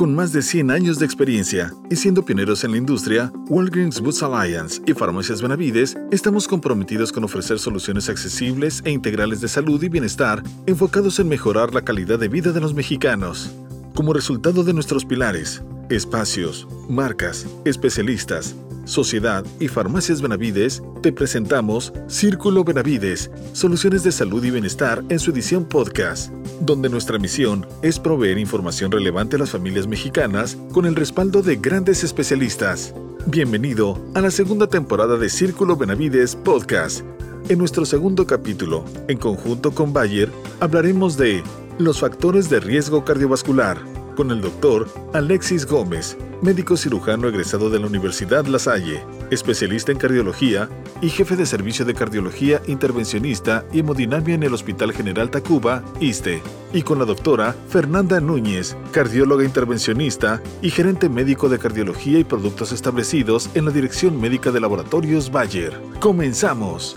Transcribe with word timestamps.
Con 0.00 0.14
más 0.14 0.32
de 0.32 0.40
100 0.40 0.70
años 0.70 0.98
de 0.98 1.04
experiencia 1.04 1.74
y 1.90 1.96
siendo 1.96 2.24
pioneros 2.24 2.64
en 2.64 2.70
la 2.70 2.78
industria, 2.78 3.30
Walgreens 3.50 4.00
Boots 4.00 4.22
Alliance 4.22 4.80
y 4.86 4.94
Farmacias 4.94 5.42
Benavides 5.42 5.94
estamos 6.10 6.48
comprometidos 6.48 7.12
con 7.12 7.22
ofrecer 7.22 7.58
soluciones 7.58 8.08
accesibles 8.08 8.80
e 8.86 8.92
integrales 8.92 9.42
de 9.42 9.48
salud 9.48 9.82
y 9.82 9.90
bienestar 9.90 10.42
enfocados 10.64 11.18
en 11.18 11.28
mejorar 11.28 11.74
la 11.74 11.82
calidad 11.82 12.18
de 12.18 12.28
vida 12.28 12.52
de 12.52 12.62
los 12.62 12.72
mexicanos. 12.72 13.50
Como 13.94 14.14
resultado 14.14 14.64
de 14.64 14.72
nuestros 14.72 15.04
pilares, 15.04 15.62
espacios, 15.90 16.66
marcas, 16.88 17.46
especialistas, 17.66 18.56
sociedad 18.90 19.44
y 19.58 19.68
farmacias 19.68 20.20
Benavides, 20.20 20.82
te 21.00 21.12
presentamos 21.12 21.92
Círculo 22.08 22.64
Benavides, 22.64 23.30
soluciones 23.52 24.02
de 24.02 24.12
salud 24.12 24.44
y 24.44 24.50
bienestar 24.50 25.02
en 25.08 25.18
su 25.18 25.30
edición 25.30 25.64
podcast, 25.64 26.32
donde 26.60 26.88
nuestra 26.88 27.18
misión 27.18 27.66
es 27.82 27.98
proveer 27.98 28.38
información 28.38 28.90
relevante 28.90 29.36
a 29.36 29.38
las 29.38 29.50
familias 29.50 29.86
mexicanas 29.86 30.58
con 30.72 30.86
el 30.86 30.96
respaldo 30.96 31.42
de 31.42 31.56
grandes 31.56 32.04
especialistas. 32.04 32.92
Bienvenido 33.26 33.98
a 34.14 34.20
la 34.20 34.30
segunda 34.30 34.66
temporada 34.66 35.16
de 35.16 35.28
Círculo 35.28 35.76
Benavides 35.76 36.34
Podcast. 36.34 37.04
En 37.48 37.58
nuestro 37.58 37.86
segundo 37.86 38.26
capítulo, 38.26 38.84
en 39.08 39.18
conjunto 39.18 39.70
con 39.70 39.92
Bayer, 39.92 40.30
hablaremos 40.58 41.16
de 41.16 41.42
los 41.78 42.00
factores 42.00 42.50
de 42.50 42.60
riesgo 42.60 43.04
cardiovascular 43.04 43.89
con 44.16 44.30
el 44.30 44.40
doctor 44.40 44.88
Alexis 45.12 45.66
Gómez, 45.66 46.16
médico 46.42 46.76
cirujano 46.76 47.28
egresado 47.28 47.70
de 47.70 47.78
la 47.78 47.86
Universidad 47.86 48.46
La 48.46 48.58
Salle, 48.58 49.04
especialista 49.30 49.92
en 49.92 49.98
cardiología 49.98 50.68
y 51.00 51.08
jefe 51.08 51.36
de 51.36 51.46
servicio 51.46 51.84
de 51.84 51.94
cardiología 51.94 52.62
intervencionista 52.66 53.64
y 53.72 53.80
hemodinamia 53.80 54.34
en 54.34 54.42
el 54.42 54.54
Hospital 54.54 54.92
General 54.92 55.30
Tacuba, 55.30 55.82
ISTE, 56.00 56.42
y 56.72 56.82
con 56.82 56.98
la 56.98 57.04
doctora 57.04 57.54
Fernanda 57.68 58.20
Núñez, 58.20 58.76
cardióloga 58.92 59.44
intervencionista 59.44 60.42
y 60.62 60.70
gerente 60.70 61.08
médico 61.08 61.48
de 61.48 61.58
cardiología 61.58 62.18
y 62.18 62.24
productos 62.24 62.72
establecidos 62.72 63.50
en 63.54 63.64
la 63.64 63.70
Dirección 63.70 64.20
Médica 64.20 64.50
de 64.50 64.60
Laboratorios 64.60 65.30
Bayer. 65.30 65.80
¡Comenzamos! 66.00 66.96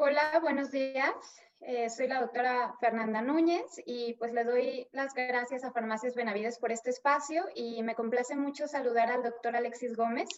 Hola, 0.00 0.38
buenos 0.40 0.70
días. 0.70 1.42
Eh, 1.60 1.90
soy 1.90 2.06
la 2.06 2.20
doctora 2.20 2.72
Fernanda 2.78 3.20
Núñez 3.20 3.82
y 3.84 4.14
pues 4.14 4.32
le 4.32 4.44
doy 4.44 4.86
las 4.92 5.12
gracias 5.12 5.64
a 5.64 5.72
Farmacias 5.72 6.14
Benavides 6.14 6.60
por 6.60 6.70
este 6.70 6.90
espacio 6.90 7.46
y 7.52 7.82
me 7.82 7.96
complace 7.96 8.36
mucho 8.36 8.68
saludar 8.68 9.10
al 9.10 9.24
doctor 9.24 9.56
Alexis 9.56 9.96
Gómez. 9.96 10.28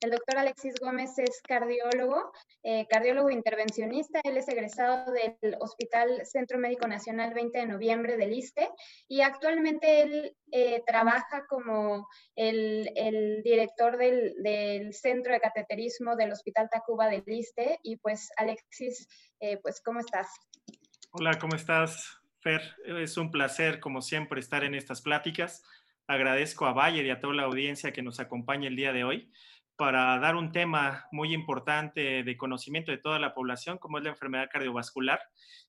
El 0.00 0.12
doctor 0.12 0.38
Alexis 0.38 0.76
Gómez 0.80 1.18
es 1.18 1.42
cardiólogo, 1.46 2.32
eh, 2.62 2.86
cardiólogo 2.88 3.28
intervencionista. 3.28 4.20
Él 4.24 4.38
es 4.38 4.48
egresado 4.48 5.12
del 5.12 5.56
Hospital 5.60 6.24
Centro 6.24 6.58
Médico 6.58 6.88
Nacional 6.88 7.34
20 7.34 7.58
de 7.58 7.66
noviembre 7.66 8.16
del 8.16 8.32
ISTE 8.32 8.70
y 9.08 9.20
actualmente 9.20 10.00
él 10.00 10.34
eh, 10.52 10.82
trabaja 10.86 11.44
como 11.46 12.08
el, 12.34 12.90
el 12.96 13.42
director 13.42 13.98
del, 13.98 14.42
del, 14.42 14.94
Centro 14.94 15.34
de 15.34 15.40
Cateterismo 15.40 16.16
del 16.16 16.32
Hospital 16.32 16.70
Tacuba 16.70 17.08
del 17.08 17.22
ISTE. 17.26 17.78
Y 17.82 17.98
pues 17.98 18.30
Alexis, 18.38 19.06
pues 19.62 19.82
¿cómo 19.84 20.00
estás? 20.00 20.28
Hola, 21.10 21.38
¿cómo 21.38 21.56
estás, 21.56 22.22
Fer? 22.40 22.62
Es 22.86 23.18
un 23.18 23.30
placer, 23.30 23.80
como 23.80 24.00
siempre, 24.00 24.40
estar 24.40 24.64
en 24.64 24.74
estas 24.74 25.02
pláticas. 25.02 25.62
Agradezco 26.06 26.64
a 26.64 26.72
Bayer 26.72 27.04
y 27.04 27.10
a 27.10 27.20
toda 27.20 27.34
la 27.34 27.42
audiencia 27.42 27.92
que 27.92 28.02
nos 28.02 28.18
acompaña 28.18 28.66
el 28.66 28.76
día 28.76 28.92
de 28.94 29.04
hoy 29.04 29.30
para 29.80 30.18
dar 30.18 30.36
un 30.36 30.52
tema 30.52 31.08
muy 31.10 31.32
importante 31.32 32.22
de 32.22 32.36
conocimiento 32.36 32.92
de 32.92 32.98
toda 32.98 33.18
la 33.18 33.32
población, 33.32 33.78
como 33.78 33.96
es 33.96 34.04
la 34.04 34.10
enfermedad 34.10 34.50
cardiovascular. 34.52 35.18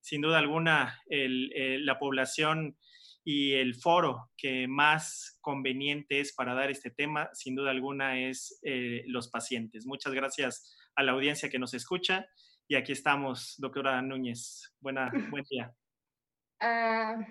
Sin 0.01 0.19
duda 0.19 0.37
alguna, 0.37 1.01
la 1.07 1.97
población 1.97 2.77
y 3.23 3.53
el 3.53 3.73
foro 3.73 4.29
que 4.35 4.67
más 4.67 5.37
conveniente 5.39 6.19
es 6.19 6.33
para 6.33 6.53
dar 6.53 6.69
este 6.69 6.91
tema, 6.91 7.29
sin 7.31 7.55
duda 7.55 7.71
alguna, 7.71 8.19
es 8.19 8.59
eh, 8.63 9.03
los 9.07 9.29
pacientes. 9.29 9.85
Muchas 9.85 10.11
gracias 10.11 10.75
a 10.93 11.03
la 11.03 11.13
audiencia 11.13 11.49
que 11.49 11.57
nos 11.57 11.73
escucha 11.73 12.27
y 12.67 12.75
aquí 12.75 12.91
estamos, 12.91 13.55
doctora 13.59 14.01
Núñez. 14.01 14.73
Buena, 14.81 15.09
buen 15.31 15.45
día. 15.49 15.73
Uh, 16.59 17.23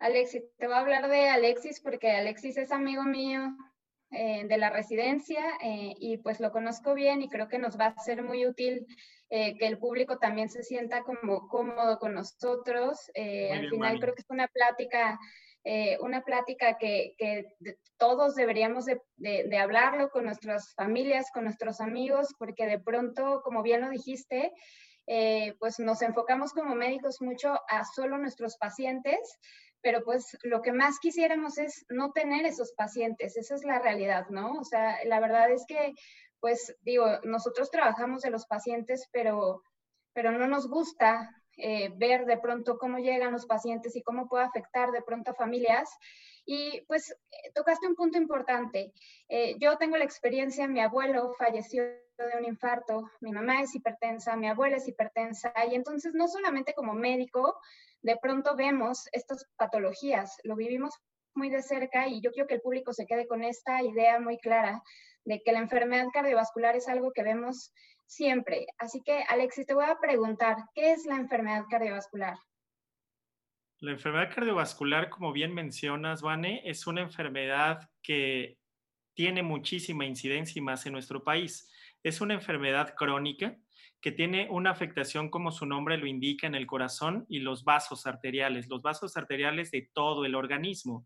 Alexis, 0.00 0.42
te 0.58 0.66
voy 0.66 0.76
a 0.76 0.80
hablar 0.80 1.08
de 1.08 1.30
Alexis 1.30 1.80
porque 1.80 2.10
Alexis 2.10 2.58
es 2.58 2.72
amigo 2.72 3.04
mío 3.04 3.56
eh, 4.12 4.44
de 4.48 4.58
la 4.58 4.70
residencia 4.70 5.40
eh, 5.62 5.94
y 6.00 6.16
pues 6.18 6.40
lo 6.40 6.50
conozco 6.50 6.94
bien 6.94 7.22
y 7.22 7.28
creo 7.28 7.46
que 7.46 7.60
nos 7.60 7.78
va 7.78 7.86
a 7.86 8.02
ser 8.02 8.24
muy 8.24 8.44
útil 8.44 8.84
eh, 9.28 9.56
que 9.56 9.68
el 9.68 9.78
público 9.78 10.18
también 10.18 10.48
se 10.48 10.64
sienta 10.64 11.04
como 11.04 11.46
cómodo 11.46 12.00
con 12.00 12.14
nosotros. 12.14 13.08
Al 13.14 13.70
final 13.70 14.00
creo 14.00 14.14
que 14.14 14.22
es 14.22 14.30
una 14.30 14.48
plática 14.48 15.18
una 16.00 16.22
plática 16.22 16.78
que, 16.78 17.14
que 17.18 17.54
todos 17.98 18.34
deberíamos 18.34 18.86
de, 18.86 18.98
de, 19.18 19.58
hablarlo 19.58 20.08
con 20.08 20.24
nuestras 20.24 20.72
familias, 20.74 21.30
con 21.34 21.44
nuestros 21.44 21.82
amigos, 21.82 22.34
porque 22.38 22.64
de 22.66 22.78
pronto, 22.78 23.42
como 23.44 23.62
bien 23.62 23.82
lo 23.82 23.90
dijiste, 23.90 24.52
pues 25.58 25.78
nos 25.78 26.00
enfocamos 26.00 26.54
como 26.54 26.74
médicos 26.74 27.20
mucho 27.20 27.60
a 27.68 27.84
solo 27.84 28.16
nuestros 28.16 28.56
pacientes, 28.56 29.38
pero 29.82 30.04
pues 30.04 30.36
lo 30.42 30.62
que 30.62 30.72
más 30.72 30.98
quisiéramos 30.98 31.58
es 31.58 31.84
no 31.88 32.12
tener 32.12 32.46
esos 32.46 32.72
pacientes, 32.72 33.36
esa 33.36 33.54
es 33.54 33.64
la 33.64 33.78
realidad, 33.78 34.26
¿no? 34.28 34.52
O 34.52 34.64
sea, 34.64 34.98
la 35.04 35.20
verdad 35.20 35.50
es 35.50 35.64
que, 35.66 35.94
pues 36.40 36.76
digo, 36.82 37.06
nosotros 37.24 37.70
trabajamos 37.70 38.22
de 38.22 38.30
los 38.30 38.46
pacientes, 38.46 39.08
pero, 39.12 39.62
pero 40.12 40.32
no 40.32 40.46
nos 40.48 40.68
gusta 40.68 41.30
eh, 41.56 41.92
ver 41.96 42.24
de 42.24 42.38
pronto 42.38 42.78
cómo 42.78 42.98
llegan 42.98 43.32
los 43.32 43.46
pacientes 43.46 43.94
y 43.96 44.02
cómo 44.02 44.28
puede 44.28 44.44
afectar 44.44 44.92
de 44.92 45.02
pronto 45.02 45.32
a 45.32 45.34
familias. 45.34 45.90
Y 46.46 46.80
pues 46.86 47.14
tocaste 47.54 47.86
un 47.86 47.94
punto 47.94 48.18
importante. 48.18 48.92
Eh, 49.28 49.56
yo 49.58 49.76
tengo 49.76 49.96
la 49.96 50.04
experiencia, 50.04 50.66
mi 50.66 50.80
abuelo 50.80 51.34
falleció 51.38 51.84
de 51.84 52.38
un 52.38 52.44
infarto, 52.44 53.10
mi 53.20 53.32
mamá 53.32 53.62
es 53.62 53.74
hipertensa, 53.74 54.36
mi 54.36 54.48
abuela 54.48 54.76
es 54.76 54.88
hipertensa, 54.88 55.52
y 55.70 55.74
entonces 55.74 56.12
no 56.14 56.28
solamente 56.28 56.74
como 56.74 56.94
médico, 56.94 57.58
de 58.02 58.16
pronto 58.20 58.56
vemos 58.56 59.08
estas 59.12 59.44
patologías, 59.56 60.36
lo 60.44 60.56
vivimos 60.56 60.94
muy 61.34 61.50
de 61.50 61.62
cerca 61.62 62.08
y 62.08 62.20
yo 62.20 62.30
quiero 62.32 62.48
que 62.48 62.54
el 62.54 62.60
público 62.60 62.92
se 62.92 63.06
quede 63.06 63.26
con 63.26 63.44
esta 63.44 63.82
idea 63.82 64.18
muy 64.20 64.38
clara 64.38 64.82
de 65.24 65.40
que 65.44 65.52
la 65.52 65.60
enfermedad 65.60 66.06
cardiovascular 66.12 66.76
es 66.76 66.88
algo 66.88 67.12
que 67.12 67.22
vemos 67.22 67.72
siempre. 68.06 68.66
Así 68.78 69.00
que, 69.04 69.22
Alexis, 69.28 69.66
te 69.66 69.74
voy 69.74 69.84
a 69.84 69.98
preguntar, 70.00 70.56
¿qué 70.74 70.92
es 70.92 71.06
la 71.06 71.16
enfermedad 71.16 71.64
cardiovascular? 71.70 72.36
La 73.78 73.92
enfermedad 73.92 74.34
cardiovascular, 74.34 75.08
como 75.08 75.32
bien 75.32 75.54
mencionas, 75.54 76.20
Vane, 76.20 76.62
es 76.64 76.86
una 76.86 77.02
enfermedad 77.02 77.88
que 78.02 78.58
tiene 79.14 79.42
muchísima 79.42 80.04
incidencia 80.04 80.58
y 80.58 80.62
más 80.62 80.84
en 80.86 80.92
nuestro 80.92 81.22
país. 81.22 81.70
Es 82.02 82.20
una 82.20 82.34
enfermedad 82.34 82.94
crónica 82.94 83.56
que 84.00 84.12
tiene 84.12 84.48
una 84.50 84.70
afectación, 84.70 85.28
como 85.28 85.52
su 85.52 85.66
nombre 85.66 85.98
lo 85.98 86.06
indica, 86.06 86.46
en 86.46 86.54
el 86.54 86.66
corazón 86.66 87.26
y 87.28 87.40
los 87.40 87.64
vasos 87.64 88.06
arteriales, 88.06 88.68
los 88.68 88.82
vasos 88.82 89.16
arteriales 89.16 89.70
de 89.70 89.88
todo 89.92 90.24
el 90.24 90.34
organismo. 90.34 91.04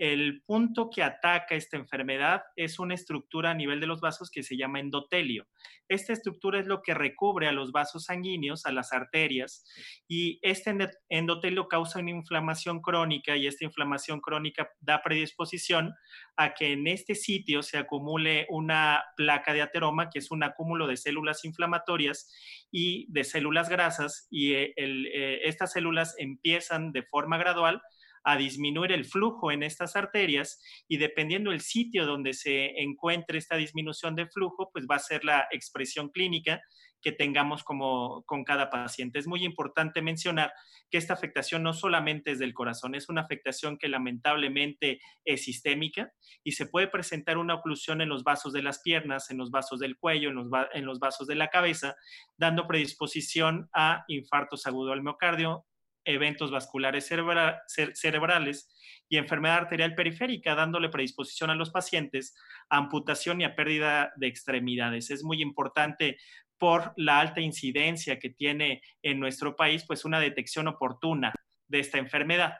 El 0.00 0.42
punto 0.46 0.88
que 0.88 1.02
ataca 1.02 1.54
esta 1.54 1.76
enfermedad 1.76 2.40
es 2.56 2.78
una 2.78 2.94
estructura 2.94 3.50
a 3.50 3.54
nivel 3.54 3.80
de 3.80 3.86
los 3.86 4.00
vasos 4.00 4.30
que 4.30 4.42
se 4.42 4.56
llama 4.56 4.80
endotelio. 4.80 5.46
Esta 5.90 6.14
estructura 6.14 6.58
es 6.58 6.66
lo 6.66 6.80
que 6.80 6.94
recubre 6.94 7.48
a 7.48 7.52
los 7.52 7.70
vasos 7.70 8.06
sanguíneos, 8.06 8.64
a 8.64 8.72
las 8.72 8.94
arterias, 8.94 9.62
y 10.08 10.38
este 10.40 10.74
endotelio 11.10 11.68
causa 11.68 11.98
una 11.98 12.12
inflamación 12.12 12.80
crónica 12.80 13.36
y 13.36 13.46
esta 13.46 13.66
inflamación 13.66 14.22
crónica 14.22 14.70
da 14.80 15.02
predisposición 15.02 15.92
a 16.34 16.54
que 16.54 16.72
en 16.72 16.86
este 16.86 17.14
sitio 17.14 17.62
se 17.62 17.76
acumule 17.76 18.46
una 18.48 19.04
placa 19.18 19.52
de 19.52 19.60
ateroma, 19.60 20.08
que 20.08 20.20
es 20.20 20.30
un 20.30 20.42
acúmulo 20.42 20.86
de 20.86 20.96
células 20.96 21.44
inflamatorias 21.44 22.32
y 22.72 23.04
de 23.12 23.22
células 23.24 23.68
grasas, 23.68 24.28
y 24.30 24.54
eh, 24.54 24.72
eh, 24.78 25.40
estas 25.44 25.72
células 25.72 26.14
empiezan 26.16 26.92
de 26.92 27.02
forma 27.02 27.36
gradual 27.36 27.82
a 28.24 28.36
disminuir 28.36 28.92
el 28.92 29.04
flujo 29.04 29.50
en 29.52 29.62
estas 29.62 29.96
arterias 29.96 30.62
y 30.88 30.98
dependiendo 30.98 31.50
del 31.50 31.60
sitio 31.60 32.06
donde 32.06 32.34
se 32.34 32.80
encuentre 32.80 33.38
esta 33.38 33.56
disminución 33.56 34.14
de 34.14 34.26
flujo, 34.26 34.70
pues 34.72 34.86
va 34.90 34.96
a 34.96 35.00
ser 35.00 35.24
la 35.24 35.46
expresión 35.50 36.10
clínica 36.10 36.60
que 37.02 37.12
tengamos 37.12 37.64
como 37.64 38.22
con 38.24 38.44
cada 38.44 38.70
paciente. 38.70 39.18
Es 39.18 39.26
muy 39.26 39.44
importante 39.44 40.02
mencionar 40.02 40.52
que 40.90 40.98
esta 40.98 41.14
afectación 41.14 41.62
no 41.62 41.72
solamente 41.72 42.32
es 42.32 42.38
del 42.38 42.54
corazón, 42.54 42.94
es 42.94 43.08
una 43.08 43.22
afectación 43.22 43.78
que 43.78 43.88
lamentablemente 43.88 45.00
es 45.24 45.44
sistémica 45.44 46.12
y 46.44 46.52
se 46.52 46.66
puede 46.66 46.88
presentar 46.88 47.38
una 47.38 47.54
oclusión 47.54 48.00
en 48.00 48.08
los 48.08 48.24
vasos 48.24 48.52
de 48.52 48.62
las 48.62 48.80
piernas, 48.80 49.30
en 49.30 49.38
los 49.38 49.50
vasos 49.50 49.80
del 49.80 49.96
cuello, 49.96 50.30
en 50.30 50.84
los, 50.84 50.98
vasos 50.98 51.26
de 51.26 51.34
la 51.34 51.48
cabeza, 51.48 51.96
dando 52.36 52.66
predisposición 52.66 53.68
a 53.72 54.04
infartos 54.08 54.66
agudos 54.66 54.92
al 54.92 55.02
miocardio, 55.02 55.64
eventos 56.04 56.50
vasculares 56.50 57.06
cerebrales 57.06 58.68
y 59.08 59.18
enfermedad 59.18 59.58
arterial 59.58 59.94
periférica, 59.94 60.54
dándole 60.54 60.88
predisposición 60.88 61.50
a 61.50 61.54
los 61.54 61.70
pacientes 61.70 62.34
a 62.68 62.78
amputación 62.78 63.40
y 63.40 63.44
a 63.44 63.54
pérdida 63.54 64.12
de 64.16 64.26
extremidades. 64.26 65.10
Es 65.10 65.22
muy 65.24 65.42
importante 65.42 66.18
por 66.58 66.92
la 66.96 67.20
alta 67.20 67.40
incidencia 67.40 68.18
que 68.18 68.30
tiene 68.30 68.82
en 69.02 69.18
nuestro 69.18 69.56
país, 69.56 69.84
pues 69.86 70.04
una 70.04 70.20
detección 70.20 70.68
oportuna 70.68 71.32
de 71.66 71.80
esta 71.80 71.98
enfermedad. 71.98 72.58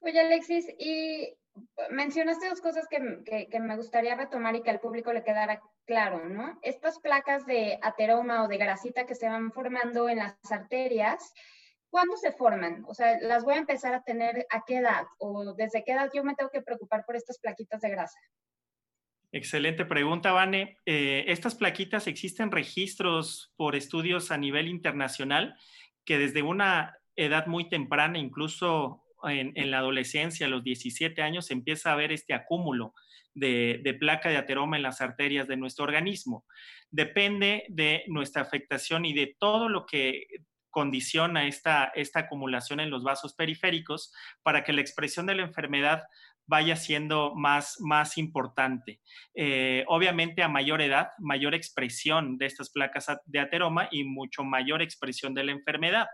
Oye, 0.00 0.20
Alexis, 0.20 0.66
y 0.78 1.32
mencionaste 1.90 2.48
dos 2.48 2.60
cosas 2.60 2.86
que, 2.88 3.48
que, 3.50 3.60
me 3.60 3.76
gustaría 3.76 4.14
retomar 4.14 4.54
y 4.56 4.62
que 4.62 4.70
al 4.70 4.80
público 4.80 5.12
le 5.12 5.24
quedara 5.24 5.60
claro, 5.86 6.28
¿no? 6.28 6.58
Estas 6.62 6.98
placas 6.98 7.46
de 7.46 7.78
ateroma 7.82 8.44
o 8.44 8.48
de 8.48 8.58
grasita 8.58 9.06
que 9.06 9.14
se 9.14 9.28
van 9.28 9.52
formando 9.52 10.08
en 10.08 10.18
las 10.18 10.36
arterias, 10.50 11.32
¿cuándo 11.90 12.16
se 12.16 12.32
forman? 12.32 12.84
O 12.86 12.94
sea, 12.94 13.18
¿las 13.20 13.44
voy 13.44 13.54
a 13.54 13.58
empezar 13.58 13.94
a 13.94 14.02
tener 14.02 14.46
a 14.50 14.62
qué 14.66 14.78
edad? 14.78 15.04
¿O 15.18 15.54
desde 15.54 15.84
qué 15.84 15.92
edad 15.92 16.10
yo 16.14 16.24
me 16.24 16.34
tengo 16.34 16.50
que 16.50 16.62
preocupar 16.62 17.04
por 17.04 17.16
estas 17.16 17.38
plaquitas 17.38 17.80
de 17.80 17.90
grasa? 17.90 18.18
Excelente 19.32 19.84
pregunta, 19.84 20.32
Vane. 20.32 20.78
Eh, 20.86 21.24
estas 21.28 21.54
plaquitas 21.54 22.06
existen 22.06 22.50
registros 22.50 23.52
por 23.56 23.76
estudios 23.76 24.30
a 24.30 24.38
nivel 24.38 24.68
internacional 24.68 25.56
que 26.04 26.18
desde 26.18 26.42
una 26.42 26.96
edad 27.16 27.46
muy 27.46 27.68
temprana, 27.68 28.18
incluso 28.18 29.02
en, 29.24 29.70
la 29.70 29.78
adolescencia, 29.78 30.46
a 30.46 30.50
los 30.50 30.62
17 30.62 31.20
años, 31.20 31.46
se 31.46 31.54
empieza 31.54 31.92
a 31.92 31.96
ver 31.96 32.12
este 32.12 32.32
acúmulo 32.32 32.94
de, 33.34 33.80
de, 33.82 33.94
placa 33.94 34.28
de 34.28 34.36
ateroma 34.36 34.76
en 34.76 34.84
las 34.84 35.00
arterias 35.00 35.48
de 35.48 35.56
nuestro 35.56 35.84
organismo. 35.84 36.44
Depende 36.90 37.64
de 37.68 38.04
nuestra 38.06 38.42
afectación 38.42 39.04
y 39.04 39.12
de 39.12 39.36
todo 39.38 39.68
lo 39.68 39.84
que 39.84 40.26
condiciona 40.76 41.46
esta, 41.46 41.90
esta 41.94 42.20
acumulación 42.20 42.80
en 42.80 42.90
los 42.90 43.02
vasos 43.02 43.32
periféricos 43.32 44.12
para 44.42 44.62
que 44.62 44.74
la 44.74 44.82
expresión 44.82 45.24
de 45.24 45.34
la 45.34 45.42
enfermedad 45.42 46.02
vaya 46.44 46.76
siendo 46.76 47.34
más, 47.34 47.78
más 47.80 48.18
importante. 48.18 49.00
Eh, 49.34 49.84
obviamente 49.88 50.42
a 50.42 50.48
mayor 50.48 50.82
edad, 50.82 51.08
mayor 51.18 51.54
expresión 51.54 52.36
de 52.36 52.44
estas 52.44 52.68
placas 52.68 53.06
de 53.24 53.38
ateroma 53.38 53.88
y 53.90 54.04
mucho 54.04 54.44
mayor 54.44 54.82
expresión 54.82 55.32
de 55.32 55.44
la 55.44 55.52
enfermedad. 55.52 56.08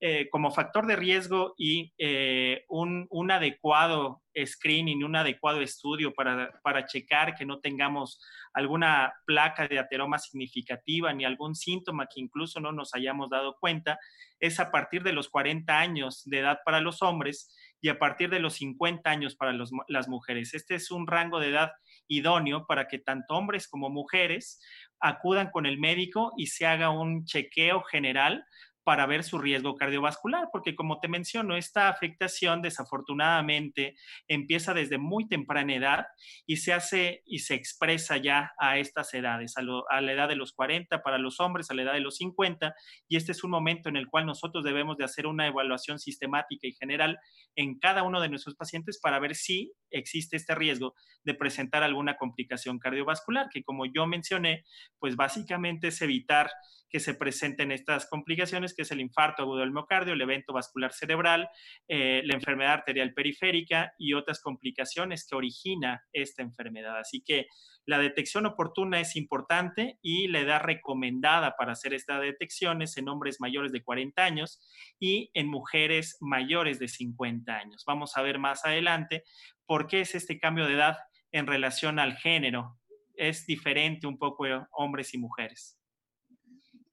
Eh, 0.00 0.28
como 0.30 0.50
factor 0.50 0.86
de 0.86 0.96
riesgo 0.96 1.54
y 1.56 1.92
eh, 1.96 2.64
un, 2.68 3.06
un, 3.10 3.30
adecuado 3.30 4.22
screening, 4.44 5.04
un 5.04 5.14
adecuado 5.14 5.60
estudio 5.60 6.12
para, 6.12 6.50
para, 6.64 6.86
checar 6.86 7.36
que 7.36 7.46
no 7.46 7.60
tengamos 7.60 8.20
alguna 8.52 9.12
placa 9.26 9.68
de 9.68 9.78
ateroma 9.78 10.18
significativa 10.18 11.12
ni 11.12 11.24
algún 11.24 11.54
síntoma 11.54 12.06
que 12.06 12.20
incluso 12.20 12.58
no 12.58 12.72
nos 12.72 12.94
hayamos 12.94 13.30
dado 13.30 13.56
cuenta, 13.60 13.98
es 14.40 14.58
a 14.58 14.72
partir 14.72 15.04
de 15.04 15.12
los 15.12 15.28
40 15.28 15.78
años 15.78 16.22
de 16.24 16.40
edad 16.40 16.58
para 16.64 16.80
los 16.80 17.00
hombres 17.02 17.54
y 17.80 17.88
a 17.88 17.98
partir 17.98 18.30
de 18.30 18.40
los 18.40 18.54
50 18.54 19.08
años 19.08 19.36
para 19.36 19.52
los, 19.52 19.70
las 19.88 20.08
mujeres. 20.08 20.54
Este 20.54 20.74
es 20.74 20.90
un 20.90 21.06
rango 21.06 21.38
de 21.38 21.50
edad 21.50 21.72
idóneo 22.08 22.66
para 22.66 22.88
que 22.88 22.98
tanto 22.98 23.34
hombres 23.34 23.68
como 23.68 23.88
mujeres 23.88 24.60
acudan 25.00 25.50
con 25.50 25.66
el 25.66 25.78
médico 25.78 26.32
y 26.36 26.46
se 26.46 26.66
haga 26.66 26.90
un 26.90 27.24
chequeo 27.24 27.82
general 27.82 28.44
para 28.84 29.06
ver 29.06 29.22
su 29.22 29.38
riesgo 29.38 29.76
cardiovascular, 29.76 30.48
porque 30.52 30.74
como 30.74 30.98
te 31.00 31.08
menciono, 31.08 31.56
esta 31.56 31.88
afectación 31.88 32.62
desafortunadamente 32.62 33.94
empieza 34.28 34.74
desde 34.74 34.98
muy 34.98 35.28
temprana 35.28 35.74
edad 35.74 36.06
y 36.46 36.56
se 36.56 36.72
hace 36.72 37.22
y 37.24 37.40
se 37.40 37.54
expresa 37.54 38.16
ya 38.16 38.52
a 38.58 38.78
estas 38.78 39.14
edades, 39.14 39.54
a, 39.56 39.62
la 40.00 40.12
edad 40.12 40.28
de 40.28 40.36
los 40.36 40.52
40 40.52 41.02
para 41.02 41.18
los 41.18 41.40
hombres, 41.40 41.70
a 41.70 41.74
la 41.74 41.82
edad 41.82 41.92
de 41.92 42.00
los 42.00 42.16
50, 42.16 42.74
y 43.08 43.16
este 43.16 43.32
es 43.32 43.44
un 43.44 43.50
momento 43.50 43.88
en 43.88 43.96
el 43.96 44.08
cual 44.08 44.26
nosotros 44.26 44.64
debemos 44.64 44.96
de 44.96 45.04
hacer 45.04 45.26
una 45.26 45.46
evaluación 45.46 45.98
sistemática 45.98 46.66
y 46.66 46.72
general 46.72 47.18
en 47.54 47.78
cada 47.78 48.02
uno 48.02 48.20
de 48.20 48.28
nuestros 48.28 48.56
pacientes 48.56 48.98
para 49.00 49.18
ver 49.20 49.34
si 49.34 49.72
existe 49.90 50.36
este 50.36 50.54
riesgo 50.54 50.94
de 51.24 51.34
presentar 51.34 51.82
alguna 51.82 52.16
complicación 52.16 52.78
cardiovascular, 52.78 53.48
que 53.52 53.62
como 53.62 53.86
yo 53.86 54.06
mencioné, 54.06 54.64
pues 54.98 55.16
básicamente 55.16 55.88
es 55.88 56.02
evitar 56.02 56.50
que 56.92 57.00
se 57.00 57.14
presenten 57.14 57.72
estas 57.72 58.06
complicaciones, 58.06 58.71
que 58.74 58.82
es 58.82 58.90
el 58.90 59.00
infarto 59.00 59.42
agudo 59.42 59.60
del 59.60 59.72
miocardio, 59.72 60.14
el 60.14 60.20
evento 60.20 60.52
vascular 60.52 60.92
cerebral, 60.92 61.48
eh, 61.88 62.22
la 62.24 62.34
enfermedad 62.34 62.74
arterial 62.74 63.12
periférica 63.14 63.94
y 63.98 64.14
otras 64.14 64.40
complicaciones 64.40 65.26
que 65.28 65.36
origina 65.36 66.04
esta 66.12 66.42
enfermedad. 66.42 66.98
Así 66.98 67.22
que 67.22 67.46
la 67.84 67.98
detección 67.98 68.46
oportuna 68.46 69.00
es 69.00 69.16
importante 69.16 69.98
y 70.02 70.28
la 70.28 70.40
edad 70.40 70.62
recomendada 70.62 71.56
para 71.56 71.72
hacer 71.72 71.94
esta 71.94 72.20
detección 72.20 72.80
es 72.80 72.96
en 72.96 73.08
hombres 73.08 73.40
mayores 73.40 73.72
de 73.72 73.82
40 73.82 74.24
años 74.24 74.60
y 75.00 75.30
en 75.34 75.48
mujeres 75.48 76.16
mayores 76.20 76.78
de 76.78 76.88
50 76.88 77.52
años. 77.52 77.84
Vamos 77.86 78.16
a 78.16 78.22
ver 78.22 78.38
más 78.38 78.64
adelante 78.64 79.24
por 79.66 79.88
qué 79.88 80.02
es 80.02 80.14
este 80.14 80.38
cambio 80.38 80.66
de 80.66 80.74
edad 80.74 80.98
en 81.32 81.46
relación 81.46 81.98
al 81.98 82.16
género. 82.16 82.78
Es 83.16 83.46
diferente 83.46 84.06
un 84.06 84.18
poco 84.18 84.44
hombres 84.72 85.12
y 85.14 85.18
mujeres. 85.18 85.81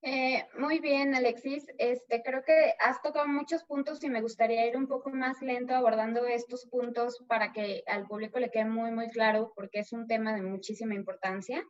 Eh, 0.02 0.46
muy 0.58 0.80
bien, 0.80 1.14
Alexis. 1.14 1.66
Este, 1.78 2.22
creo 2.24 2.44
que 2.46 2.74
has 2.80 3.02
tocado 3.02 3.28
muchos 3.28 3.66
puntos 3.66 4.02
y 4.04 4.10
me 4.10 4.22
gustaría 4.22 4.66
ir 4.66 4.78
un 4.78 4.88
poco 4.88 5.10
más 5.10 5.42
lento 5.42 5.76
abordando 5.76 6.26
estos 6.26 6.66
puntos 6.68 7.18
para 7.28 7.52
que 7.52 7.84
al 7.86 8.08
público 8.08 8.40
le 8.40 8.50
quede 8.50 8.66
muy, 8.66 8.92
muy 8.92 9.10
claro, 9.10 9.52
porque 9.56 9.80
es 9.80 9.92
un 9.92 10.08
tema 10.08 10.34
de 10.34 10.42
muchísima 10.42 10.96
importancia. 10.96 11.62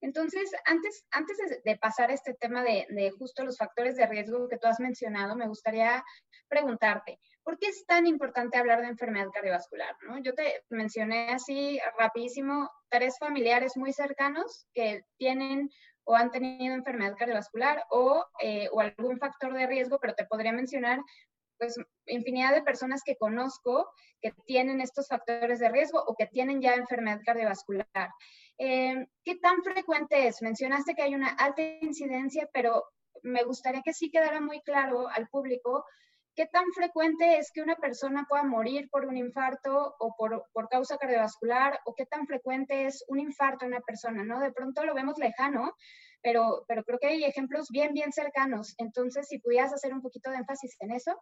Entonces, 0.00 0.50
antes, 0.64 1.06
antes 1.12 1.36
de, 1.62 1.76
pasar 1.76 2.10
a 2.10 2.14
este 2.14 2.34
tema 2.34 2.64
de, 2.64 2.86
de, 2.90 3.12
justo 3.12 3.44
los 3.44 3.56
factores 3.56 3.94
de 3.94 4.06
riesgo 4.06 4.48
que 4.48 4.58
tú 4.58 4.66
has 4.66 4.80
mencionado, 4.80 5.36
me 5.36 5.46
gustaría 5.46 6.02
preguntarte, 6.48 7.20
¿por 7.44 7.56
qué 7.56 7.68
es 7.68 7.86
tan 7.86 8.08
importante 8.08 8.58
hablar 8.58 8.80
de 8.80 8.88
enfermedad 8.88 9.28
cardiovascular? 9.32 9.94
¿no? 10.08 10.20
Yo 10.20 10.34
te 10.34 10.64
mencioné 10.70 11.28
así 11.28 11.78
rapidísimo 11.96 12.68
tres 12.88 13.16
familiares 13.20 13.76
muy 13.76 13.92
cercanos 13.92 14.66
que 14.74 15.02
tienen 15.18 15.70
o 16.04 16.16
han 16.16 16.30
tenido 16.30 16.74
enfermedad 16.74 17.16
cardiovascular 17.16 17.84
o, 17.90 18.24
eh, 18.40 18.68
o 18.72 18.80
algún 18.80 19.18
factor 19.18 19.54
de 19.54 19.66
riesgo, 19.66 19.98
pero 20.00 20.14
te 20.14 20.26
podría 20.26 20.52
mencionar 20.52 21.00
pues 21.58 21.76
infinidad 22.06 22.52
de 22.52 22.62
personas 22.62 23.02
que 23.04 23.16
conozco 23.16 23.88
que 24.20 24.32
tienen 24.46 24.80
estos 24.80 25.06
factores 25.06 25.60
de 25.60 25.68
riesgo 25.68 26.02
o 26.04 26.16
que 26.16 26.26
tienen 26.26 26.60
ya 26.60 26.74
enfermedad 26.74 27.20
cardiovascular. 27.24 28.10
Eh, 28.58 29.06
¿Qué 29.24 29.36
tan 29.36 29.62
frecuente 29.62 30.26
es? 30.26 30.42
Mencionaste 30.42 30.94
que 30.94 31.02
hay 31.02 31.14
una 31.14 31.28
alta 31.28 31.62
incidencia, 31.62 32.48
pero 32.52 32.84
me 33.22 33.44
gustaría 33.44 33.82
que 33.82 33.92
sí 33.92 34.10
quedara 34.10 34.40
muy 34.40 34.60
claro 34.62 35.08
al 35.08 35.28
público 35.28 35.84
¿Qué 36.34 36.46
tan 36.46 36.64
frecuente 36.74 37.36
es 37.36 37.50
que 37.52 37.60
una 37.60 37.76
persona 37.76 38.24
pueda 38.26 38.42
morir 38.44 38.88
por 38.90 39.04
un 39.04 39.18
infarto 39.18 39.94
o 39.98 40.14
por, 40.16 40.44
por, 40.54 40.68
causa 40.68 40.96
cardiovascular? 40.96 41.78
¿O 41.84 41.94
qué 41.94 42.06
tan 42.06 42.26
frecuente 42.26 42.86
es 42.86 43.04
un 43.08 43.20
infarto 43.20 43.66
en 43.66 43.72
una 43.72 43.82
persona? 43.82 44.24
¿no? 44.24 44.40
De 44.40 44.50
pronto 44.50 44.84
lo 44.84 44.94
vemos 44.94 45.18
lejano, 45.18 45.74
pero, 46.22 46.64
pero 46.66 46.84
creo 46.84 46.98
que 46.98 47.08
hay 47.08 47.24
ejemplos 47.24 47.68
bien, 47.70 47.92
bien 47.92 48.12
cercanos. 48.12 48.74
Entonces, 48.78 49.28
si 49.28 49.40
pudieras 49.40 49.74
hacer 49.74 49.92
un 49.92 50.00
poquito 50.00 50.30
de 50.30 50.38
énfasis 50.38 50.74
en 50.80 50.92
eso. 50.92 51.20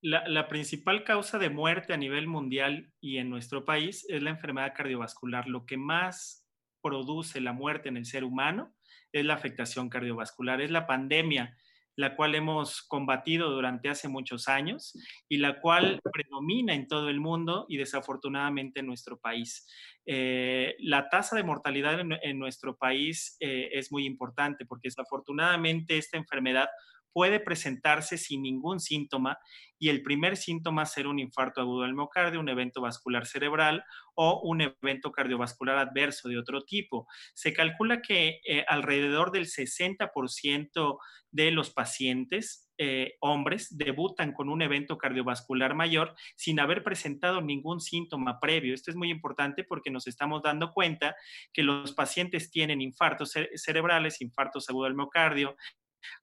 La, 0.00 0.26
la, 0.26 0.48
principal 0.48 1.04
causa 1.04 1.38
de 1.38 1.50
muerte 1.50 1.92
a 1.92 1.96
nivel 1.96 2.26
mundial 2.26 2.92
y 3.00 3.18
en 3.18 3.30
nuestro 3.30 3.64
país 3.64 4.04
es 4.08 4.22
la 4.22 4.30
enfermedad 4.30 4.74
cardiovascular. 4.76 5.46
Lo 5.46 5.66
que 5.66 5.76
más 5.76 6.48
produce 6.82 7.40
la 7.40 7.52
muerte 7.52 7.88
en 7.88 7.96
el 7.96 8.06
ser 8.06 8.24
humano 8.24 8.74
es 9.12 9.24
la 9.24 9.34
afectación 9.34 9.88
cardiovascular, 9.88 10.60
es 10.60 10.70
la 10.70 10.86
pandemia 10.86 11.56
la 11.98 12.14
cual 12.14 12.36
hemos 12.36 12.82
combatido 12.82 13.50
durante 13.50 13.88
hace 13.88 14.06
muchos 14.06 14.46
años 14.46 14.96
y 15.28 15.38
la 15.38 15.60
cual 15.60 16.00
predomina 16.12 16.72
en 16.72 16.86
todo 16.86 17.08
el 17.08 17.18
mundo 17.18 17.66
y 17.68 17.76
desafortunadamente 17.76 18.78
en 18.78 18.86
nuestro 18.86 19.18
país. 19.18 19.66
Eh, 20.06 20.76
la 20.78 21.08
tasa 21.08 21.34
de 21.34 21.42
mortalidad 21.42 21.98
en, 21.98 22.38
nuestro 22.38 22.76
país 22.76 23.36
eh, 23.40 23.70
es 23.72 23.90
muy 23.90 24.06
importante 24.06 24.64
porque 24.64 24.86
desafortunadamente 24.86 25.98
esta 25.98 26.16
enfermedad 26.16 26.68
puede 27.12 27.40
presentarse 27.40 28.18
sin 28.18 28.42
ningún 28.42 28.80
síntoma 28.80 29.38
y 29.78 29.88
el 29.90 30.02
primer 30.02 30.36
síntoma 30.36 30.86
ser 30.86 31.06
un 31.06 31.18
infarto 31.18 31.60
agudo 31.60 31.82
del 31.82 31.94
miocardio, 31.94 32.40
un 32.40 32.48
evento 32.48 32.80
vascular 32.80 33.26
cerebral 33.26 33.84
o 34.14 34.40
un 34.42 34.60
evento 34.60 35.12
cardiovascular 35.12 35.78
adverso 35.78 36.28
de 36.28 36.38
otro 36.38 36.62
tipo. 36.62 37.06
Se 37.34 37.52
calcula 37.52 38.02
que 38.02 38.40
eh, 38.46 38.64
alrededor 38.66 39.30
del 39.30 39.46
60% 39.46 40.98
de 41.30 41.50
los 41.50 41.70
pacientes 41.70 42.68
eh, 42.78 43.16
hombres 43.20 43.76
debutan 43.76 44.32
con 44.32 44.48
un 44.48 44.62
evento 44.62 44.98
cardiovascular 44.98 45.74
mayor 45.74 46.14
sin 46.36 46.58
haber 46.58 46.82
presentado 46.82 47.40
ningún 47.40 47.80
síntoma 47.80 48.40
previo. 48.40 48.74
Esto 48.74 48.90
es 48.90 48.96
muy 48.96 49.10
importante 49.10 49.62
porque 49.62 49.90
nos 49.90 50.06
estamos 50.06 50.42
dando 50.42 50.72
cuenta 50.72 51.14
que 51.52 51.62
los 51.62 51.92
pacientes 51.92 52.50
tienen 52.50 52.80
infartos 52.80 53.34
cerebrales, 53.54 54.20
infartos 54.20 54.68
agudos 54.68 54.88
del 54.88 54.96
miocardio, 54.96 55.56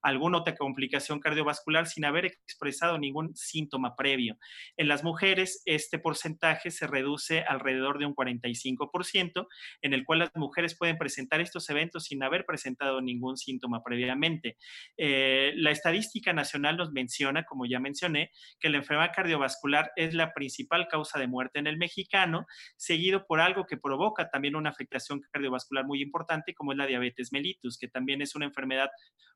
alguna 0.02 0.38
otra 0.38 0.56
complicación 0.56 1.20
cardiovascular 1.20 1.86
sin 1.86 2.04
haber 2.04 2.26
expresado 2.26 2.98
ningún 2.98 3.34
síntoma 3.34 3.96
previo. 3.96 4.38
En 4.76 4.88
las 4.88 5.04
mujeres, 5.04 5.62
este 5.64 5.98
porcentaje 5.98 6.70
se 6.70 6.86
reduce 6.86 7.42
alrededor 7.42 7.98
de 7.98 8.06
un 8.06 8.14
45%, 8.14 9.46
en 9.82 9.92
el 9.92 10.04
cual 10.04 10.20
las 10.20 10.30
mujeres 10.34 10.76
pueden 10.76 10.98
presentar 10.98 11.40
estos 11.40 11.68
eventos 11.70 12.04
sin 12.04 12.22
haber 12.22 12.44
presentado 12.44 13.00
ningún 13.00 13.36
síntoma 13.36 13.82
previamente. 13.82 14.56
Eh, 14.96 15.52
la 15.56 15.70
estadística 15.70 16.32
nacional 16.32 16.76
nos 16.76 16.92
menciona, 16.92 17.44
como 17.44 17.66
ya 17.66 17.80
mencioné, 17.80 18.30
que 18.60 18.68
la 18.68 18.78
enfermedad 18.78 19.12
cardiovascular 19.14 19.92
es 19.96 20.14
la 20.14 20.32
principal 20.32 20.88
causa 20.88 21.18
de 21.18 21.26
muerte 21.26 21.58
en 21.58 21.66
el 21.66 21.76
mexicano, 21.76 22.46
seguido 22.76 23.26
por 23.26 23.40
algo 23.40 23.66
que 23.66 23.76
provoca 23.76 24.30
también 24.30 24.56
una 24.56 24.70
afectación 24.70 25.20
cardiovascular 25.32 25.84
muy 25.84 26.02
importante, 26.02 26.54
como 26.54 26.72
es 26.72 26.78
la 26.78 26.86
diabetes 26.86 27.32
mellitus, 27.32 27.78
que 27.78 27.88
también 27.88 28.22
es 28.22 28.34
una 28.34 28.46
enfermedad 28.46 28.90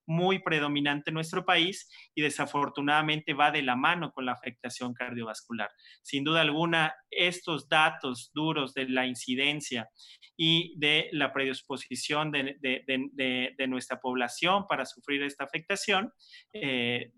muy 0.07 0.30
predominante 0.39 1.11
en 1.11 1.15
nuestro 1.15 1.45
país 1.45 1.91
y 2.15 2.23
desafortunadamente 2.23 3.35
va 3.35 3.51
de 3.51 3.63
la 3.63 3.77
mano 3.77 4.13
con 4.13 4.27
la 4.27 4.33
afectación 4.33 4.95
cardiovascular. 4.95 5.71
Sin 6.03 6.25
duda 6.25 6.41
alguna, 6.41 6.95
estos 7.11 7.69
datos 7.69 8.31
duros 8.33 8.73
de 8.75 8.89
la 8.89 9.07
incidencia 9.07 9.91
y 10.37 10.79
de 10.79 11.09
la 11.13 11.33
predisposición 11.33 12.31
de, 12.31 13.67
nuestra 13.69 14.01
población 14.01 14.67
para 14.67 14.87
sufrir 14.87 15.23
esta 15.23 15.45
afectación 15.45 16.13
eh, 16.53 17.13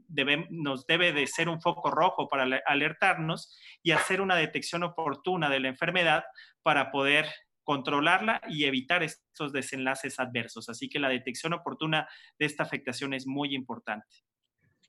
nos 0.50 0.86
debe 0.86 1.12
de 1.12 1.26
ser 1.26 1.48
un 1.48 1.60
foco 1.60 1.90
rojo 1.90 2.28
para 2.28 2.62
alertarnos 2.66 3.56
y 3.82 3.92
hacer 3.92 4.20
una 4.20 4.34
detección 4.34 4.82
oportuna 4.82 5.48
de 5.50 5.60
la 5.60 5.68
enfermedad 5.68 6.24
para 6.62 6.90
poder 6.90 7.26
controlarla 7.64 8.40
y 8.48 8.64
evitar 8.64 9.02
estos 9.02 9.52
desenlaces 9.52 10.18
adversos. 10.18 10.68
Así 10.68 10.88
que 10.88 10.98
la 10.98 11.08
detección 11.08 11.52
oportuna 11.52 12.08
de 12.38 12.46
esta 12.46 12.62
afectación 12.62 13.14
es 13.14 13.26
muy 13.26 13.54
importante. 13.54 14.06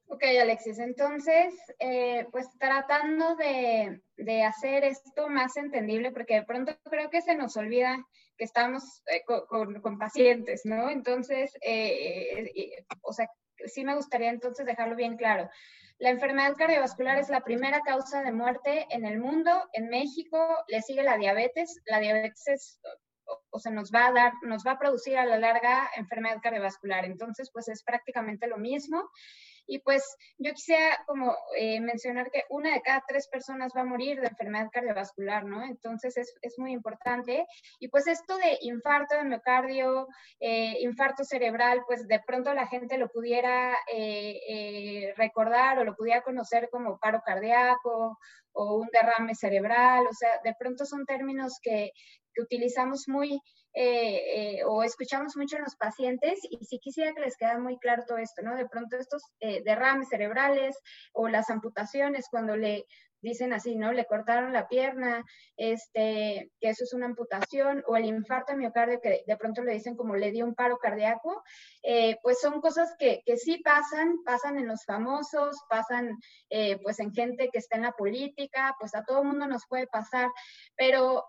Ok, 0.07 0.23
Alexis, 0.39 0.77
entonces, 0.77 1.55
eh, 1.79 2.27
pues 2.31 2.47
tratando 2.59 3.35
de, 3.35 4.43
hacer 4.43 4.83
esto 4.83 5.27
más 5.27 5.57
entendible, 5.57 6.11
porque 6.11 6.35
de 6.35 6.43
pronto 6.43 6.77
creo 6.83 7.09
que 7.09 7.21
se 7.21 7.35
nos 7.35 7.57
olvida 7.57 7.97
que 8.37 8.43
estamos 8.43 9.01
eh, 9.07 9.23
con, 9.25 9.97
pacientes, 9.97 10.61
¿no? 10.65 10.89
Entonces, 10.89 11.57
eh, 11.65 12.85
o 13.01 13.11
sea, 13.11 13.27
sí 13.65 13.83
me 13.83 13.95
gustaría 13.95 14.29
entonces 14.29 14.65
dejarlo 14.65 14.95
bien 14.95 15.17
claro. 15.17 15.49
La 15.99 16.09
enfermedad 16.09 16.55
cardiovascular 16.57 17.17
es 17.17 17.29
la 17.29 17.41
primera 17.41 17.81
causa 17.81 18.21
de 18.23 18.31
muerte 18.31 18.87
en 18.89 19.05
el 19.05 19.19
mundo. 19.19 19.51
En 19.73 19.89
México 19.89 20.37
le 20.67 20.81
sigue 20.81 21.03
la 21.03 21.17
diabetes. 21.17 21.81
La 21.85 21.99
diabetes 21.99 22.79
o 23.49 23.59
sea, 23.59 23.71
nos 23.71 23.91
va 23.91 24.07
a 24.07 24.11
dar, 24.11 24.33
nos 24.43 24.63
va 24.65 24.71
a 24.71 24.79
producir 24.79 25.17
a 25.17 25.25
la 25.25 25.37
larga 25.37 25.89
enfermedad 25.95 26.39
cardiovascular. 26.41 27.05
Entonces, 27.05 27.49
pues 27.51 27.67
es 27.67 27.83
prácticamente 27.83 28.47
lo 28.47 28.57
mismo. 28.57 29.09
Y 29.65 29.79
pues 29.79 30.03
yo 30.37 30.51
quisiera 30.53 31.03
como 31.07 31.35
eh, 31.57 31.79
mencionar 31.79 32.29
que 32.31 32.43
una 32.49 32.73
de 32.73 32.81
cada 32.81 33.03
tres 33.07 33.27
personas 33.27 33.71
va 33.75 33.81
a 33.81 33.85
morir 33.85 34.19
de 34.19 34.27
enfermedad 34.27 34.69
cardiovascular, 34.71 35.45
¿no? 35.45 35.63
Entonces 35.63 36.17
es, 36.17 36.33
es 36.41 36.59
muy 36.59 36.73
importante. 36.73 37.45
Y 37.79 37.87
pues 37.87 38.07
esto 38.07 38.37
de 38.37 38.57
infarto 38.61 39.15
de 39.15 39.23
miocardio, 39.23 40.07
eh, 40.39 40.77
infarto 40.81 41.23
cerebral, 41.23 41.83
pues 41.87 42.07
de 42.07 42.19
pronto 42.25 42.53
la 42.53 42.67
gente 42.67 42.97
lo 42.97 43.09
pudiera 43.09 43.75
eh, 43.93 45.13
recordar 45.17 45.79
o 45.79 45.83
lo 45.83 45.95
pudiera 45.95 46.21
conocer 46.21 46.69
como 46.71 46.97
paro 46.99 47.21
cardíaco 47.25 48.17
o 48.53 48.75
un 48.77 48.87
derrame 48.91 49.35
cerebral, 49.35 50.05
o 50.07 50.13
sea, 50.13 50.29
de 50.43 50.53
pronto 50.57 50.85
son 50.85 51.05
términos 51.05 51.59
que, 51.61 51.91
que 52.33 52.41
utilizamos 52.41 53.07
muy 53.07 53.41
eh, 53.75 54.57
eh, 54.57 54.63
o 54.65 54.83
escuchamos 54.83 55.35
mucho 55.35 55.57
en 55.57 55.63
los 55.63 55.75
pacientes 55.75 56.39
y 56.47 56.63
sí 56.63 56.77
quisiera 56.77 57.13
que 57.13 57.21
les 57.21 57.35
quede 57.37 57.57
muy 57.57 57.79
claro 57.79 58.03
todo 58.07 58.19
esto, 58.19 58.43
¿no? 58.43 58.55
De 58.55 58.69
pronto 58.69 58.97
estos 58.97 59.23
eh, 59.39 59.63
derrames 59.63 60.09
cerebrales 60.09 60.77
o 61.11 61.27
las 61.27 61.49
amputaciones 61.49 62.27
cuando 62.29 62.55
le 62.55 62.85
dicen 63.19 63.51
así, 63.51 63.75
¿no? 63.75 63.91
Le 63.91 64.05
cortaron 64.05 64.53
la 64.53 64.67
pierna, 64.67 65.25
este, 65.57 66.51
que 66.59 66.69
eso 66.69 66.83
es 66.83 66.93
una 66.93 67.05
amputación, 67.05 67.81
o 67.87 67.95
el 67.95 68.05
infarto 68.05 68.51
de 68.51 68.59
miocardio 68.59 68.99
que 69.01 69.23
de 69.25 69.37
pronto 69.37 69.63
le 69.63 69.73
dicen 69.73 69.95
como 69.95 70.15
le 70.17 70.29
dio 70.29 70.45
un 70.45 70.55
paro 70.55 70.77
cardíaco, 70.77 71.41
pues 72.21 72.41
son 72.41 72.59
cosas 72.59 72.93
que, 72.99 73.23
que, 73.25 73.37
sí 73.37 73.59
pasan, 73.63 74.21
pasan 74.25 74.57
en 74.57 74.67
los 74.67 74.83
famosos, 74.83 75.55
pasan 75.69 76.17
pues 76.83 76.99
en 76.99 77.13
gente 77.13 77.49
que 77.49 77.59
está 77.59 77.77
en 77.77 77.83
la 77.83 77.93
política, 77.93 78.75
pues 78.77 78.93
a 78.93 79.05
todo 79.05 79.23
mundo 79.23 79.47
nos 79.47 79.65
puede 79.69 79.87
pasar, 79.87 80.29
pero 80.75 81.23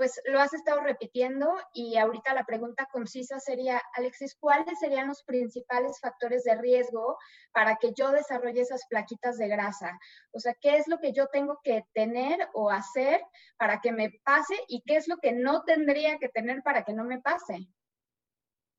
pues 0.00 0.18
lo 0.24 0.40
has 0.40 0.54
estado 0.54 0.80
repitiendo 0.80 1.46
y 1.74 1.98
ahorita 1.98 2.32
la 2.32 2.44
pregunta 2.44 2.88
concisa 2.90 3.38
sería, 3.38 3.82
Alexis, 3.92 4.34
¿cuáles 4.40 4.78
serían 4.78 5.08
los 5.08 5.22
principales 5.24 6.00
factores 6.00 6.42
de 6.44 6.56
riesgo 6.56 7.18
para 7.52 7.76
que 7.76 7.92
yo 7.94 8.10
desarrolle 8.10 8.62
esas 8.62 8.86
plaquitas 8.88 9.36
de 9.36 9.48
grasa? 9.48 9.98
O 10.32 10.40
sea, 10.40 10.54
¿qué 10.58 10.78
es 10.78 10.88
lo 10.88 11.00
que 11.00 11.12
yo 11.12 11.26
tengo 11.26 11.60
que 11.62 11.84
tener 11.92 12.38
o 12.54 12.70
hacer 12.70 13.20
para 13.58 13.82
que 13.82 13.92
me 13.92 14.10
pase 14.24 14.54
y 14.68 14.80
qué 14.86 14.96
es 14.96 15.06
lo 15.06 15.18
que 15.18 15.32
no 15.32 15.64
tendría 15.64 16.16
que 16.16 16.30
tener 16.30 16.62
para 16.62 16.82
que 16.82 16.94
no 16.94 17.04
me 17.04 17.20
pase? 17.20 17.68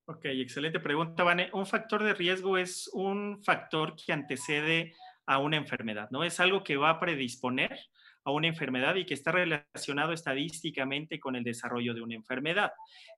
Ok, 0.06 0.24
excelente 0.24 0.80
pregunta, 0.80 1.22
Vane. 1.22 1.50
Un 1.52 1.66
factor 1.66 2.02
de 2.02 2.14
riesgo 2.14 2.58
es 2.58 2.90
un 2.94 3.40
factor 3.44 3.94
que 3.94 4.12
antecede 4.12 4.92
a 5.26 5.38
una 5.38 5.56
enfermedad, 5.56 6.08
¿no? 6.10 6.24
Es 6.24 6.40
algo 6.40 6.64
que 6.64 6.76
va 6.76 6.90
a 6.90 6.98
predisponer 6.98 7.78
a 8.24 8.30
una 8.30 8.48
enfermedad 8.48 8.94
y 8.96 9.04
que 9.04 9.14
está 9.14 9.32
relacionado 9.32 10.12
estadísticamente 10.12 11.18
con 11.20 11.36
el 11.36 11.44
desarrollo 11.44 11.94
de 11.94 12.02
una 12.02 12.14
enfermedad. 12.14 12.72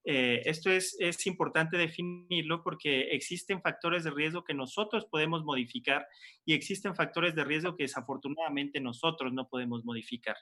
Eh, 0.04 0.42
esto 0.44 0.70
es, 0.70 0.96
es 0.98 1.26
importante 1.26 1.78
definirlo 1.78 2.62
porque 2.62 3.08
existen 3.12 3.62
factores 3.62 4.04
de 4.04 4.10
riesgo 4.10 4.44
que 4.44 4.52
nosotros 4.52 5.06
podemos 5.06 5.44
modificar 5.44 6.06
y 6.44 6.52
existen 6.52 6.94
factores 6.94 7.34
de 7.34 7.44
riesgo 7.44 7.74
que 7.76 7.84
desafortunadamente 7.84 8.80
nosotros 8.80 9.32
no 9.32 9.48
podemos 9.48 9.84
modificar. 9.84 10.36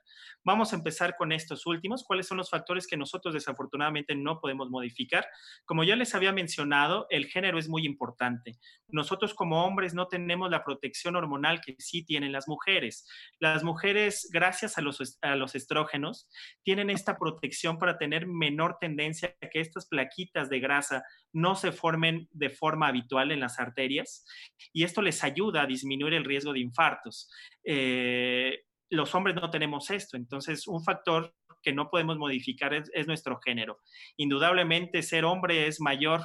Vamos 0.44 0.72
a 0.72 0.76
empezar 0.76 1.16
con 1.16 1.32
estos 1.32 1.66
últimos. 1.66 2.04
¿Cuáles 2.04 2.26
son 2.26 2.38
los 2.38 2.50
factores 2.50 2.86
que 2.86 2.96
nosotros 2.96 3.34
desafortunadamente 3.34 4.14
no 4.16 4.40
podemos 4.40 4.68
modificar? 4.68 5.26
Como 5.64 5.84
ya 5.84 5.94
les 5.96 6.14
había 6.14 6.32
mencionado, 6.32 7.06
el 7.10 7.26
género 7.26 7.58
es 7.58 7.68
muy 7.68 7.86
importante. 7.86 8.58
Nosotros 8.88 9.34
como 9.34 9.64
hombres 9.64 9.94
no 9.94 10.08
tenemos 10.08 10.50
la 10.50 10.64
protección 10.64 11.16
hormonal 11.16 11.60
que 11.60 11.76
sí 11.78 12.04
tienen 12.04 12.32
las 12.32 12.48
mujeres. 12.48 13.06
Las 13.38 13.62
mujeres, 13.62 14.28
gracias 14.32 14.78
a 14.78 14.82
los, 14.82 15.18
a 15.22 15.36
los 15.36 15.54
estrógenos, 15.54 16.28
tienen 16.62 16.90
esta 16.90 17.16
protección 17.16 17.78
para 17.78 17.96
tener 17.96 18.26
menor 18.26 18.78
tendencia 18.80 19.36
a 19.40 19.48
que 19.52 19.60
estas 19.60 19.86
plaquitas 19.86 20.48
de 20.48 20.60
grasa 20.60 21.04
no 21.32 21.54
se 21.54 21.72
formen 21.72 22.28
de 22.32 22.50
forma 22.50 22.88
habitual 22.88 23.30
en 23.30 23.40
las 23.40 23.60
arterias 23.60 24.24
y 24.72 24.84
esto 24.84 25.02
les 25.02 25.22
ayuda 25.22 25.62
a 25.62 25.66
disminuir 25.66 26.14
el 26.14 26.24
riesgo 26.24 26.52
de 26.52 26.60
infartos. 26.60 27.30
Eh, 27.64 28.64
los 28.90 29.14
hombres 29.14 29.36
no 29.36 29.50
tenemos 29.50 29.90
esto, 29.90 30.16
entonces 30.16 30.66
un 30.66 30.82
factor 30.82 31.34
que 31.62 31.72
no 31.72 31.90
podemos 31.90 32.18
modificar 32.18 32.74
es, 32.74 32.90
es 32.92 33.06
nuestro 33.06 33.38
género. 33.40 33.78
Indudablemente 34.16 35.02
ser 35.02 35.24
hombre 35.24 35.66
es 35.66 35.80
mayor 35.80 36.22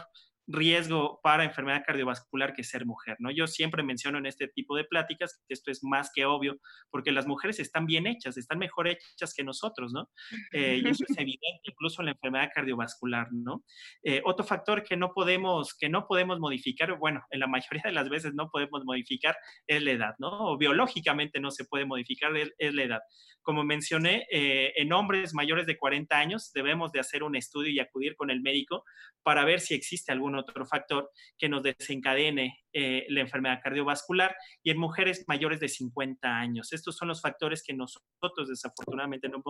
riesgo 0.48 1.20
para 1.22 1.44
enfermedad 1.44 1.84
cardiovascular 1.86 2.54
que 2.54 2.64
ser 2.64 2.86
mujer, 2.86 3.18
¿no? 3.20 3.32
Yo 3.32 3.48
siempre 3.48 3.84
menciono 3.84 4.18
en 4.18 4.26
este 4.26 4.48
tipo 4.48 4.76
de 4.76 4.86
pláticas 4.86 5.44
que 5.48 5.54
esto 5.54 5.72
es 5.72 5.84
más 5.84 6.10
que 6.14 6.26
obvio, 6.26 6.58
porque 6.90 7.12
las 7.12 7.28
mujeres 7.28 7.60
están 7.60 7.86
bien 7.86 8.08
hechas, 8.08 8.38
están 8.38 8.58
mejor 8.58 8.88
hechas 8.88 9.34
que 9.36 9.44
nosotros, 9.44 9.92
¿no? 9.92 10.10
Eh, 10.54 10.82
y 10.84 10.88
eso 10.88 11.04
es 11.08 11.18
evidente 11.18 11.62
incluso 11.64 12.02
en 12.02 12.06
la 12.06 12.12
enfermedad 12.14 12.50
cardiovascular, 12.54 13.28
¿no? 13.32 13.64
Eh, 14.04 14.22
otro 14.26 14.46
factor 14.46 14.84
que 14.84 14.96
no 14.96 15.12
podemos, 15.14 15.76
que 15.78 15.90
no 15.90 16.08
podemos 16.08 16.40
modificar, 16.40 16.98
bueno, 16.98 17.24
en 17.30 17.42
la 17.42 17.48
mayoría 17.48 17.84
de 17.84 17.92
las 17.92 18.10
veces 18.10 18.34
no 18.34 18.50
podemos 18.50 18.84
modificar 18.86 19.36
es 19.68 19.84
la 19.84 19.92
edad, 19.92 20.16
¿no? 20.20 20.30
O 20.30 20.58
biológicamente 20.58 21.40
no 21.40 21.52
se 21.52 21.66
puede 21.66 21.86
modificar 21.86 22.32
es, 22.38 22.74
la 22.74 22.84
edad. 22.84 23.02
Como 23.42 23.64
mencioné, 23.64 24.26
eh, 24.32 24.74
en 24.76 24.94
hombres 24.94 25.34
mayores 25.34 25.66
de 25.66 25.78
40 25.78 26.18
años 26.18 26.52
debemos 26.54 26.92
de 26.92 27.00
hacer 27.00 27.24
un 27.24 27.36
estudio 27.36 27.72
y 27.72 27.80
acudir 27.80 28.16
con 28.16 28.30
el 28.30 28.42
médico 28.42 28.84
para 29.24 29.46
ver 29.46 29.60
si 29.60 29.74
existe 29.74 30.12
algún 30.12 30.37
otro 30.38 30.66
factor 30.66 31.10
que 31.38 31.50
nos 31.50 31.64
desencadene 31.64 32.60
eh, 32.74 33.06
la 33.10 33.22
enfermedad 33.22 33.60
cardiovascular 33.64 34.36
y 34.64 34.72
en 34.72 34.78
mujeres 34.78 35.26
mayores 35.28 35.60
de 35.60 35.70
50 35.70 36.28
años. 36.28 36.74
Estos 36.74 36.96
son 36.96 37.08
los 37.08 37.22
factores 37.22 37.64
que 37.64 37.74
nosotros 37.74 38.48
desafortunadamente 38.48 39.30
no, 39.30 39.42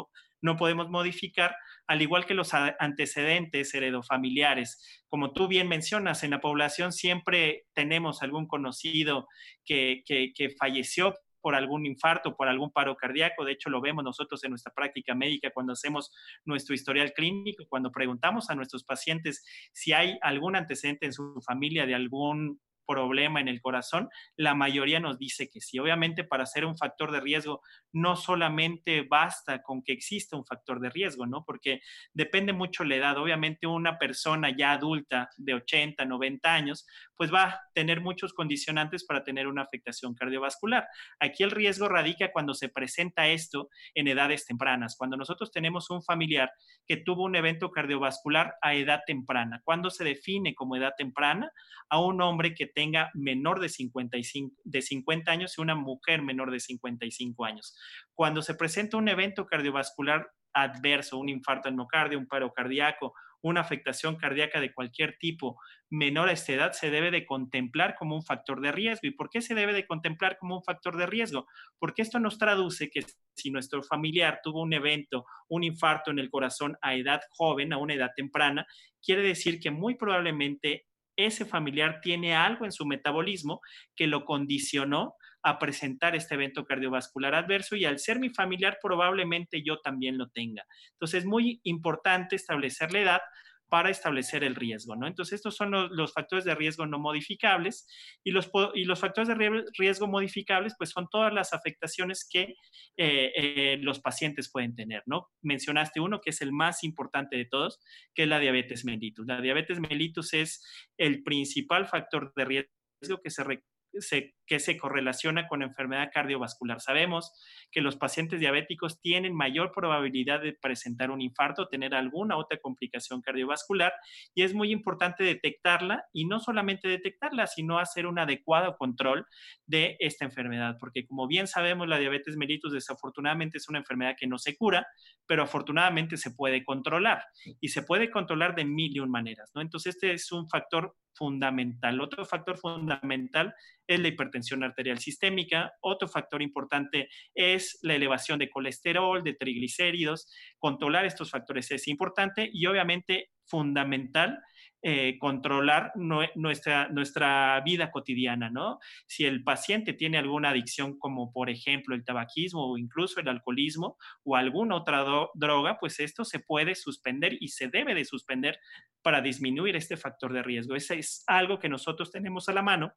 no 0.41 0.55
podemos 0.55 0.89
modificar, 0.89 1.55
al 1.87 2.01
igual 2.01 2.25
que 2.25 2.33
los 2.33 2.53
antecedentes 2.53 3.73
heredofamiliares. 3.73 5.03
Como 5.09 5.33
tú 5.33 5.47
bien 5.47 5.67
mencionas, 5.67 6.23
en 6.23 6.31
la 6.31 6.41
población 6.41 6.91
siempre 6.93 7.65
tenemos 7.73 8.23
algún 8.23 8.47
conocido 8.47 9.27
que, 9.65 10.03
que, 10.05 10.31
que 10.33 10.49
falleció 10.51 11.13
por 11.41 11.55
algún 11.55 11.85
infarto, 11.85 12.35
por 12.35 12.47
algún 12.47 12.71
paro 12.71 12.95
cardíaco. 12.95 13.45
De 13.45 13.53
hecho, 13.53 13.69
lo 13.69 13.81
vemos 13.81 14.03
nosotros 14.03 14.43
en 14.43 14.51
nuestra 14.51 14.73
práctica 14.73 15.15
médica 15.15 15.51
cuando 15.53 15.73
hacemos 15.73 16.11
nuestro 16.45 16.75
historial 16.75 17.13
clínico, 17.13 17.65
cuando 17.69 17.91
preguntamos 17.91 18.49
a 18.49 18.55
nuestros 18.55 18.83
pacientes 18.83 19.43
si 19.73 19.93
hay 19.93 20.17
algún 20.21 20.55
antecedente 20.55 21.05
en 21.05 21.13
su 21.13 21.41
familia 21.45 21.85
de 21.85 21.95
algún 21.95 22.59
problema 22.87 23.41
en 23.41 23.49
el 23.49 23.61
corazón, 23.61 24.09
la 24.37 24.55
mayoría 24.55 24.99
nos 24.99 25.19
dice 25.19 25.49
que 25.49 25.61
sí. 25.61 25.77
Obviamente 25.77 26.23
para 26.23 26.45
ser 26.45 26.65
un 26.65 26.77
factor 26.77 27.11
de 27.11 27.19
riesgo 27.19 27.61
no 27.91 28.15
solamente 28.15 29.01
basta 29.01 29.61
con 29.61 29.83
que 29.83 29.91
exista 29.91 30.37
un 30.37 30.45
factor 30.45 30.79
de 30.79 30.89
riesgo, 30.89 31.27
¿no? 31.27 31.43
Porque 31.45 31.81
depende 32.13 32.53
mucho 32.53 32.83
la 32.85 32.95
edad. 32.95 33.17
Obviamente 33.17 33.67
una 33.67 33.99
persona 33.99 34.55
ya 34.55 34.71
adulta 34.71 35.29
de 35.37 35.53
80, 35.53 36.05
90 36.05 36.53
años, 36.53 36.87
pues 37.17 37.33
va 37.33 37.43
a 37.43 37.61
tener 37.73 37.99
muchos 37.99 38.33
condicionantes 38.33 39.03
para 39.03 39.23
tener 39.23 39.47
una 39.47 39.63
afectación 39.63 40.13
cardiovascular. 40.13 40.87
Aquí 41.19 41.43
el 41.43 41.51
riesgo 41.51 41.89
radica 41.89 42.31
cuando 42.31 42.53
se 42.53 42.69
presenta 42.69 43.27
esto 43.27 43.69
en 43.95 44.07
edades 44.07 44.45
tempranas, 44.45 44.95
cuando 44.95 45.17
nosotros 45.17 45.51
tenemos 45.51 45.89
un 45.89 46.03
familiar 46.03 46.51
que 46.87 46.97
tuvo 46.97 47.23
un 47.23 47.35
evento 47.35 47.71
cardiovascular 47.71 48.55
a 48.61 48.75
edad 48.75 49.01
temprana. 49.05 49.61
¿Cuándo 49.63 49.89
se 49.89 50.03
define 50.03 50.55
como 50.55 50.75
edad 50.75 50.93
temprana? 50.97 51.51
A 51.89 51.99
un 51.99 52.21
hombre 52.21 52.53
que 52.53 52.67
tenga 52.67 53.09
menor 53.13 53.59
de, 53.59 53.69
55, 53.69 54.55
de 54.63 54.81
50 54.81 55.31
años 55.31 55.57
y 55.57 55.61
una 55.61 55.75
mujer 55.75 56.21
menor 56.21 56.51
de 56.51 56.59
55 56.59 57.45
años. 57.45 57.75
Cuando 58.13 58.41
se 58.41 58.55
presenta 58.55 58.97
un 58.97 59.09
evento 59.09 59.45
cardiovascular 59.45 60.29
adverso, 60.53 61.17
un 61.17 61.29
infarto 61.29 61.67
al 61.67 61.75
miocardio, 61.75 62.17
un 62.17 62.27
paro 62.27 62.51
cardíaco, 62.51 63.13
una 63.41 63.61
afectación 63.61 64.15
cardíaca 64.15 64.59
de 64.59 64.73
cualquier 64.73 65.17
tipo 65.19 65.59
menor 65.89 66.29
a 66.29 66.33
esta 66.33 66.53
edad 66.53 66.71
se 66.73 66.89
debe 66.89 67.11
de 67.11 67.25
contemplar 67.25 67.95
como 67.95 68.15
un 68.15 68.23
factor 68.23 68.61
de 68.61 68.71
riesgo. 68.71 69.07
¿Y 69.07 69.11
por 69.11 69.29
qué 69.29 69.41
se 69.41 69.55
debe 69.55 69.73
de 69.73 69.85
contemplar 69.85 70.37
como 70.37 70.57
un 70.57 70.63
factor 70.63 70.97
de 70.97 71.05
riesgo? 71.05 71.47
Porque 71.79 72.01
esto 72.01 72.19
nos 72.19 72.37
traduce 72.37 72.89
que 72.89 73.05
si 73.35 73.51
nuestro 73.51 73.83
familiar 73.83 74.39
tuvo 74.43 74.61
un 74.61 74.73
evento, 74.73 75.25
un 75.49 75.63
infarto 75.63 76.11
en 76.11 76.19
el 76.19 76.29
corazón 76.29 76.77
a 76.81 76.95
edad 76.95 77.21
joven, 77.31 77.73
a 77.73 77.77
una 77.77 77.93
edad 77.93 78.11
temprana, 78.15 78.65
quiere 79.01 79.21
decir 79.21 79.59
que 79.59 79.71
muy 79.71 79.95
probablemente 79.95 80.85
ese 81.15 81.45
familiar 81.45 81.99
tiene 82.01 82.35
algo 82.35 82.65
en 82.65 82.71
su 82.71 82.85
metabolismo 82.85 83.61
que 83.95 84.07
lo 84.07 84.23
condicionó 84.23 85.15
a 85.47 85.59
presentar 85.59 86.15
este 86.15 86.35
evento 86.35 86.65
cardiovascular 86.65 87.33
adverso 87.33 87.75
y 87.75 87.85
al 87.85 87.99
ser 87.99 88.19
mi 88.19 88.29
familiar 88.29 88.79
probablemente 88.81 89.63
yo 89.63 89.79
también 89.79 90.17
lo 90.17 90.27
tenga. 90.29 90.65
Entonces 90.91 91.19
es 91.19 91.25
muy 91.25 91.61
importante 91.63 92.35
establecer 92.35 92.91
la 92.91 92.99
edad 92.99 93.21
para 93.69 93.89
establecer 93.89 94.43
el 94.43 94.55
riesgo, 94.55 94.95
¿no? 94.95 95.07
Entonces, 95.07 95.33
estos 95.33 95.55
son 95.55 95.71
los, 95.71 96.13
factores 96.13 96.45
de 96.45 96.55
riesgo 96.55 96.85
no 96.85 96.99
modificables 96.99 97.87
y 98.23 98.31
los, 98.31 98.49
y 98.73 98.85
los 98.85 98.99
factores 98.99 99.27
de 99.27 99.65
riesgo 99.77 100.07
modificables, 100.07 100.73
pues 100.77 100.91
son 100.91 101.07
todas 101.09 101.33
las 101.33 101.53
afectaciones 101.53 102.27
que 102.29 102.55
eh, 102.95 103.31
eh, 103.35 103.77
los 103.81 103.99
pacientes 103.99 104.49
pueden 104.51 104.75
tener, 104.75 105.03
¿no? 105.05 105.27
Mencionaste 105.41 105.99
uno 105.99 106.21
que 106.21 106.29
es 106.29 106.41
el 106.41 106.53
más 106.53 106.83
importante 106.83 107.35
de 107.35 107.45
todos, 107.45 107.79
que 108.13 108.23
es 108.23 108.29
la 108.29 108.39
diabetes 108.39 108.85
mellitus. 108.85 109.27
La 109.27 109.41
diabetes 109.41 109.79
mellitus 109.79 110.33
es 110.33 110.63
el 110.97 111.23
principal 111.23 111.87
factor 111.87 112.31
de 112.35 112.45
riesgo 112.45 113.21
que 113.21 113.29
se, 113.29 114.35
que 114.47 114.59
se 114.59 114.77
correlaciona 114.77 115.47
con 115.47 115.61
enfermedad 115.61 116.09
cardiovascular. 116.13 116.79
Sabemos 116.79 117.33
que 117.71 117.81
los 117.81 117.97
pacientes 117.97 118.39
diabéticos 118.39 119.01
tienen 119.01 119.35
mayor 119.35 119.71
probabilidad 119.73 120.41
de 120.41 120.53
presentar 120.53 121.11
un 121.11 121.21
infarto 121.21 121.67
tener 121.67 121.93
alguna 121.93 122.37
otra 122.37 122.57
complicación 122.59 123.21
cardiovascular 123.21 123.93
y 124.33 124.43
es 124.43 124.53
muy 124.53 124.71
importante 124.71 125.23
detectarla 125.23 126.05
y 126.13 126.25
no 126.25 126.39
solamente 126.39 126.87
detectarla, 126.87 127.47
sino 127.47 127.79
hacer 127.79 128.07
un 128.07 128.19
adecuado 128.19 128.77
control 128.77 129.25
de 129.65 129.97
esta 129.99 130.25
enfermedad, 130.25 130.77
porque 130.79 131.05
como 131.05 131.27
bien 131.27 131.47
sabemos, 131.47 131.87
la 131.87 131.99
diabetes 131.99 132.37
mellitus 132.37 132.71
desafortunadamente 132.71 133.57
es 133.57 133.67
una 133.67 133.79
enfermedad 133.79 134.15
que 134.17 134.27
no 134.27 134.37
se 134.37 134.55
cura, 134.55 134.87
pero 135.25 135.43
afortunadamente 135.43 136.15
se 136.17 136.31
puede 136.31 136.63
controlar 136.63 137.23
y 137.59 137.69
se 137.69 137.81
puede 137.81 138.09
controlar 138.09 138.55
de 138.55 138.63
mil 138.63 138.95
y 138.95 138.99
un 138.99 139.11
maneras, 139.11 139.51
¿no? 139.53 139.61
Entonces, 139.61 139.95
este 139.95 140.13
es 140.13 140.31
un 140.31 140.47
factor 140.49 140.95
fundamental. 141.13 141.99
Otro 141.99 142.25
factor 142.25 142.57
fundamental 142.57 143.53
es 143.87 143.99
la 143.99 144.07
hipertensión 144.07 144.36
arterial 144.63 144.99
sistémica. 144.99 145.71
Otro 145.81 146.07
factor 146.07 146.41
importante 146.41 147.09
es 147.33 147.77
la 147.81 147.95
elevación 147.95 148.39
de 148.39 148.49
colesterol, 148.49 149.23
de 149.23 149.33
triglicéridos. 149.33 150.31
Controlar 150.59 151.05
estos 151.05 151.31
factores 151.31 151.71
es 151.71 151.87
importante 151.87 152.49
y 152.51 152.65
obviamente 152.65 153.31
fundamental 153.45 154.39
eh, 154.83 155.17
controlar 155.19 155.91
nuestra, 155.95 156.87
nuestra 156.89 157.59
vida 157.65 157.89
cotidiana, 157.89 158.51
¿no? 158.51 158.77
Si 159.07 159.25
el 159.25 159.43
paciente 159.43 159.93
tiene 159.93 160.19
alguna 160.19 160.51
adicción 160.51 160.99
como 160.99 161.31
por 161.31 161.49
ejemplo 161.49 161.95
el 161.95 162.05
tabaquismo 162.05 162.71
o 162.71 162.77
incluso 162.77 163.19
el 163.19 163.27
alcoholismo 163.27 163.97
o 164.23 164.35
alguna 164.35 164.75
otra 164.75 165.03
droga, 165.33 165.79
pues 165.79 165.99
esto 165.99 166.23
se 166.23 166.39
puede 166.39 166.75
suspender 166.75 167.37
y 167.39 167.47
se 167.47 167.69
debe 167.69 167.95
de 167.95 168.05
suspender 168.05 168.59
para 169.01 169.21
disminuir 169.21 169.75
este 169.75 169.97
factor 169.97 170.31
de 170.31 170.43
riesgo. 170.43 170.75
Ese 170.75 170.99
es 170.99 171.23
algo 171.25 171.57
que 171.57 171.69
nosotros 171.69 172.11
tenemos 172.11 172.47
a 172.47 172.53
la 172.53 172.61
mano 172.61 172.93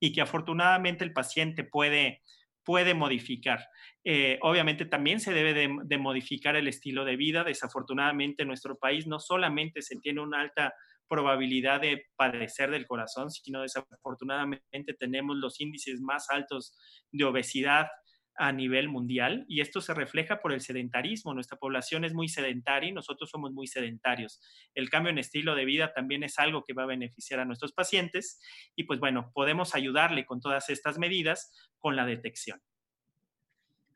y 0.00 0.12
que 0.12 0.20
afortunadamente 0.20 1.04
el 1.04 1.12
paciente 1.12 1.64
puede, 1.64 2.22
puede 2.64 2.94
modificar. 2.94 3.66
Eh, 4.04 4.38
obviamente 4.42 4.84
también 4.84 5.20
se 5.20 5.32
debe 5.32 5.54
de, 5.54 5.98
modificar 5.98 6.56
el 6.56 6.68
estilo 6.68 7.04
de 7.04 7.16
vida. 7.16 7.44
Desafortunadamente 7.44 8.42
en 8.42 8.48
nuestro 8.48 8.78
país 8.78 9.06
no 9.06 9.20
solamente 9.20 9.82
se 9.82 9.96
tiene 9.96 10.20
una 10.20 10.40
alta 10.40 10.74
probabilidad 11.08 11.80
de 11.80 12.06
padecer 12.16 12.70
del 12.70 12.86
corazón, 12.86 13.30
sino 13.30 13.62
desafortunadamente 13.62 14.94
tenemos 14.98 15.36
los 15.36 15.60
índices 15.60 16.00
más 16.00 16.30
altos 16.30 16.74
de 17.12 17.24
obesidad 17.24 17.86
a 18.36 18.52
nivel 18.52 18.88
mundial 18.88 19.44
y 19.48 19.60
esto 19.60 19.80
se 19.80 19.94
refleja 19.94 20.40
por 20.40 20.52
el 20.52 20.60
sedentarismo. 20.60 21.34
Nuestra 21.34 21.58
población 21.58 22.04
es 22.04 22.14
muy 22.14 22.28
sedentaria 22.28 22.90
y 22.90 22.92
nosotros 22.92 23.30
somos 23.30 23.52
muy 23.52 23.66
sedentarios. 23.66 24.40
El 24.74 24.90
cambio 24.90 25.10
en 25.10 25.18
estilo 25.18 25.54
de 25.54 25.64
vida 25.64 25.92
también 25.92 26.22
es 26.22 26.38
algo 26.38 26.64
que 26.64 26.72
va 26.72 26.84
a 26.84 26.86
beneficiar 26.86 27.40
a 27.40 27.44
nuestros 27.44 27.72
pacientes 27.72 28.40
y 28.74 28.84
pues 28.84 29.00
bueno, 29.00 29.30
podemos 29.34 29.74
ayudarle 29.74 30.26
con 30.26 30.40
todas 30.40 30.70
estas 30.70 30.98
medidas 30.98 31.52
con 31.78 31.96
la 31.96 32.06
detección. 32.06 32.60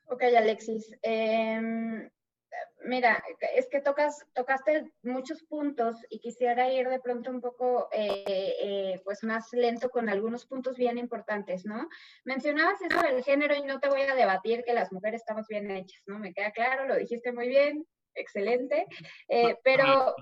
Ok, 0.07 0.23
Alexis. 0.23 0.97
Em, 1.03 2.09
mira, 2.85 3.23
es 3.55 3.69
que 3.69 3.81
tocas, 3.81 4.25
tocaste 4.35 4.91
muchos 5.03 5.43
puntos 5.45 5.97
y 6.11 6.21
quisiera 6.21 6.73
ir 6.73 6.89
de 6.89 7.01
pronto 7.01 7.31
un 7.31 7.41
poco 7.41 7.89
eh, 7.93 8.25
eh, 8.27 9.01
pues 9.05 9.23
más 9.23 9.53
lento 9.53 9.91
con 9.91 10.09
algunos 10.09 10.47
puntos 10.47 10.77
bien 10.77 10.99
importantes, 10.99 11.65
¿no? 11.65 11.89
Mencionabas 12.25 12.81
eso 12.83 13.01
del 13.01 13.23
género 13.23 13.55
y 13.55 13.63
no 13.63 13.81
te 13.81 13.89
voy 13.89 14.03
a 14.03 14.15
debatir 14.15 14.65
que 14.65 14.75
las 14.75 14.93
mujeres 14.93 15.21
estamos 15.21 15.47
bien 15.49 15.71
hechas, 15.71 16.03
¿no? 16.07 16.19
Me 16.19 16.33
queda 16.33 16.51
claro, 16.53 16.87
lo 16.87 16.97
dijiste 16.97 17.33
muy 17.33 17.49
bien, 17.49 17.87
excelente, 18.15 18.87
eh, 19.29 19.57
pero 19.63 20.15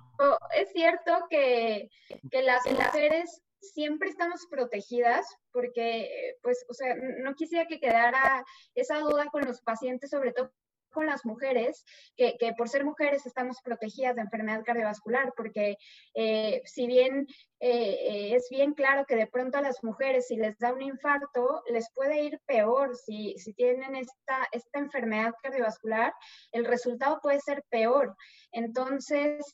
es 0.54 0.70
cierto 0.72 1.26
que, 1.30 1.88
que 2.30 2.42
las 2.42 2.66
mujeres 2.66 3.42
siempre 3.60 4.08
estamos 4.08 4.46
protegidas 4.50 5.26
porque, 5.50 6.36
pues, 6.42 6.64
o 6.68 6.74
sea, 6.74 6.94
no 6.94 7.34
quisiera 7.34 7.66
que 7.66 7.80
quedara 7.80 8.44
esa 8.74 8.98
duda 8.98 9.26
con 9.26 9.46
los 9.46 9.62
pacientes, 9.62 10.10
sobre 10.10 10.32
todo 10.32 10.52
con 10.96 11.04
las 11.04 11.26
mujeres, 11.26 11.84
que, 12.16 12.54
por 12.56 12.70
ser 12.70 12.82
mujeres 12.82 13.26
estamos 13.26 13.60
protegidas 13.62 14.16
de 14.16 14.22
enfermedad 14.22 14.64
cardiovascular, 14.64 15.34
porque 15.36 15.76
eh, 16.14 16.62
si 16.64 16.86
bien 16.86 17.26
eh, 17.60 17.98
eh, 18.00 18.34
es 18.34 18.48
bien 18.48 18.72
claro 18.72 19.04
que 19.04 19.14
de 19.14 19.26
pronto 19.26 19.58
a 19.58 19.60
las 19.60 19.84
mujeres 19.84 20.28
si 20.28 20.36
les 20.36 20.56
da 20.56 20.72
un 20.72 20.80
infarto, 20.80 21.62
les 21.70 21.92
puede 21.92 22.22
ir 22.22 22.40
peor, 22.46 22.96
si, 22.96 23.34
si 23.36 23.52
tienen 23.52 23.94
esta, 23.94 24.48
esta 24.52 24.78
enfermedad 24.78 25.34
cardiovascular, 25.42 26.14
el 26.52 26.64
resultado 26.64 27.20
puede 27.22 27.40
ser 27.40 27.62
peor. 27.68 28.16
Entonces, 28.52 29.44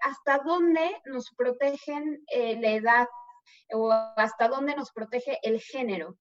¿hasta 0.00 0.38
dónde 0.42 1.02
nos 1.04 1.30
protegen 1.36 2.24
la 2.32 2.70
edad 2.70 3.08
o 3.74 3.92
hasta 3.92 4.48
dónde 4.48 4.74
nos 4.74 4.90
protege 4.90 5.38
el 5.42 5.60
género? 5.60 6.16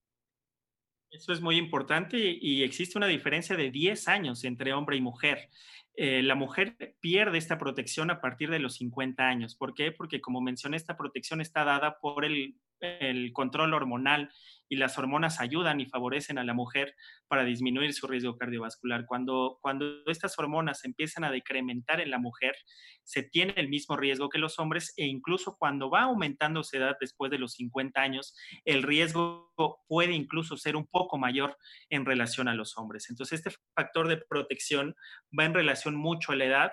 Eso 1.11 1.33
es 1.33 1.41
muy 1.41 1.57
importante 1.57 2.17
y 2.17 2.63
existe 2.63 2.97
una 2.97 3.07
diferencia 3.07 3.57
de 3.57 3.69
10 3.69 4.07
años 4.07 4.45
entre 4.45 4.73
hombre 4.73 4.95
y 4.95 5.01
mujer. 5.01 5.49
Eh, 5.95 6.23
la 6.23 6.35
mujer 6.35 6.77
pierde 7.01 7.37
esta 7.37 7.57
protección 7.57 8.09
a 8.11 8.21
partir 8.21 8.49
de 8.49 8.59
los 8.59 8.75
50 8.75 9.27
años. 9.27 9.55
¿Por 9.55 9.73
qué? 9.73 9.91
Porque 9.91 10.21
como 10.21 10.39
mencioné, 10.39 10.77
esta 10.77 10.95
protección 10.95 11.41
está 11.41 11.65
dada 11.65 11.99
por 11.99 12.23
el, 12.23 12.55
el 12.79 13.33
control 13.33 13.73
hormonal 13.73 14.31
y 14.71 14.77
las 14.77 14.97
hormonas 14.97 15.41
ayudan 15.41 15.81
y 15.81 15.85
favorecen 15.85 16.37
a 16.37 16.45
la 16.45 16.53
mujer 16.53 16.95
para 17.27 17.43
disminuir 17.43 17.93
su 17.93 18.07
riesgo 18.07 18.37
cardiovascular. 18.37 19.05
Cuando, 19.05 19.59
cuando 19.61 19.85
estas 20.05 20.39
hormonas 20.39 20.85
empiezan 20.85 21.25
a 21.25 21.29
decrementar 21.29 21.99
en 21.99 22.09
la 22.09 22.19
mujer, 22.19 22.55
se 23.03 23.21
tiene 23.21 23.53
el 23.57 23.67
mismo 23.67 23.97
riesgo 23.97 24.29
que 24.29 24.39
los 24.39 24.59
hombres 24.59 24.93
e 24.95 25.05
incluso 25.05 25.57
cuando 25.59 25.89
va 25.89 26.03
aumentando 26.03 26.63
su 26.63 26.77
edad 26.77 26.95
después 27.01 27.29
de 27.29 27.39
los 27.39 27.55
50 27.55 28.01
años, 28.01 28.33
el 28.63 28.83
riesgo 28.83 29.51
puede 29.89 30.13
incluso 30.13 30.55
ser 30.55 30.77
un 30.77 30.87
poco 30.87 31.17
mayor 31.17 31.57
en 31.89 32.05
relación 32.05 32.47
a 32.47 32.55
los 32.55 32.77
hombres. 32.77 33.09
Entonces, 33.09 33.39
este 33.43 33.59
factor 33.75 34.07
de 34.07 34.23
protección 34.29 34.95
va 35.37 35.43
en 35.43 35.53
relación 35.53 35.95
mucho 35.95 36.31
a 36.31 36.37
la 36.37 36.45
edad 36.45 36.71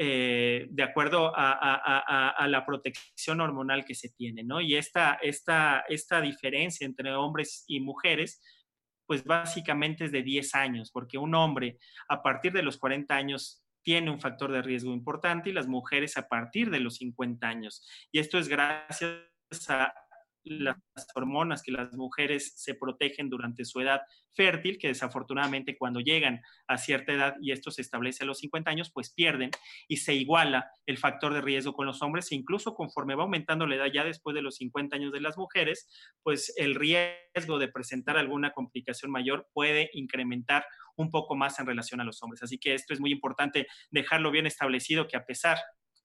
eh, 0.00 0.68
de 0.70 0.82
acuerdo 0.84 1.32
a, 1.34 2.46
la 2.48 2.64
protección 2.64 3.40
hormonal 3.40 3.84
que 3.84 3.96
se 3.96 4.10
tiene, 4.10 4.44
¿no? 4.44 4.60
Y 4.60 4.76
esta, 4.76 5.18
esta, 5.20 5.84
esta 5.88 6.20
diferencia 6.20 6.86
entre 6.86 7.12
hombres 7.16 7.37
y 7.66 7.80
mujeres, 7.80 8.40
pues 9.06 9.24
básicamente 9.24 10.04
es 10.04 10.12
de 10.12 10.22
10 10.22 10.54
años, 10.54 10.90
porque 10.92 11.18
un 11.18 11.34
hombre 11.34 11.78
a 12.08 12.22
partir 12.22 12.52
de 12.52 12.62
los 12.62 12.76
40 12.76 13.14
años 13.14 13.64
tiene 13.82 14.10
un 14.10 14.20
factor 14.20 14.52
de 14.52 14.60
riesgo 14.60 14.92
importante 14.92 15.48
y 15.48 15.52
las 15.54 15.66
mujeres 15.66 16.18
a 16.18 16.28
partir 16.28 16.70
de 16.70 16.80
los 16.80 16.96
50 16.96 17.48
años. 17.48 17.88
Y 18.12 18.18
esto 18.18 18.38
es 18.38 18.48
gracias 18.48 19.22
a 19.68 19.94
las 20.48 20.76
hormonas 21.14 21.62
que 21.62 21.72
las 21.72 21.94
mujeres 21.94 22.52
se 22.56 22.74
protegen 22.74 23.28
durante 23.28 23.64
su 23.64 23.80
edad 23.80 24.02
fértil, 24.34 24.78
que 24.78 24.88
desafortunadamente 24.88 25.76
cuando 25.76 26.00
llegan 26.00 26.40
a 26.66 26.78
cierta 26.78 27.12
edad 27.12 27.34
y 27.40 27.52
esto 27.52 27.70
se 27.70 27.82
establece 27.82 28.24
a 28.24 28.26
los 28.26 28.38
50 28.38 28.70
años, 28.70 28.90
pues 28.92 29.12
pierden 29.12 29.50
y 29.88 29.98
se 29.98 30.14
iguala 30.14 30.70
el 30.86 30.98
factor 30.98 31.34
de 31.34 31.40
riesgo 31.40 31.72
con 31.72 31.86
los 31.86 32.02
hombres 32.02 32.30
e 32.30 32.36
incluso 32.36 32.74
conforme 32.74 33.14
va 33.14 33.24
aumentando 33.24 33.66
la 33.66 33.76
edad 33.76 33.92
ya 33.92 34.04
después 34.04 34.34
de 34.34 34.42
los 34.42 34.56
50 34.56 34.96
años 34.96 35.12
de 35.12 35.20
las 35.20 35.36
mujeres, 35.36 35.88
pues 36.22 36.52
el 36.56 36.74
riesgo 36.74 37.58
de 37.58 37.68
presentar 37.68 38.16
alguna 38.16 38.52
complicación 38.52 39.10
mayor 39.10 39.48
puede 39.52 39.90
incrementar 39.92 40.64
un 40.96 41.10
poco 41.10 41.36
más 41.36 41.58
en 41.58 41.66
relación 41.66 42.00
a 42.00 42.04
los 42.04 42.22
hombres. 42.22 42.42
Así 42.42 42.58
que 42.58 42.74
esto 42.74 42.92
es 42.92 43.00
muy 43.00 43.12
importante 43.12 43.66
dejarlo 43.90 44.30
bien 44.30 44.46
establecido 44.46 45.06
que 45.06 45.16
a 45.16 45.24
pesar 45.24 45.58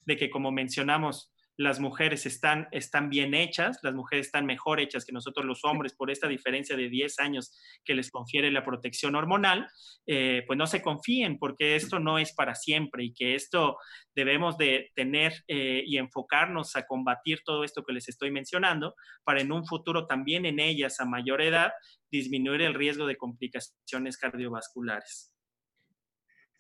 de 0.06 0.18
que, 0.18 0.30
como 0.30 0.52
mencionamos, 0.52 1.33
las 1.58 1.80
mujeres 1.80 2.26
están, 2.26 2.68
están 2.72 3.10
bien 3.10 3.34
hechas, 3.34 3.80
las 3.84 3.94
mujeres 3.94 4.28
están 4.28 4.46
mejor 4.46 4.80
hechas 4.80 5.06
que 5.06 5.12
nosotros 5.12 5.46
los 5.46 5.64
hombres 5.64 5.94
por 5.94 6.10
esta 6.10 6.28
diferencia 6.28 6.76
de 6.76 6.90
10 6.90 7.20
años 7.20 7.52
que 7.86 7.94
les 7.94 8.10
confiere 8.10 8.52
la 8.52 8.64
protección 8.64 9.16
hormonal, 9.16 9.68
eh, 10.08 10.44
pues 10.48 10.58
no 10.58 10.66
se 10.66 10.82
confíen 10.82 11.38
porque 11.38 11.76
esto 11.76 12.00
no 12.00 12.18
es 12.18 12.34
para 12.34 12.56
siempre 12.56 13.04
y 13.04 13.14
que 13.14 13.36
esto 13.36 13.78
debemos 14.16 14.58
de 14.58 14.92
tener 14.96 15.34
eh, 15.48 15.84
y 15.86 15.98
enfocarnos 15.98 16.76
a 16.76 16.86
combatir 16.86 17.42
todo 17.46 17.64
esto 17.64 17.84
que 17.84 17.94
les 17.94 18.10
estoy 18.10 18.32
mencionando 18.32 18.96
para 19.24 19.42
en 19.42 19.52
un 19.52 19.66
futuro 19.66 20.08
también 20.08 20.46
en 20.46 20.60
ellas 20.60 21.00
a 21.00 21.06
mayor 21.06 21.42
edad 21.42 21.72
disminuir 22.12 22.62
el 22.62 22.74
riesgo 22.74 23.06
de 23.08 23.18
complicaciones 23.18 24.18
cardiovasculares. 24.18 25.33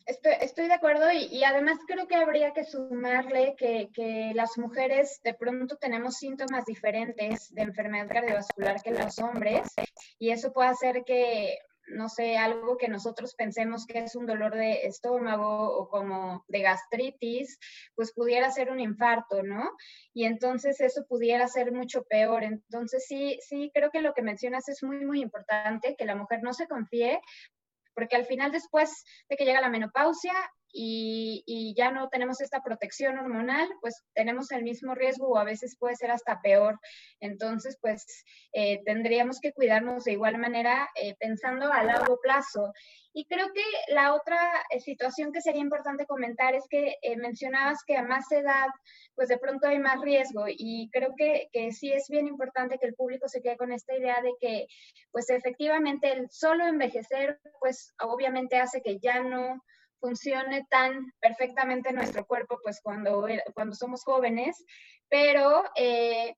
Estoy, 0.05 0.67
de 0.67 0.73
acuerdo 0.73 1.11
y, 1.11 1.43
además 1.43 1.77
creo 1.87 2.07
que 2.07 2.15
habría 2.15 2.51
que 2.51 2.65
sumarle 2.65 3.55
que, 3.57 4.31
las 4.35 4.57
mujeres 4.57 5.21
de 5.23 5.33
pronto 5.33 5.77
tenemos 5.77 6.17
síntomas 6.17 6.65
diferentes 6.65 7.53
de 7.53 7.61
enfermedad 7.61 8.09
cardiovascular 8.09 8.81
que 8.81 8.91
los 8.91 9.19
hombres 9.19 9.73
y 10.19 10.31
eso 10.31 10.51
puede 10.51 10.69
hacer 10.69 11.03
que, 11.05 11.57
no 11.87 12.09
sé, 12.09 12.37
algo 12.37 12.77
que 12.77 12.87
nosotros 12.87 13.35
pensemos 13.35 13.85
que 13.85 13.99
es 13.99 14.15
un 14.15 14.25
dolor 14.25 14.55
de 14.55 14.85
estómago 14.85 15.77
o 15.77 15.87
como 15.87 16.43
de 16.47 16.61
gastritis, 16.61 17.57
pues 17.95 18.13
pudiera 18.13 18.51
ser 18.51 18.71
un 18.71 18.79
infarto, 18.79 19.43
¿no? 19.43 19.71
Y 20.13 20.25
entonces 20.25 20.81
eso 20.81 21.05
pudiera 21.07 21.47
ser 21.47 21.71
mucho 21.71 22.03
peor. 22.03 22.43
Entonces 22.43 23.05
sí, 23.07 23.39
sí, 23.41 23.71
creo 23.73 23.89
que 23.91 24.01
lo 24.01 24.13
que 24.13 24.21
mencionas 24.21 24.67
es 24.69 24.83
muy, 24.83 25.05
muy 25.05 25.21
importante, 25.21 25.95
que 25.97 26.05
la 26.05 26.15
mujer 26.15 26.41
no 26.41 26.53
se 26.53 26.67
confíe, 26.67 27.21
porque 27.93 28.15
al 28.15 28.25
final 28.25 28.51
después 28.51 29.03
de 29.29 29.36
que 29.36 29.45
llega 29.45 29.62
la 29.62 29.69
menopausia 29.69 30.34
y, 30.75 31.73
ya 31.77 31.91
no 31.91 32.09
tenemos 32.09 32.41
esta 32.41 32.62
protección 32.62 33.17
hormonal, 33.17 33.69
pues 33.81 34.03
tenemos 34.13 34.51
el 34.51 34.63
mismo 34.63 34.95
riesgo 34.95 35.27
o 35.27 35.38
a 35.38 35.43
veces 35.43 35.77
puede 35.77 35.95
ser 35.95 36.12
hasta 36.12 36.41
peor. 36.41 36.79
Entonces, 37.19 37.77
pues 37.79 38.05
eh, 38.53 38.81
tendríamos 38.83 39.39
que 39.39 39.53
cuidarnos 39.53 40.03
de 40.03 40.13
igual 40.13 40.38
manera 40.38 40.89
eh, 40.95 41.15
pensando 41.19 41.71
a 41.71 41.83
largo 41.83 42.19
plazo. 42.21 42.73
Y 43.15 43.25
creo 43.25 43.53
que 43.53 43.63
la 43.93 44.15
otra 44.15 44.39
eh, 44.71 44.79
situación 44.79 45.31
que 45.31 45.41
sería 45.41 45.62
importante 45.62 46.07
comentar 46.07 46.55
es 46.55 46.63
que 46.67 46.95
mencionabas 47.17 47.83
que 47.86 47.95
a 47.95 48.03
más 48.03 48.31
edad, 48.31 48.67
pues 49.13 49.29
de 49.29 49.38
pronto 49.38 49.67
hay 49.67 49.77
más 49.77 50.01
riesgo 50.01 50.45
y 50.47 50.89
creo 50.91 51.13
que, 51.15 51.49
que 51.51 51.71
sí 51.71 51.91
es 51.91 52.07
bien 52.09 52.27
importante 52.27 52.79
que 52.79 52.88
el 52.88 52.95
público 52.95 53.27
se 53.27 53.41
quede 53.41 53.57
con 53.57 53.71
esta 53.71 53.95
idea 53.95 54.19
de 54.21 54.31
que, 54.39 54.65
pues 55.12 55.29
efectivamente, 55.29 56.12
el 56.12 56.27
solo 56.31 56.65
envejecer, 56.65 57.39
pues 57.59 57.93
obviamente 57.99 58.57
hace 58.57 58.81
que 58.81 58.99
ya 58.99 59.19
no 59.19 59.62
funcione 60.03 60.67
tan 60.69 61.13
perfectamente 61.21 61.93
nuestro 61.93 62.25
cuerpo, 62.25 62.59
pues 62.61 62.81
cuando, 62.83 63.25
cuando 63.53 63.73
somos 63.73 64.03
jóvenes, 64.03 64.65
pero, 65.07 65.63
eh, 65.77 66.35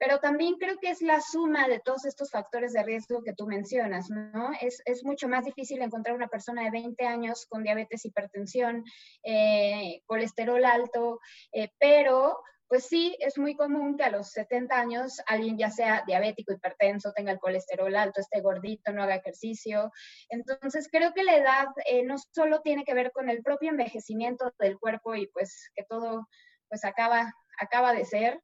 pero 0.00 0.18
también 0.18 0.56
creo 0.56 0.78
que 0.80 0.90
es 0.90 1.00
la 1.00 1.20
suma 1.20 1.68
de 1.68 1.78
todos 1.78 2.06
estos 2.06 2.32
factores 2.32 2.72
de 2.72 2.82
riesgo 2.82 3.22
que 3.22 3.32
tú 3.32 3.46
mencionas, 3.46 4.10
¿no? 4.10 4.50
Es, 4.60 4.82
es 4.84 5.04
mucho 5.04 5.28
más 5.28 5.44
difícil 5.44 5.80
encontrar 5.80 6.16
una 6.16 6.26
persona 6.26 6.64
de 6.64 6.72
20 6.72 7.06
años 7.06 7.46
con 7.48 7.62
diabetes, 7.62 8.04
hipertensión, 8.04 8.82
eh, 9.22 10.00
colesterol 10.06 10.64
alto, 10.64 11.20
eh, 11.52 11.68
pero 11.78 12.36
pues 12.68 12.86
sí, 12.86 13.16
es 13.20 13.38
muy 13.38 13.54
común 13.54 13.96
que 13.96 14.04
a 14.04 14.10
los 14.10 14.30
70 14.30 14.78
años 14.78 15.20
alguien 15.26 15.58
ya 15.58 15.70
sea 15.70 16.02
diabético, 16.06 16.52
hipertenso, 16.52 17.12
tenga 17.12 17.32
el 17.32 17.38
colesterol 17.38 17.94
alto, 17.94 18.20
esté 18.20 18.40
gordito, 18.40 18.92
no 18.92 19.02
haga 19.02 19.16
ejercicio. 19.16 19.90
Entonces, 20.28 20.88
creo 20.90 21.12
que 21.12 21.24
la 21.24 21.36
edad 21.36 21.66
eh, 21.86 22.02
no 22.04 22.16
solo 22.18 22.60
tiene 22.62 22.84
que 22.84 22.94
ver 22.94 23.12
con 23.12 23.28
el 23.28 23.42
propio 23.42 23.70
envejecimiento 23.70 24.52
del 24.58 24.78
cuerpo 24.78 25.14
y 25.14 25.26
pues 25.28 25.70
que 25.74 25.84
todo 25.84 26.26
pues 26.68 26.84
acaba, 26.84 27.32
acaba 27.58 27.92
de 27.92 28.04
ser, 28.04 28.40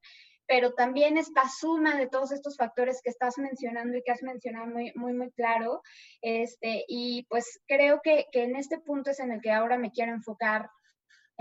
pero 0.47 0.73
también 0.73 1.17
esta 1.17 1.43
suma 1.49 1.95
de 1.95 2.07
todos 2.07 2.31
estos 2.31 2.57
factores 2.57 3.01
que 3.01 3.09
estás 3.09 3.37
mencionando 3.37 3.97
y 3.97 4.03
que 4.03 4.11
has 4.11 4.21
mencionado 4.21 4.67
muy, 4.67 4.91
muy, 4.95 5.13
muy 5.13 5.31
claro. 5.31 5.81
Este, 6.21 6.83
y 6.87 7.25
pues 7.29 7.61
creo 7.67 8.01
que, 8.03 8.27
que 8.31 8.43
en 8.43 8.55
este 8.55 8.79
punto 8.79 9.11
es 9.11 9.19
en 9.19 9.31
el 9.31 9.41
que 9.41 9.51
ahora 9.51 9.77
me 9.77 9.91
quiero 9.91 10.13
enfocar 10.13 10.69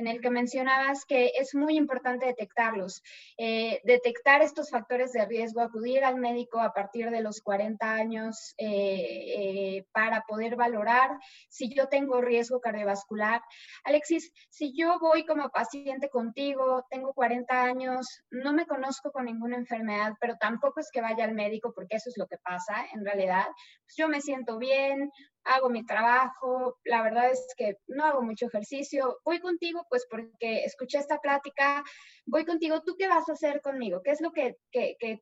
en 0.01 0.07
el 0.07 0.21
que 0.21 0.31
mencionabas 0.31 1.05
que 1.05 1.33
es 1.39 1.55
muy 1.55 1.77
importante 1.77 2.27
detectarlos, 2.27 3.03
eh, 3.37 3.81
detectar 3.85 4.41
estos 4.41 4.71
factores 4.71 5.13
de 5.13 5.27
riesgo, 5.27 5.61
acudir 5.61 6.05
al 6.05 6.17
médico 6.17 6.59
a 6.59 6.73
partir 6.73 7.11
de 7.11 7.21
los 7.21 7.43
40 7.43 7.93
años 7.93 8.55
eh, 8.57 8.67
eh, 8.67 9.85
para 9.93 10.23
poder 10.23 10.57
valorar 10.57 11.11
si 11.49 11.73
yo 11.75 11.89
tengo 11.89 12.23
riesgo 12.23 12.61
cardiovascular. 12.61 13.43
Alexis, 13.85 14.33
si 14.49 14.75
yo 14.75 14.99
voy 14.99 15.27
como 15.27 15.51
paciente 15.51 16.09
contigo, 16.09 16.87
tengo 16.89 17.13
40 17.13 17.63
años, 17.63 18.23
no 18.31 18.55
me 18.55 18.67
conozco 18.67 19.13
con 19.13 19.27
ninguna 19.27 19.57
enfermedad, 19.57 20.15
pero 20.19 20.37
tampoco 20.39 20.81
es 20.81 20.91
que 20.91 21.03
vaya 21.03 21.25
al 21.25 21.35
médico 21.35 21.73
porque 21.75 21.97
eso 21.97 22.09
es 22.09 22.17
lo 22.17 22.27
que 22.27 22.39
pasa 22.39 22.87
en 22.95 23.05
realidad, 23.05 23.47
pues 23.83 23.97
yo 23.97 24.09
me 24.09 24.23
siento 24.23 24.57
bien, 24.57 25.11
hago 25.45 25.71
mi 25.71 25.85
trabajo, 25.85 26.79
la 26.85 27.03
verdad 27.03 27.31
es 27.31 27.47
que 27.57 27.79
no 27.87 28.05
hago 28.05 28.23
mucho 28.23 28.47
ejercicio, 28.47 29.19
voy 29.25 29.41
contigo 29.41 29.87
pues 29.89 30.07
porque 30.11 30.65
escuché 30.65 30.99
esta 30.99 31.19
plática, 31.19 31.83
voy 32.27 32.45
contigo, 32.45 32.83
¿tú 32.83 32.97
qué 32.99 33.09
vas 33.09 33.29
a 33.29 33.33
hacer 33.33 33.61
conmigo? 33.61 34.03
¿Qué 34.03 34.11
es 34.11 34.21
lo 34.21 34.33
que, 34.33 34.57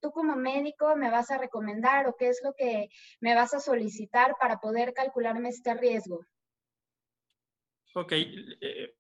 tú 0.01 0.11
como 0.11 0.37
médico 0.37 0.97
me 0.97 1.11
vas 1.11 1.31
a 1.31 1.39
recomendar 1.39 2.07
o 2.07 2.17
qué 2.17 2.29
es 2.29 2.41
lo 2.43 2.55
que 2.55 2.89
me 3.21 3.35
vas 3.35 3.55
a 3.55 3.61
solicitar 3.61 4.37
para 4.41 4.59
poder 4.59 4.93
calcularme 4.93 5.49
este 5.51 5.75
riesgo? 5.75 6.21
Ok. 7.95 8.13
Eh, 8.13 8.95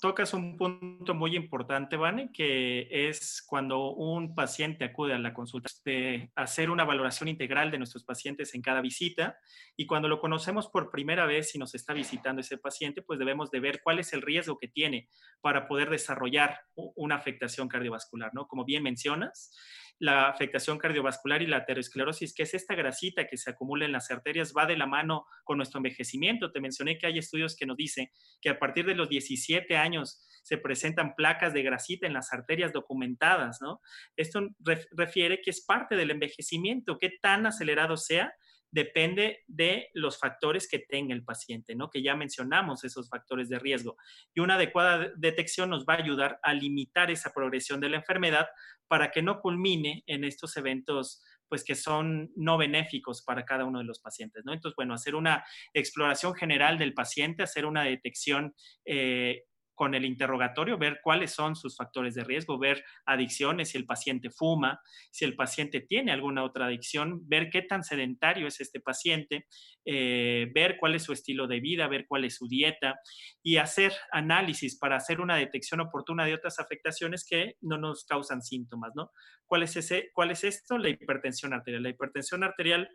tocas 0.00 0.32
un 0.32 0.56
punto 0.56 1.14
muy 1.14 1.36
importante, 1.36 1.96
Vane, 1.96 2.30
que 2.32 2.88
es 2.90 3.44
cuando 3.46 3.90
un 3.92 4.34
paciente 4.34 4.84
acude 4.84 5.12
a 5.12 5.18
la 5.18 5.34
consulta, 5.34 5.70
de 5.84 6.32
hacer 6.34 6.70
una 6.70 6.84
valoración 6.84 7.28
integral 7.28 7.70
de 7.70 7.78
nuestros 7.78 8.04
pacientes 8.04 8.54
en 8.54 8.62
cada 8.62 8.80
visita 8.80 9.38
y 9.76 9.86
cuando 9.86 10.08
lo 10.08 10.18
conocemos 10.18 10.68
por 10.68 10.90
primera 10.90 11.26
vez 11.26 11.54
y 11.54 11.58
nos 11.58 11.74
está 11.74 11.92
visitando 11.92 12.40
ese 12.40 12.56
paciente, 12.56 13.02
pues 13.02 13.18
debemos 13.18 13.50
de 13.50 13.60
ver 13.60 13.82
cuál 13.82 13.98
es 13.98 14.12
el 14.14 14.22
riesgo 14.22 14.58
que 14.58 14.68
tiene 14.68 15.08
para 15.42 15.68
poder 15.68 15.90
desarrollar 15.90 16.60
una 16.74 17.16
afectación 17.16 17.68
cardiovascular, 17.68 18.32
¿no? 18.32 18.48
Como 18.48 18.64
bien 18.64 18.82
mencionas, 18.82 19.54
la 20.00 20.28
afectación 20.28 20.78
cardiovascular 20.78 21.42
y 21.42 21.46
la 21.46 21.58
aterosclerosis, 21.58 22.34
que 22.34 22.44
es 22.44 22.54
esta 22.54 22.74
grasita 22.74 23.26
que 23.26 23.36
se 23.36 23.50
acumula 23.50 23.84
en 23.84 23.92
las 23.92 24.10
arterias, 24.10 24.54
va 24.56 24.64
de 24.64 24.76
la 24.76 24.86
mano 24.86 25.26
con 25.44 25.58
nuestro 25.58 25.78
envejecimiento. 25.78 26.50
Te 26.50 26.60
mencioné 26.60 26.96
que 26.96 27.06
hay 27.06 27.18
estudios 27.18 27.54
que 27.54 27.66
nos 27.66 27.76
dicen 27.76 28.10
que 28.40 28.48
a 28.48 28.58
partir 28.58 28.86
de 28.86 28.94
los 28.94 29.10
17 29.10 29.76
años 29.76 30.26
se 30.42 30.56
presentan 30.56 31.14
placas 31.14 31.52
de 31.52 31.62
grasita 31.62 32.06
en 32.06 32.14
las 32.14 32.32
arterias 32.32 32.72
documentadas, 32.72 33.60
¿no? 33.60 33.82
Esto 34.16 34.48
refiere 34.92 35.42
que 35.42 35.50
es 35.50 35.60
parte 35.60 35.96
del 35.96 36.10
envejecimiento, 36.10 36.98
que 36.98 37.10
tan 37.20 37.44
acelerado 37.44 37.98
sea, 37.98 38.32
depende 38.70 39.44
de 39.46 39.90
los 39.94 40.18
factores 40.18 40.68
que 40.68 40.78
tenga 40.78 41.14
el 41.14 41.24
paciente, 41.24 41.74
¿no? 41.74 41.90
Que 41.90 42.02
ya 42.02 42.14
mencionamos 42.14 42.84
esos 42.84 43.08
factores 43.08 43.48
de 43.48 43.58
riesgo. 43.58 43.96
Y 44.34 44.40
una 44.40 44.54
adecuada 44.54 45.10
detección 45.16 45.70
nos 45.70 45.84
va 45.84 45.94
a 45.94 46.02
ayudar 46.02 46.38
a 46.42 46.54
limitar 46.54 47.10
esa 47.10 47.32
progresión 47.32 47.80
de 47.80 47.88
la 47.90 47.96
enfermedad 47.98 48.48
para 48.88 49.10
que 49.10 49.22
no 49.22 49.40
culmine 49.40 50.02
en 50.06 50.24
estos 50.24 50.56
eventos 50.56 51.22
pues 51.50 51.64
que 51.64 51.74
son 51.74 52.30
no 52.36 52.56
benéficos 52.56 53.22
para 53.22 53.44
cada 53.44 53.64
uno 53.64 53.80
de 53.80 53.84
los 53.84 53.98
pacientes, 53.98 54.44
¿no? 54.44 54.52
Entonces, 54.52 54.76
bueno, 54.76 54.94
hacer 54.94 55.16
una 55.16 55.44
exploración 55.74 56.32
general 56.34 56.78
del 56.78 56.94
paciente, 56.94 57.42
hacer 57.42 57.66
una 57.66 57.82
detección 57.82 58.54
eh, 58.84 59.42
con 59.80 59.94
el 59.94 60.04
interrogatorio, 60.04 60.76
ver 60.76 61.00
cuáles 61.02 61.30
son 61.30 61.56
sus 61.56 61.74
factores 61.74 62.14
de 62.14 62.22
riesgo, 62.22 62.58
ver 62.58 62.84
adicciones, 63.06 63.70
si 63.70 63.78
el 63.78 63.86
paciente 63.86 64.28
fuma, 64.28 64.78
si 65.10 65.24
el 65.24 65.34
paciente 65.34 65.80
tiene 65.80 66.12
alguna 66.12 66.44
otra 66.44 66.66
adicción, 66.66 67.26
ver 67.26 67.48
qué 67.48 67.62
tan 67.62 67.82
sedentario 67.82 68.46
es 68.46 68.60
este 68.60 68.80
paciente, 68.80 69.46
eh, 69.86 70.50
ver 70.54 70.76
cuál 70.78 70.96
es 70.96 71.04
su 71.04 71.14
estilo 71.14 71.46
de 71.46 71.60
vida, 71.60 71.88
ver 71.88 72.04
cuál 72.06 72.26
es 72.26 72.36
su 72.36 72.46
dieta 72.46 73.00
y 73.42 73.56
hacer 73.56 73.94
análisis 74.12 74.78
para 74.78 74.96
hacer 74.96 75.18
una 75.18 75.36
detección 75.36 75.80
oportuna 75.80 76.26
de 76.26 76.34
otras 76.34 76.58
afectaciones 76.58 77.24
que 77.26 77.56
no 77.62 77.78
nos 77.78 78.04
causan 78.04 78.42
síntomas, 78.42 78.92
¿no? 78.94 79.12
¿Cuál 79.46 79.62
es, 79.62 79.76
ese, 79.76 80.10
cuál 80.12 80.30
es 80.30 80.44
esto? 80.44 80.76
La 80.76 80.90
hipertensión 80.90 81.54
arterial. 81.54 81.82
La 81.82 81.88
hipertensión 81.88 82.44
arterial 82.44 82.90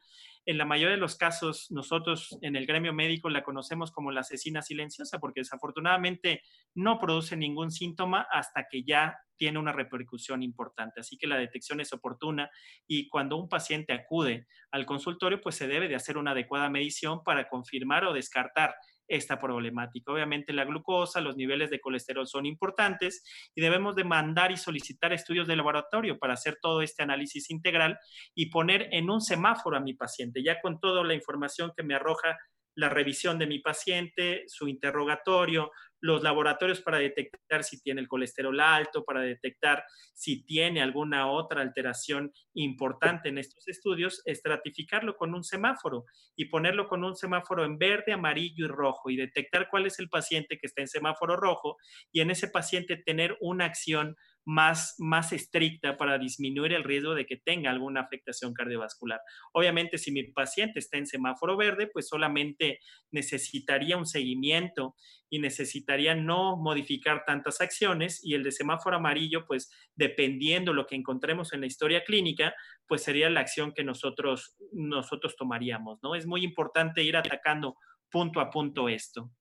en 0.45 0.58
la 0.58 0.65
mayoría 0.65 0.95
de 0.95 1.01
los 1.01 1.15
casos 1.15 1.71
nosotros 1.71 2.38
en 2.41 2.55
el 2.55 2.65
gremio 2.65 2.93
médico 2.93 3.29
la 3.29 3.43
conocemos 3.43 3.91
como 3.91 4.12
la 4.12 4.21
asesina 4.21 4.62
silenciosa 4.62 5.19
porque 5.19 5.41
desafortunadamente 5.41 6.43
no 6.75 6.99
produce 6.99 7.36
ningún 7.36 7.71
síntoma 7.71 8.27
hasta 8.31 8.67
que 8.69 8.84
ya 8.84 9.17
tiene 9.38 9.60
una 9.60 9.73
repercusión 9.73 10.43
importante. 10.43 11.01
Así 11.01 11.17
que 11.17 11.27
la 11.27 11.38
detección 11.38 11.79
es 11.81 11.91
oportuna 11.93 12.49
y 12.88 13.10
cuando 13.10 13.38
un 13.38 13.49
paciente 13.49 13.93
acude 13.93 14.47
al 14.71 14.86
consultorio, 14.86 15.41
pues 15.41 15.55
se 15.55 15.67
debe 15.67 15.88
de 15.88 15.95
hacer 15.95 16.17
una 16.17 16.31
adecuada 16.31 16.69
medición 16.69 17.23
para 17.23 17.49
confirmar 17.49 18.05
o 18.05 18.13
descartar 18.13 18.75
esta 19.08 19.39
problemática. 19.39 20.12
Obviamente 20.12 20.54
la 20.54 20.65
glucosa, 20.65 21.22
los 21.22 21.36
niveles 21.36 21.70
de 21.70 21.80
colesterol 21.80 22.28
son 22.28 22.46
importantes 22.46 23.24
y 23.54 23.62
debemos 23.62 23.96
de 23.96 24.04
mandar 24.04 24.52
y 24.52 24.58
solicitar 24.58 25.13
estudios 25.13 25.48
de 25.48 25.56
laboratorio 25.56 26.18
para 26.18 26.34
hacer 26.34 26.58
todo 26.62 26.82
este 26.82 27.04
análisis 27.04 27.50
integral 27.50 27.98
y 28.34 28.50
poner 28.50 28.89
en 28.91 29.10
un 29.10 29.22
semáforo 29.22 29.78
a 29.78 29.82
mi 29.82 29.94
paciente, 29.94 30.44
ya 30.44 30.60
con 30.62 30.80
toda 30.80 31.04
la 31.04 31.13
información 31.13 31.72
que 31.76 31.84
me 31.84 31.96
arroja 31.96 32.38
la 32.76 32.89
revisión 32.89 33.39
de 33.39 33.48
mi 33.48 33.60
paciente, 33.60 34.44
su 34.48 34.68
interrogatorio, 34.68 35.72
los 36.06 36.22
laboratorios 36.22 36.82
para 36.82 37.00
detectar 37.00 37.63
si 37.63 37.82
tiene 37.82 38.00
el 38.00 38.08
colesterol 38.08 38.60
alto, 38.60 39.04
para 39.04 39.22
detectar 39.22 39.84
si 40.13 40.46
tiene 40.46 40.84
alguna 40.84 41.32
otra 41.32 41.62
alteración 41.62 42.32
importante 42.54 43.30
en 43.30 43.39
estos 43.39 43.68
estudios, 43.68 44.22
estratificarlo 44.26 45.15
con 45.18 45.34
un 45.34 45.44
semáforo 45.44 46.06
y 46.36 46.46
ponerlo 46.46 46.88
con 46.88 47.04
un 47.04 47.15
semáforo 47.15 47.65
en 47.65 47.80
verde, 47.80 48.13
amarillo 48.13 48.65
y 48.65 48.68
rojo 48.68 49.10
y 49.10 49.15
detectar 49.15 49.68
cuál 49.68 49.88
es 49.88 49.98
el 49.98 50.08
paciente 50.08 50.60
que 50.60 50.68
está 50.68 50.82
en 50.82 50.88
semáforo 50.88 51.38
rojo 51.38 51.78
y 52.12 52.22
en 52.22 52.30
ese 52.30 52.50
paciente 52.50 52.98
tener 52.98 53.36
una 53.41 53.65
acción 53.65 54.15
más, 54.45 54.95
más 54.99 55.34
estricta 55.34 55.97
para 55.97 56.17
disminuir 56.19 56.73
el 56.73 56.84
riesgo 56.84 57.15
de 57.15 57.25
que 57.25 57.38
tenga 57.38 57.71
alguna 57.71 58.01
afectación 58.01 58.53
cardiovascular. 58.53 59.19
Obviamente, 59.51 59.97
si 59.97 60.12
mi 60.12 60.23
paciente 60.23 60.79
está 60.79 60.97
en 60.97 61.08
semáforo 61.08 61.58
verde, 61.58 61.88
pues 61.88 62.08
solamente 62.08 62.79
necesitaría 63.12 63.97
un 63.97 64.05
seguimiento 64.05 64.95
y 65.29 65.39
necesitaría 65.39 66.13
no 66.13 66.58
modificar 66.58 67.23
tantas 67.25 67.60
acciones 67.60 68.23
y 68.23 68.36
el 68.36 68.43
de 68.43 68.51
semáforo 68.51 68.97
amarillo, 68.97 69.45
pues 69.45 69.71
dependiendo 69.95 70.73
lo 70.73 70.86
que 70.86 70.95
encontremos 70.95 71.51
en 71.51 71.62
la 71.62 71.67
historia 71.67 72.03
clínica, 72.03 72.53
pues 72.88 73.01
sería 73.03 73.29
la 73.29 73.39
acción 73.39 73.73
que 73.73 73.84
nosotros, 73.84 74.55
nosotros 74.71 75.36
tomaríamos, 75.36 75.99
¿no? 76.03 76.15
Es 76.15 76.27
muy 76.27 76.43
importante 76.43 77.03
ir 77.03 77.17
atacando 77.17 77.77
punto 78.12 78.39
a 78.39 78.49
punto 78.51 78.88
esto. 78.88 79.31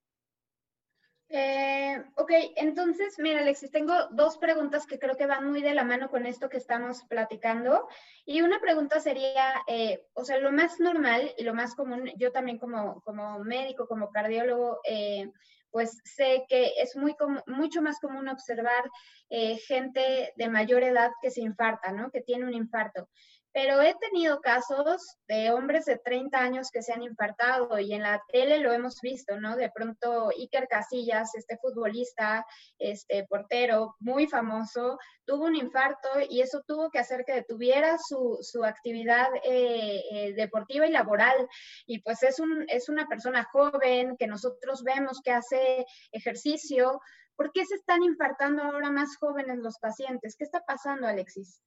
Eh, 1.37 2.01
ok, 2.15 2.31
entonces, 2.55 3.15
mira, 3.19 3.41
Alexis, 3.41 3.69
tengo 3.69 3.93
dos 4.11 4.37
preguntas 4.37 4.85
que 4.85 4.97
creo 4.97 5.17
que 5.17 5.25
van 5.25 5.45
muy 5.49 5.61
de 5.61 5.73
la 5.73 5.83
mano 5.83 6.09
con 6.09 6.25
esto 6.25 6.47
que 6.47 6.55
estamos 6.55 7.03
platicando. 7.09 7.89
Y 8.25 8.41
una 8.41 8.61
pregunta 8.61 9.01
sería, 9.01 9.53
eh, 9.67 10.05
o 10.13 10.23
sea, 10.23 10.37
lo 10.37 10.53
más 10.53 10.79
normal 10.79 11.33
y 11.37 11.43
lo 11.43 11.53
más 11.53 11.75
común, 11.75 12.09
yo 12.15 12.31
también 12.31 12.57
como, 12.57 13.01
como 13.01 13.39
médico, 13.39 13.85
como 13.85 14.11
cardiólogo, 14.11 14.79
eh, 14.85 15.29
pues 15.71 15.99
sé 16.05 16.45
que 16.47 16.71
es 16.77 16.95
muy 16.95 17.13
mucho 17.47 17.81
más 17.81 17.99
común 17.99 18.29
observar 18.29 18.89
eh, 19.29 19.57
gente 19.57 20.31
de 20.37 20.47
mayor 20.47 20.83
edad 20.83 21.11
que 21.21 21.31
se 21.31 21.41
infarta, 21.41 21.91
¿no? 21.91 22.11
Que 22.11 22.21
tiene 22.21 22.45
un 22.45 22.53
infarto 22.53 23.09
pero 23.55 23.81
he 23.81 23.95
tenido 24.01 24.41
casos 24.41 25.15
de 25.29 25.49
hombres 25.49 25.85
de 25.85 25.97
30 25.97 26.37
años 26.37 26.71
que 26.73 26.81
se 26.81 26.91
han 26.91 27.03
infartado 27.03 27.79
y 27.79 27.93
en 27.93 28.01
la 28.01 28.21
tele 28.27 28.57
lo 28.59 28.73
hemos 28.73 28.99
visto, 28.99 29.39
¿no? 29.39 29.55
De 29.55 29.71
pronto 29.73 30.27
Iker 30.37 30.67
Casillas, 30.67 31.33
este 31.35 31.57
futbolista, 31.59 32.45
este 32.77 33.25
portero 33.29 33.95
muy 33.99 34.27
famoso, 34.27 34.99
tuvo 35.23 35.45
un 35.45 35.55
infarto 35.55 36.09
y 36.29 36.41
eso 36.41 36.63
tuvo 36.67 36.89
que 36.89 36.99
hacer 36.99 37.23
que 37.23 37.31
detuviera 37.31 37.97
su, 37.97 38.37
actividad 38.65 39.29
eh, 39.45 40.01
eh, 40.11 40.33
deportiva 40.33 40.85
y 40.85 40.91
laboral. 40.91 41.47
Y 41.85 42.01
pues 42.01 42.23
es, 42.23 42.41
un, 42.41 42.65
es 42.67 42.89
una 42.89 43.07
persona 43.07 43.47
joven 43.53 44.17
que 44.17 44.27
nosotros 44.27 44.83
vemos 44.83 45.21
que 45.23 45.31
hace 45.31 45.85
ejercicio. 46.11 46.99
¿Por 47.37 47.53
qué 47.53 47.65
se 47.65 47.75
están 47.75 48.03
infartando 48.03 48.63
ahora 48.63 48.91
más 48.91 49.15
jóvenes 49.15 49.59
los 49.59 49.79
pacientes? 49.79 50.35
¿Qué 50.35 50.43
está 50.43 50.59
pasando, 50.67 51.07
Alexis? 51.07 51.61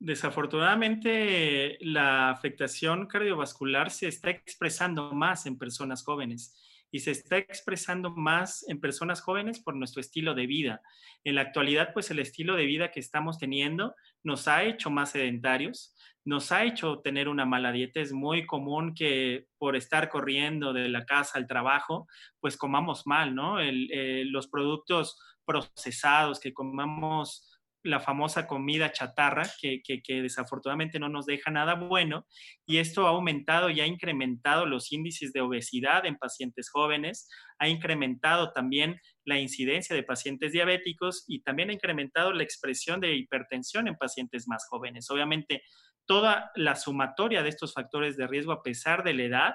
Desafortunadamente, 0.00 1.76
la 1.80 2.30
afectación 2.30 3.06
cardiovascular 3.06 3.90
se 3.90 4.06
está 4.06 4.30
expresando 4.30 5.12
más 5.12 5.46
en 5.46 5.58
personas 5.58 6.04
jóvenes 6.04 6.54
y 6.90 7.00
se 7.00 7.10
está 7.10 7.36
expresando 7.36 8.10
más 8.10 8.64
en 8.68 8.80
personas 8.80 9.20
jóvenes 9.20 9.60
por 9.60 9.74
nuestro 9.74 10.00
estilo 10.00 10.34
de 10.34 10.46
vida. 10.46 10.82
En 11.24 11.34
la 11.34 11.42
actualidad, 11.42 11.92
pues 11.92 12.10
el 12.10 12.20
estilo 12.20 12.54
de 12.56 12.64
vida 12.64 12.90
que 12.90 13.00
estamos 13.00 13.38
teniendo 13.38 13.94
nos 14.22 14.48
ha 14.48 14.62
hecho 14.62 14.88
más 14.88 15.10
sedentarios, 15.10 15.94
nos 16.24 16.52
ha 16.52 16.64
hecho 16.64 17.00
tener 17.00 17.28
una 17.28 17.44
mala 17.44 17.72
dieta. 17.72 18.00
Es 18.00 18.12
muy 18.12 18.46
común 18.46 18.94
que 18.94 19.46
por 19.58 19.76
estar 19.76 20.08
corriendo 20.08 20.72
de 20.72 20.88
la 20.88 21.04
casa 21.04 21.38
al 21.38 21.46
trabajo, 21.46 22.06
pues 22.40 22.56
comamos 22.56 23.06
mal, 23.06 23.34
¿no? 23.34 23.60
Eh, 23.60 24.24
los 24.26 24.46
productos 24.46 25.18
procesados, 25.44 26.38
que 26.38 26.54
comamos 26.54 27.47
la 27.82 28.00
famosa 28.00 28.46
comida 28.46 28.92
chatarra, 28.92 29.44
que, 29.60 29.82
desafortunadamente 30.06 30.98
no 30.98 31.08
nos 31.08 31.26
deja 31.26 31.50
nada 31.50 31.74
bueno, 31.74 32.26
y 32.66 32.78
esto 32.78 33.06
ha 33.06 33.10
aumentado 33.10 33.70
y 33.70 33.80
ha 33.80 33.86
incrementado 33.86 34.66
los 34.66 34.92
índices 34.92 35.32
de 35.32 35.40
obesidad 35.40 36.04
en 36.06 36.16
pacientes 36.16 36.70
jóvenes, 36.70 37.28
ha 37.58 37.68
incrementado 37.68 38.52
también 38.52 39.00
la 39.24 39.38
incidencia 39.38 39.94
de 39.94 40.02
pacientes 40.02 40.52
diabéticos 40.52 41.24
y 41.26 41.42
también 41.42 41.70
ha 41.70 41.74
incrementado 41.74 42.32
la 42.32 42.42
expresión 42.42 43.00
de 43.00 43.14
hipertensión 43.14 43.88
en 43.88 43.96
pacientes 43.96 44.48
más 44.48 44.66
jóvenes. 44.68 45.10
Obviamente, 45.10 45.62
toda 46.06 46.50
la 46.56 46.74
sumatoria 46.74 47.42
de 47.42 47.50
estos 47.50 47.74
factores 47.74 48.16
de 48.16 48.26
riesgo, 48.26 48.52
a 48.52 48.62
pesar 48.62 49.04
de 49.04 49.14
la 49.14 49.22
edad, 49.24 49.54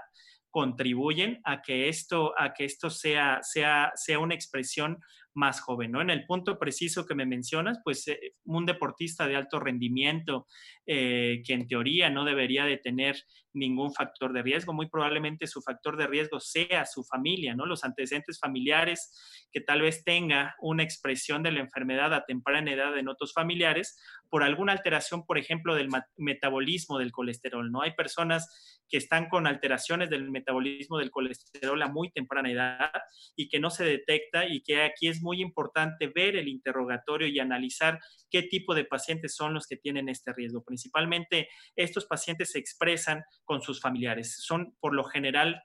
contribuyen 0.53 1.41
a 1.45 1.63
que 1.63 1.89
esto, 1.89 2.39
a 2.39 2.53
que 2.53 2.65
esto 2.65 2.91
sea, 2.91 3.39
sea, 3.41 3.91
sea 3.95 4.19
una 4.19 4.35
expresión 4.35 4.99
más 5.33 5.61
joven, 5.61 5.91
¿no? 5.91 6.01
En 6.01 6.09
el 6.09 6.25
punto 6.25 6.59
preciso 6.59 7.05
que 7.05 7.15
me 7.15 7.25
mencionas, 7.25 7.79
pues 7.83 8.07
eh, 8.07 8.35
un 8.45 8.65
deportista 8.65 9.27
de 9.27 9.35
alto 9.35 9.59
rendimiento 9.59 10.47
eh, 10.85 11.41
que 11.45 11.53
en 11.53 11.67
teoría 11.67 12.09
no 12.09 12.25
debería 12.25 12.65
de 12.65 12.77
tener 12.77 13.15
ningún 13.53 13.93
factor 13.93 14.33
de 14.33 14.41
riesgo, 14.41 14.73
muy 14.73 14.89
probablemente 14.89 15.47
su 15.47 15.61
factor 15.61 15.95
de 15.97 16.07
riesgo 16.07 16.39
sea 16.39 16.85
su 16.85 17.03
familia, 17.03 17.55
¿no? 17.55 17.65
Los 17.65 17.83
antecedentes 17.83 18.39
familiares 18.39 19.47
que 19.51 19.61
tal 19.61 19.81
vez 19.81 20.03
tenga 20.03 20.55
una 20.59 20.83
expresión 20.83 21.43
de 21.43 21.51
la 21.51 21.59
enfermedad 21.59 22.13
a 22.13 22.25
temprana 22.25 22.73
edad 22.73 22.97
en 22.97 23.07
otros 23.07 23.33
familiares 23.33 23.99
por 24.33 24.41
alguna 24.41 24.71
alteración, 24.71 25.27
por 25.27 25.37
ejemplo, 25.37 25.75
del 25.75 25.89
metabolismo 26.17 26.97
del 26.97 27.11
colesterol, 27.11 27.71
¿no? 27.71 27.83
Hay 27.83 27.91
personas 27.91 28.81
que 28.89 28.97
están 28.97 29.29
con 29.29 29.45
alteraciones 29.45 30.09
del 30.09 30.31
metabolismo 30.31 30.97
del 30.97 31.11
colesterol 31.11 31.79
a 31.83 31.87
muy 31.87 32.09
temprana 32.09 32.49
edad 32.49 32.91
y 33.35 33.47
que 33.47 33.59
no 33.59 33.69
se 33.69 33.83
detecta 33.83 34.47
y 34.47 34.63
que 34.63 34.81
aquí 34.81 35.07
es 35.07 35.21
muy 35.21 35.39
importante 35.39 36.07
ver 36.07 36.35
el 36.35 36.47
interrogatorio 36.47 37.27
y 37.27 37.37
analizar 37.37 37.99
qué 38.31 38.41
tipo 38.41 38.73
de 38.73 38.85
pacientes 38.85 39.35
son 39.35 39.53
los 39.53 39.67
que 39.67 39.77
tienen 39.77 40.09
este 40.09 40.33
riesgo. 40.33 40.63
Principalmente 40.63 41.47
estos 41.75 42.07
pacientes 42.07 42.53
se 42.53 42.57
expresan 42.57 43.23
con 43.45 43.61
sus 43.61 43.79
familiares. 43.79 44.37
Son 44.43 44.75
por 44.79 44.95
lo 44.95 45.03
general 45.03 45.61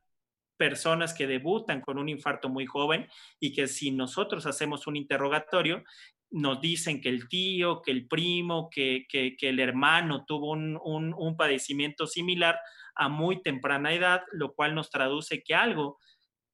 personas 0.59 1.15
que 1.15 1.27
debutan 1.27 1.81
con 1.81 1.97
un 1.97 2.11
infarto 2.11 2.51
muy 2.51 2.67
joven 2.67 3.09
y 3.41 3.55
que 3.55 3.67
si 3.67 3.93
nosotros 3.93 4.45
hacemos 4.45 4.87
un 4.87 4.97
interrogatorio, 4.97 5.85
nos 6.31 6.61
dicen 6.61 7.01
que 7.01 7.09
el 7.09 7.29
tío, 7.29 7.81
que 7.83 7.91
el 7.91 8.07
primo, 8.07 8.69
que, 8.71 9.07
el 9.41 9.61
hermano 9.61 10.25
tuvo 10.27 10.53
un, 10.53 10.79
un, 10.83 11.37
padecimiento 11.37 12.07
similar 12.07 12.59
a 12.95 13.09
muy 13.09 13.43
temprana 13.43 13.93
edad, 13.93 14.23
lo 14.33 14.55
cual 14.55 14.75
nos 14.75 14.91
traduce 14.91 15.43
que 15.43 15.55
algo 15.55 15.99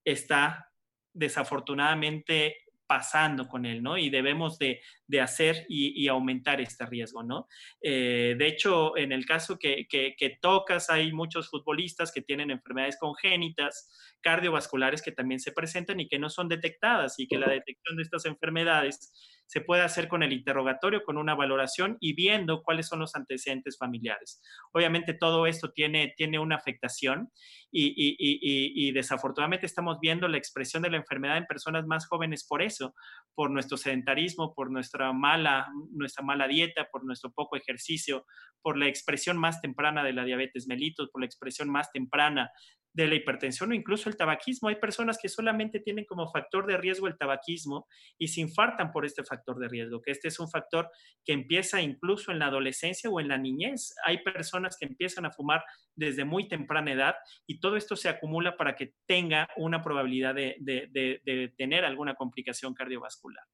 está 0.04 0.70
desafortunadamente 1.12 2.64
pasando 2.87 3.48
con 3.48 3.64
él, 3.64 3.82
¿no? 3.82 3.96
Y 3.96 4.10
debemos 4.10 4.58
de, 4.58 4.80
hacer 5.20 5.64
y, 5.68 6.06
aumentar 6.08 6.60
este 6.60 6.84
riesgo, 6.87 7.22
¿no? 7.22 7.48
Eh, 7.80 8.34
de 8.37 8.46
hecho, 8.46 8.96
en 8.96 9.12
el 9.12 9.24
caso 9.26 9.58
que, 9.58 9.87
que, 9.88 10.38
tocas, 10.40 10.90
hay 10.90 11.12
muchos 11.12 11.48
futbolistas 11.48 12.12
que 12.12 12.20
tienen 12.20 12.50
enfermedades 12.50 12.98
congénitas, 12.98 13.90
cardiovasculares 14.20 15.02
que 15.02 15.12
también 15.12 15.40
se 15.40 15.52
presentan 15.52 16.00
y 16.00 16.08
que 16.08 16.18
no 16.18 16.28
son 16.28 16.48
detectadas 16.48 17.18
y 17.18 17.26
que 17.26 17.38
la 17.38 17.48
detección 17.48 17.96
de 17.96 18.02
estas 18.02 18.26
enfermedades 18.26 19.12
se 19.55 19.61
puede 19.61 19.83
hacer 19.83 20.09
con 20.09 20.25
el 20.25 20.33
interrogatorio, 20.33 21.05
con 21.05 21.17
una 21.17 21.37
valoración 21.37 21.97
y 22.01 22.14
viendo 22.14 22.64
cuáles 22.64 22.88
son 22.88 22.99
los 22.99 23.14
antecedentes 23.14 23.79
familiares. 23.79 24.43
Obviamente 24.73 25.14
todo 25.14 25.47
esto 25.47 25.71
tiene, 25.71 26.12
tiene 26.17 26.40
una 26.40 26.57
afectación 26.57 27.31
y, 27.71 27.95
y, 27.97 28.90
desafortunadamente 28.90 29.67
estamos 29.67 29.99
viendo 30.01 30.27
la 30.27 30.38
expresión 30.38 30.83
de 30.83 30.90
la 30.90 30.97
enfermedad 30.97 31.37
en 31.37 31.47
personas 31.47 31.87
más 31.87 32.09
jóvenes 32.09 32.45
por 32.45 32.62
eso, 32.62 32.97
por 33.33 33.53
nuestro 33.53 33.77
sedentarismo, 33.77 34.55
por 34.57 34.73
nuestra 34.73 35.12
mala, 35.12 35.69
nuestra 35.93 36.25
mala 36.25 36.49
dieta, 36.49 36.88
por 36.90 37.05
nuestro 37.05 37.31
poco 37.31 37.55
ejercicio, 37.55 38.27
por 38.61 38.77
la 38.77 38.88
expresión 38.88 39.37
más 39.37 39.61
temprana 39.61 40.03
de 40.03 40.14
la 40.14 40.25
diabetes 40.25 40.67
mellitus, 40.67 41.11
por 41.12 41.21
la 41.21 41.27
expresión 41.27 41.71
más 41.71 41.93
temprana 41.93 42.51
de 42.94 43.09
la 43.09 43.16
hipertensión 43.16 43.72
o 43.72 43.74
incluso 43.74 44.09
el 44.09 44.16
tabaquismo. 44.16 44.68
Hay 44.68 44.76
personas 44.76 45.18
que 45.20 45.28
solamente 45.28 45.80
tienen 45.80 46.04
como 46.04 46.30
factor 46.30 46.64
de 46.66 46.76
riesgo 46.76 47.09
el 47.09 47.18
tabaquismo 47.18 47.88
y 48.16 48.28
se 48.28 48.40
infartan 48.40 48.92
por 48.92 49.04
este 49.04 49.24
factor 49.24 49.59
de 49.59 49.68
riesgo, 49.68 50.00
que 50.00 50.12
este 50.12 50.28
es 50.28 50.38
un 50.38 50.48
factor 50.48 50.88
que 51.24 51.33
empieza 51.33 51.83
incluso 51.83 52.30
en 52.30 52.38
la 52.38 52.46
adolescencia 52.46 53.11
o 53.11 53.20
en 53.20 53.28
la 53.28 53.37
niñez. 53.37 53.94
Hay 54.07 54.22
personas 54.22 54.76
que 54.78 54.87
empiezan 54.87 55.26
a 55.26 55.33
fumar 55.33 55.64
desde 55.94 56.24
muy 56.24 56.48
temprana 56.48 56.92
edad 56.92 57.16
y 57.46 57.59
todo 57.59 57.76
esto 57.76 57.96
se 57.96 58.09
acumula 58.09 58.57
para 58.57 58.76
que 58.76 58.94
tenga 59.07 59.48
una 59.57 59.83
probabilidad 59.83 60.35
de, 60.35 61.52
tener 61.59 61.85
alguna 61.85 62.14
complicación 62.14 62.74
cardiovascular. 62.74 63.44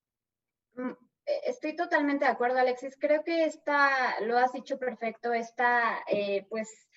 Mm, 0.75 0.91
e, 1.25 1.41
estoy 1.47 1.75
totalmente 1.75 2.27
de 2.27 2.31
acuerdo, 2.31 2.59
Alexis. 2.59 2.97
Creo 3.01 3.25
que 3.25 3.47
esta, 3.47 4.21
lo 4.21 4.37
has 4.37 4.53
dicho 4.53 4.79
perfecto, 4.79 5.33
esta, 5.33 6.03
eh, 6.09 6.47
pues, 6.51 6.90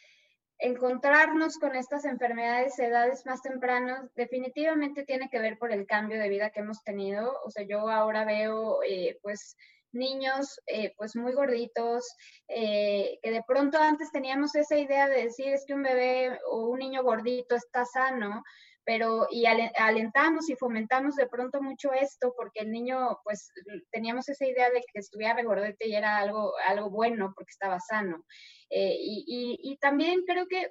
encontrarnos 0.64 1.58
con 1.58 1.76
estas 1.76 2.06
enfermedades 2.06 2.80
a 2.80 2.86
edades 2.86 3.26
más 3.26 3.42
tempranas 3.42 4.10
definitivamente 4.16 5.04
tiene 5.04 5.30
que 5.30 5.40
ver 5.40 5.58
por 5.58 5.72
el 5.72 5.86
cambio 5.86 6.20
de 6.20 6.30
vida 6.30 6.52
que 6.52 6.62
hemos 6.62 6.84
tenido. 6.84 7.38
O 7.44 7.52
sea, 7.52 7.64
yo 7.64 7.90
ahora 7.90 8.24
veo, 8.24 8.80
eh, 8.88 9.20
pues, 9.22 9.58
niños 9.92 10.60
eh, 10.66 10.94
pues 10.98 11.16
muy 11.16 11.34
gorditos, 11.34 12.04
que 12.48 13.20
de 13.22 13.44
pronto 13.46 13.78
antes 13.78 14.12
teníamos 14.12 14.56
esa 14.56 14.76
idea 14.76 15.08
de 15.08 15.26
decir 15.26 15.50
es 15.50 15.66
que 15.68 15.76
un 15.76 15.84
bebé 15.84 16.40
o 16.50 16.68
un 16.70 16.80
niño 16.80 17.04
gordito 17.04 17.56
está 17.56 17.86
sano, 17.86 18.44
pero 18.86 19.28
y 19.30 19.46
alentamos 19.46 20.50
y 20.50 20.56
fomentamos 20.56 21.16
de 21.16 21.28
pronto 21.28 21.62
mucho 21.62 21.94
esto 21.94 22.34
porque 22.36 22.62
el 22.62 22.72
niño, 22.72 23.20
pues 23.24 23.52
teníamos 23.92 24.28
esa 24.30 24.46
idea 24.46 24.70
de 24.70 24.82
que 24.82 25.00
estuviera 25.00 25.34
regordete 25.34 25.88
y 25.88 25.96
era 25.96 26.18
algo, 26.18 26.54
algo 26.68 26.90
bueno 26.90 27.34
porque 27.36 27.52
estaba 27.52 27.80
sano. 27.80 28.26
Eh, 28.70 28.96
y, 29.00 29.60
y, 29.62 29.78
también 29.78 30.24
creo 30.26 30.48
que 30.48 30.68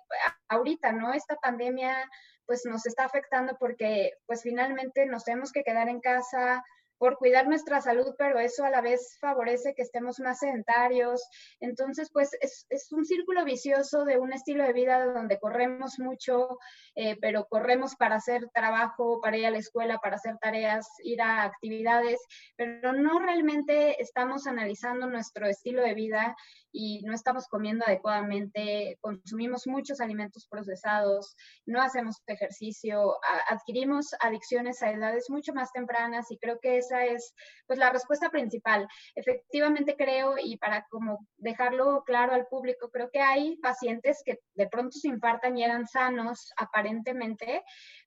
ahorita, 0.49 0.93
¿no? 0.93 1.13
Esta 1.13 1.37
pandemia 1.37 2.11
pues 2.47 2.63
nos 2.65 2.85
está 2.87 3.05
afectando 3.05 3.57
porque 3.59 4.13
pues 4.27 4.43
finalmente 4.43 5.07
nos 5.07 5.25
tenemos 5.25 5.53
que 5.53 5.63
quedar 5.63 5.89
en 5.89 6.01
casa, 6.01 6.63
por 7.03 7.19
cuidar 7.19 7.49
nuestra 7.49 7.81
salud, 7.81 8.15
pero 8.17 8.39
eso 8.39 8.65
a 8.65 8.71
la 8.71 8.81
vez 8.81 9.19
favorece 9.21 9.75
que 9.75 9.83
estemos 9.83 10.21
más 10.21 10.39
sedentarios. 10.39 11.21
Entonces, 11.59 12.09
pues 12.13 12.31
es, 12.41 12.65
es 12.71 12.93
un 12.93 13.05
círculo 13.05 13.45
vicioso 13.45 14.05
de 14.05 14.19
un 14.19 14.33
estilo 14.33 14.63
de 14.63 14.73
vida 14.73 15.05
donde 15.07 15.41
corremos 15.41 15.99
mucho, 15.99 16.61
eh, 16.95 17.17
pero 17.21 17.47
corremos 17.47 17.97
para 17.97 18.15
hacer 18.15 18.49
trabajo, 18.55 19.21
para 19.21 19.37
ir 19.37 19.47
a 19.47 19.51
la 19.51 19.59
escuela, 19.59 19.99
para 19.99 20.15
hacer 20.15 20.39
tareas, 20.39 20.87
ir 21.03 21.21
a 21.21 21.43
actividades, 21.43 22.21
pero 22.55 22.93
no 22.93 23.19
realmente 23.19 24.01
estamos 24.01 24.47
analizando 24.47 25.09
nuestro 25.09 25.49
estilo 25.49 25.83
de 25.83 25.95
vida 25.95 26.37
y 26.73 27.03
no 27.03 27.15
estamos 27.15 27.47
comiendo 27.49 27.85
adecuadamente, 27.87 28.99
consumimos 29.01 29.67
muchos 29.67 30.01
alimentos 30.01 30.47
procesados, 30.49 31.37
no 31.67 31.83
hacemos 31.83 32.23
ejercicio, 32.27 33.17
adquirimos 33.49 34.15
adicciones 34.21 34.83
a 34.83 34.91
edades 34.91 35.29
mucho 35.29 35.53
más 35.53 35.71
tempranas 35.73 36.31
y 36.31 36.39
creo 36.39 36.59
que 36.61 36.79
esa 36.79 37.05
es 37.05 37.35
pues 37.67 37.79
la 37.79 37.91
respuesta 37.91 38.31
principal. 38.31 38.89
Efectivamente 39.15 39.97
creo 39.97 40.35
y 40.43 40.57
para 40.57 40.87
como 40.91 41.27
dejarlo 41.37 42.03
claro 42.05 42.33
al 42.33 42.47
público, 42.47 42.91
creo 42.91 43.11
que 43.11 43.21
hay 43.21 43.57
pacientes 43.59 44.23
que 44.25 44.39
de 44.55 44.69
pronto 44.69 44.99
se 44.99 45.09
infartan 45.09 45.57
y 45.59 45.65
eran 45.65 45.87
sanos 45.87 46.53
aparentemente, 46.57 47.63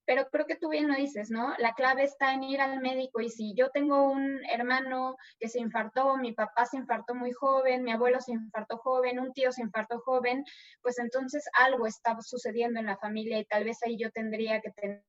pero 0.05 0.27
creo 0.29 0.45
que 0.45 0.55
tú 0.55 0.69
bien 0.69 0.87
lo 0.87 0.95
dices, 0.95 1.29
¿no? 1.31 1.53
La 1.57 1.73
clave 1.73 2.03
está 2.03 2.33
en 2.33 2.43
ir 2.43 2.61
al 2.61 2.79
médico 2.79 3.21
y 3.21 3.29
si 3.29 3.53
yo 3.55 3.69
tengo 3.69 4.09
un 4.09 4.39
hermano 4.51 5.15
que 5.39 5.49
se 5.49 5.59
infartó, 5.59 6.17
mi 6.17 6.31
papá 6.33 6.65
se 6.65 6.77
infartó 6.77 7.15
muy 7.15 7.31
joven, 7.31 7.83
mi 7.83 7.91
abuelo 7.91 8.21
se 8.21 8.33
infartó 8.33 8.77
joven, 8.77 9.19
un 9.19 9.33
tío 9.33 9.51
se 9.51 9.63
infartó 9.63 9.99
joven, 9.99 10.43
pues 10.81 10.99
entonces 10.99 11.43
algo 11.53 11.87
está 11.87 12.15
sucediendo 12.21 12.79
en 12.79 12.85
la 12.85 12.97
familia 12.97 13.39
y 13.39 13.45
tal 13.45 13.63
vez 13.63 13.79
ahí 13.83 13.97
yo 13.97 14.11
tendría 14.11 14.61
que 14.61 14.71
tener 14.71 15.03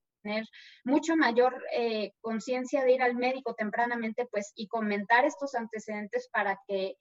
mucho 0.84 1.16
mayor 1.16 1.62
eh, 1.72 2.12
conciencia 2.20 2.84
de 2.84 2.92
ir 2.92 3.02
al 3.02 3.14
médico 3.14 3.54
tempranamente, 3.54 4.26
pues, 4.30 4.52
y 4.56 4.66
comentar 4.66 5.24
estos 5.24 5.54
antecedentes 5.54 6.28
para 6.32 6.58
que, 6.66 6.96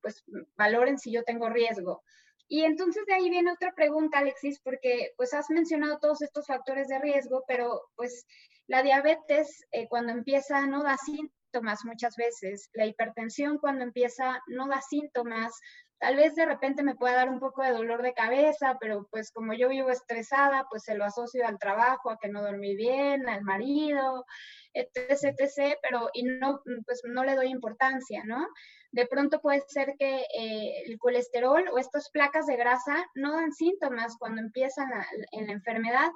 pues, 0.00 0.22
valoren 0.56 0.98
si 0.98 1.12
yo 1.12 1.24
tengo 1.24 1.48
riesgo. 1.48 2.02
Y 2.48 2.64
entonces 2.64 3.04
de 3.06 3.14
ahí 3.14 3.28
viene 3.28 3.52
otra 3.52 3.74
pregunta, 3.74 4.18
Alexis, 4.18 4.58
porque 4.60 5.12
pues 5.16 5.34
has 5.34 5.50
mencionado 5.50 5.98
todos 5.98 6.22
estos 6.22 6.46
factores 6.46 6.88
de 6.88 6.98
riesgo, 6.98 7.44
pero 7.46 7.82
pues 7.94 8.26
la 8.66 8.82
diabetes 8.82 9.66
eh, 9.70 9.86
cuando 9.88 10.12
empieza 10.12 10.66
no 10.66 10.82
da 10.82 10.96
síntomas 10.96 11.84
muchas 11.84 12.16
veces, 12.16 12.70
la 12.72 12.86
hipertensión 12.86 13.58
cuando 13.58 13.84
empieza 13.84 14.42
no 14.46 14.68
da 14.68 14.80
síntomas, 14.80 15.52
tal 15.98 16.16
vez 16.16 16.34
de 16.34 16.46
repente 16.46 16.82
me 16.82 16.94
pueda 16.94 17.16
dar 17.16 17.28
un 17.28 17.40
poco 17.40 17.62
de 17.62 17.72
dolor 17.72 18.02
de 18.02 18.14
cabeza, 18.14 18.76
pero 18.80 19.06
pues 19.10 19.30
como 19.32 19.54
yo 19.54 19.68
vivo 19.68 19.90
estresada, 19.90 20.66
pues 20.70 20.84
se 20.84 20.96
lo 20.96 21.04
asocio 21.04 21.46
al 21.46 21.58
trabajo, 21.58 22.10
a 22.10 22.18
que 22.18 22.28
no 22.28 22.42
dormí 22.42 22.76
bien, 22.76 23.28
al 23.28 23.42
marido, 23.42 24.24
etc, 24.72 25.34
etc, 25.38 25.78
pero 25.82 26.10
y 26.12 26.24
no, 26.24 26.62
pues 26.86 27.02
no 27.04 27.24
le 27.24 27.34
doy 27.34 27.48
importancia, 27.48 28.22
¿no? 28.24 28.46
de 28.90 29.06
pronto 29.06 29.40
puede 29.40 29.62
ser 29.68 29.94
que 29.98 30.26
eh, 30.34 30.82
el 30.86 30.98
colesterol 30.98 31.64
o 31.72 31.78
estas 31.78 32.10
placas 32.10 32.46
de 32.46 32.56
grasa 32.56 33.06
no 33.14 33.34
dan 33.34 33.52
síntomas 33.52 34.16
cuando 34.18 34.40
empiezan 34.40 34.88
en 35.32 35.46
la 35.46 35.52
enfermedad. 35.52 36.10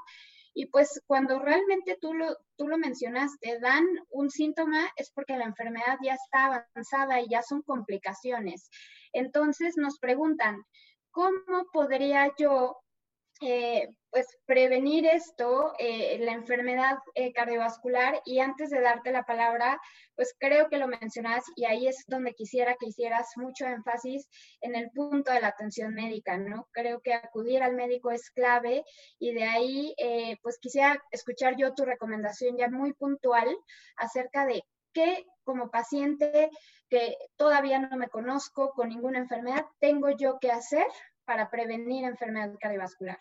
Y 0.54 0.66
pues 0.66 1.02
cuando 1.06 1.38
realmente 1.38 1.96
tú 2.00 2.14
lo, 2.14 2.36
tú 2.56 2.68
lo 2.68 2.76
mencionaste, 2.78 3.58
dan 3.60 3.84
un 4.10 4.30
síntoma 4.30 4.90
es 4.96 5.10
porque 5.10 5.36
la 5.36 5.44
enfermedad 5.44 5.98
ya 6.02 6.14
está 6.14 6.46
avanzada 6.46 7.20
y 7.20 7.28
ya 7.28 7.42
son 7.42 7.62
complicaciones. 7.62 8.68
Entonces 9.12 9.76
nos 9.76 9.98
preguntan, 9.98 10.62
¿cómo 11.10 11.66
podría 11.72 12.30
yo 12.38 12.76
eh, 13.42 13.88
pues 14.10 14.26
prevenir 14.46 15.06
esto, 15.06 15.72
eh, 15.78 16.18
la 16.20 16.32
enfermedad 16.32 16.98
eh, 17.14 17.32
cardiovascular. 17.32 18.20
Y 18.24 18.40
antes 18.40 18.70
de 18.70 18.80
darte 18.80 19.10
la 19.10 19.24
palabra, 19.24 19.80
pues 20.14 20.34
creo 20.38 20.68
que 20.68 20.76
lo 20.76 20.86
mencionas 20.86 21.44
y 21.56 21.64
ahí 21.64 21.88
es 21.88 22.04
donde 22.06 22.34
quisiera 22.34 22.76
que 22.78 22.86
hicieras 22.86 23.28
mucho 23.36 23.66
énfasis 23.66 24.28
en 24.60 24.74
el 24.74 24.90
punto 24.90 25.32
de 25.32 25.40
la 25.40 25.48
atención 25.48 25.94
médica, 25.94 26.36
¿no? 26.36 26.68
Creo 26.72 27.00
que 27.00 27.14
acudir 27.14 27.62
al 27.62 27.74
médico 27.74 28.10
es 28.10 28.30
clave 28.30 28.84
y 29.18 29.32
de 29.34 29.44
ahí, 29.44 29.94
pues 30.42 30.58
quisiera 30.60 31.02
escuchar 31.10 31.56
yo 31.56 31.74
tu 31.74 31.84
recomendación 31.84 32.56
ya 32.56 32.68
muy 32.68 32.92
puntual 32.92 33.48
acerca 33.96 34.46
de 34.46 34.62
qué 34.92 35.24
como 35.44 35.70
paciente 35.70 36.50
que 36.88 37.16
todavía 37.36 37.78
no 37.78 37.96
me 37.96 38.08
conozco 38.08 38.72
con 38.74 38.90
ninguna 38.90 39.18
enfermedad, 39.18 39.64
tengo 39.80 40.10
yo 40.10 40.38
que 40.38 40.50
hacer 40.50 40.86
para 41.24 41.50
prevenir 41.50 42.04
enfermedad 42.04 42.54
cardiovascular. 42.60 43.18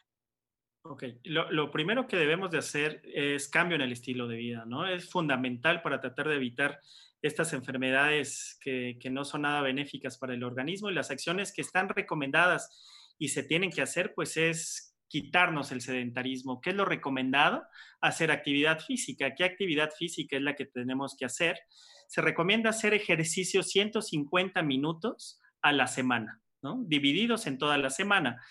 Ok, 0.84 1.04
lo, 1.26 1.70
primero 1.70 2.08
que 2.08 2.18
debemos 2.18 2.50
de 2.50 2.58
hacer 2.58 3.04
es 3.06 3.48
cambio 3.48 3.76
en 3.76 3.82
el 3.82 3.92
estilo 3.92 4.28
de 4.28 4.38
vida, 4.38 4.66
¿no? 4.66 4.88
Es 4.88 5.10
fundamental 5.10 5.84
para 5.84 6.02
tratar 6.02 6.28
de 6.28 6.36
evitar 6.36 6.80
estas 7.22 7.54
enfermedades 7.54 8.58
que, 8.62 8.98
que, 9.00 9.12
no 9.12 9.24
son 9.24 9.44
nada 9.44 9.62
benéficas 9.62 10.18
para 10.18 10.34
el 10.34 10.44
organismo 10.44 10.90
y 10.90 10.96
las 10.96 11.12
acciones 11.12 11.54
que 11.54 11.62
están 11.62 11.88
recomendadas 11.88 13.16
y 13.20 13.28
se 13.28 13.44
tienen 13.44 13.70
que 13.70 13.84
hacer, 13.84 14.14
pues 14.16 14.38
es 14.38 14.98
quitarnos 15.08 15.72
el 15.72 15.82
sedentarismo. 15.82 16.62
¿Qué 16.62 16.72
es 16.72 16.76
lo 16.76 16.86
recomendado? 16.86 17.64
Hacer 18.00 18.32
actividad 18.32 18.80
física. 18.80 19.36
¿Qué 19.36 19.44
actividad 19.44 19.92
física 19.92 20.36
es 20.38 20.42
la 20.42 20.56
que 20.56 20.66
tenemos 20.66 21.16
que 21.16 21.26
hacer? 21.26 21.60
Se 22.08 22.22
recomienda 22.22 22.72
hacer 22.72 22.96
ejercicio 22.96 23.62
150 23.62 24.64
minutos 24.64 25.40
a 25.62 25.74
la 25.74 25.86
semana, 25.86 26.42
¿no? 26.64 26.82
Divididos 26.88 27.46
en 27.46 27.60
toda 27.60 27.78
la 27.78 27.92
semana 27.92 28.42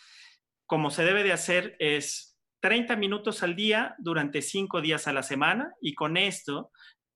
como 0.70 0.90
se 0.90 1.04
debe 1.04 1.24
de 1.24 1.33
hacer 1.33 1.74
es 1.80 2.38
30 2.61 2.94
minutos 2.94 3.42
al 3.42 3.56
día 3.56 3.96
durante 3.98 4.40
5 4.40 4.80
días 4.80 5.09
a 5.09 5.12
la 5.12 5.24
semana 5.24 5.74
y 5.80 5.96
con 5.96 6.16
esto 6.16 6.70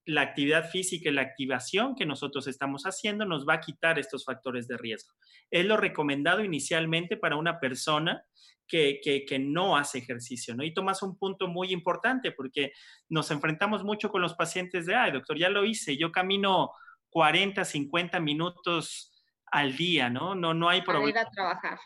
la 0.07 0.23
actividad 0.23 0.69
física 0.71 1.09
y 1.09 1.13
la 1.13 1.23
activación 1.23 1.95
que 1.95 2.05
nosotros 2.05 2.49
estamos 2.49 2.83
haciendo 2.83 3.25
nos 3.25 3.47
va 3.49 3.55
a 3.55 3.61
quitar 3.61 4.01
estos 4.01 4.25
factores 4.25 4.67
de 4.67 4.77
riesgo. 4.77 5.15
Es 5.53 5.65
lo 5.67 5.77
recomendado 5.77 6.43
inicialmente 6.43 7.17
para 7.17 7.37
una 7.37 7.61
persona 7.61 8.25
que, 8.67 8.99
que, 9.05 9.39
no 9.39 9.77
hace 9.77 9.99
ejercicio, 9.99 10.57
¿no? 10.57 10.65
Y 10.65 10.75
tomas 10.75 11.05
un 11.05 11.17
punto 11.17 11.47
muy 11.47 11.71
importante 11.71 12.33
porque 12.33 12.73
nos 13.09 13.31
enfrentamos 13.31 13.85
mucho 13.85 14.11
con 14.11 14.21
los 14.21 14.35
pacientes 14.35 14.85
de, 14.85 14.97
ay, 14.97 15.13
doctor, 15.13 15.39
ya 15.39 15.49
lo 15.49 15.65
hice, 15.65 15.97
yo 15.97 16.11
camino 16.11 16.73
40, 17.11 17.65
50 17.65 18.19
minutos 18.19 19.13
al 19.47 19.77
día, 19.77 20.11
¿no? 20.11 20.35
No, 20.35 20.55
no 20.55 20.69
hay 20.69 20.83
problema. 20.83 21.11
ir 21.11 21.19
a 21.19 21.31
trabajar 21.31 21.79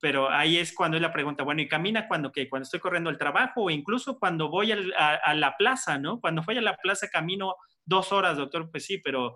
pero 0.00 0.30
ahí 0.30 0.56
es 0.56 0.74
cuando 0.74 0.96
es 0.96 1.02
la 1.02 1.12
pregunta, 1.12 1.44
bueno, 1.44 1.62
¿y 1.62 1.68
camina 1.68 2.08
cuando 2.08 2.32
qué? 2.32 2.48
Cuando 2.48 2.64
estoy 2.64 2.80
corriendo 2.80 3.10
al 3.10 3.18
trabajo 3.18 3.64
o 3.64 3.70
incluso 3.70 4.18
cuando 4.18 4.48
voy 4.48 4.72
a, 4.72 5.34
la 5.34 5.56
plaza, 5.56 5.98
¿no? 5.98 6.20
Cuando 6.20 6.42
voy 6.42 6.58
a 6.58 6.62
la 6.62 6.76
plaza 6.76 7.08
camino 7.08 7.54
dos 7.84 8.12
horas, 8.12 8.36
doctor, 8.36 8.70
pues 8.70 8.84
sí, 8.84 8.98
pero 8.98 9.34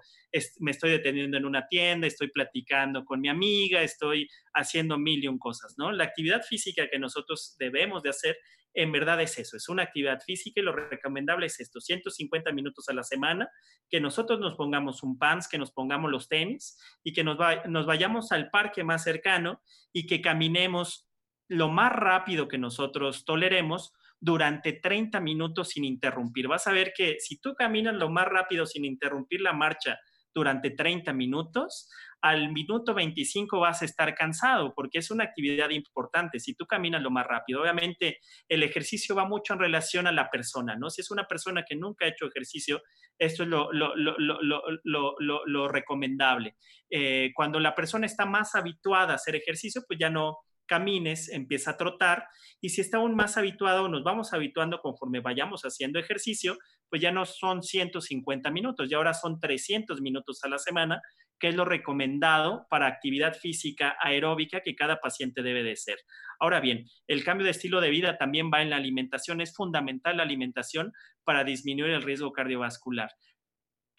me 0.58 0.70
estoy 0.70 0.90
deteniendo 0.90 1.36
en 1.36 1.44
una 1.44 1.66
tienda, 1.68 2.06
estoy 2.06 2.28
platicando 2.28 3.04
con 3.04 3.20
mi 3.20 3.28
amiga, 3.28 3.82
estoy 3.82 4.28
haciendo 4.54 4.98
mil 4.98 5.22
y 5.22 5.28
un 5.28 5.38
cosas, 5.38 5.74
¿no? 5.78 5.92
La 5.92 6.04
actividad 6.04 6.42
física 6.42 6.88
que 6.90 6.98
nosotros 6.98 7.56
debemos 7.58 8.02
de 8.02 8.10
hacer 8.10 8.36
en 8.74 8.92
verdad 8.92 9.20
es 9.20 9.38
eso, 9.38 9.56
es 9.56 9.68
una 9.68 9.82
actividad 9.82 10.20
física 10.20 10.60
y 10.60 10.64
lo 10.64 10.72
recomendable 10.72 11.46
es 11.46 11.58
esto, 11.60 11.80
150 11.80 12.52
minutos 12.52 12.88
a 12.88 12.94
la 12.94 13.02
semana, 13.02 13.48
que 13.88 14.00
nosotros 14.00 14.40
nos 14.40 14.54
pongamos 14.54 15.02
un 15.02 15.18
pants, 15.18 15.48
que 15.48 15.58
nos 15.58 15.72
pongamos 15.72 16.10
los 16.10 16.28
tenis 16.28 16.78
y 17.02 17.12
que 17.12 17.24
nos, 17.24 17.36
nos 17.66 17.86
vayamos 17.86 18.32
al 18.32 18.50
parque 18.50 18.84
más 18.84 19.02
cercano 19.02 19.62
y 19.92 20.06
que 20.06 20.20
caminemos 20.20 21.08
lo 21.48 21.68
más 21.68 21.92
rápido 21.92 22.46
que 22.46 22.58
nosotros 22.58 23.24
toleremos 23.24 23.92
durante 24.20 24.74
30 24.74 25.18
minutos 25.20 25.70
sin 25.70 25.84
interrumpir. 25.84 26.46
Vas 26.46 26.66
a 26.66 26.72
ver 26.72 26.92
que 26.94 27.16
si 27.18 27.40
tú 27.40 27.54
caminas 27.54 27.94
lo 27.94 28.10
más 28.10 28.26
rápido 28.28 28.66
sin 28.66 28.84
interrumpir 28.84 29.40
la 29.40 29.52
marcha 29.52 29.98
durante 30.34 30.70
30 30.70 31.12
minutos, 31.12 31.90
al 32.22 32.52
minuto 32.52 32.94
25 32.94 33.60
vas 33.60 33.82
a 33.82 33.84
estar 33.86 34.14
cansado 34.14 34.74
porque 34.74 34.98
es 34.98 35.10
una 35.10 35.24
actividad 35.24 35.70
importante. 35.70 36.38
Si 36.38 36.54
tú 36.54 36.66
caminas 36.66 37.02
lo 37.02 37.10
más 37.10 37.26
rápido, 37.26 37.62
obviamente 37.62 38.18
el 38.48 38.62
ejercicio 38.62 39.14
va 39.14 39.26
mucho 39.26 39.54
en 39.54 39.60
relación 39.60 40.06
a 40.06 40.12
la 40.12 40.30
persona, 40.30 40.76
¿no? 40.76 40.90
Si 40.90 41.00
es 41.00 41.10
una 41.10 41.24
persona 41.24 41.64
que 41.66 41.76
nunca 41.76 42.04
ha 42.04 42.08
hecho 42.08 42.26
ejercicio, 42.26 42.82
esto 43.18 43.42
es 43.44 43.48
lo, 43.48 43.70
lo, 43.72 45.68
recomendable. 45.68 46.56
Eh, 46.90 47.30
cuando 47.34 47.58
la 47.58 47.74
persona 47.74 48.06
está 48.06 48.26
más 48.26 48.54
habituada 48.54 49.12
a 49.12 49.16
hacer 49.16 49.36
ejercicio, 49.36 49.82
pues 49.86 49.98
ya 49.98 50.10
no, 50.10 50.38
camines, 50.70 51.28
empieza 51.30 51.72
a 51.72 51.76
trotar 51.76 52.28
y 52.60 52.68
si 52.68 52.80
está 52.80 52.98
aún 52.98 53.16
más 53.16 53.36
habituado, 53.36 53.88
nos 53.88 54.04
vamos 54.04 54.32
habituando 54.32 54.78
conforme 54.80 55.18
vayamos 55.18 55.62
haciendo 55.62 55.98
ejercicio, 55.98 56.58
pues 56.90 57.00
ya 57.00 57.12
no 57.12 57.24
son 57.24 57.62
150 57.62 58.50
minutos, 58.50 58.90
ya 58.90 58.98
ahora 58.98 59.14
son 59.14 59.40
300 59.40 60.00
minutos 60.00 60.42
a 60.42 60.48
la 60.48 60.58
semana, 60.58 61.00
que 61.38 61.48
es 61.48 61.54
lo 61.54 61.64
recomendado 61.64 62.66
para 62.68 62.86
actividad 62.86 63.34
física 63.34 63.96
aeróbica 64.00 64.60
que 64.60 64.74
cada 64.74 65.00
paciente 65.00 65.42
debe 65.42 65.62
de 65.62 65.76
ser. 65.76 65.98
Ahora 66.38 66.60
bien, 66.60 66.84
el 67.06 67.24
cambio 67.24 67.46
de 67.46 67.52
estilo 67.52 67.80
de 67.80 67.88
vida 67.88 68.18
también 68.18 68.50
va 68.52 68.60
en 68.60 68.70
la 68.70 68.76
alimentación, 68.76 69.40
es 69.40 69.54
fundamental 69.54 70.18
la 70.18 70.24
alimentación 70.24 70.92
para 71.24 71.44
disminuir 71.44 71.92
el 71.92 72.02
riesgo 72.02 72.32
cardiovascular 72.32 73.10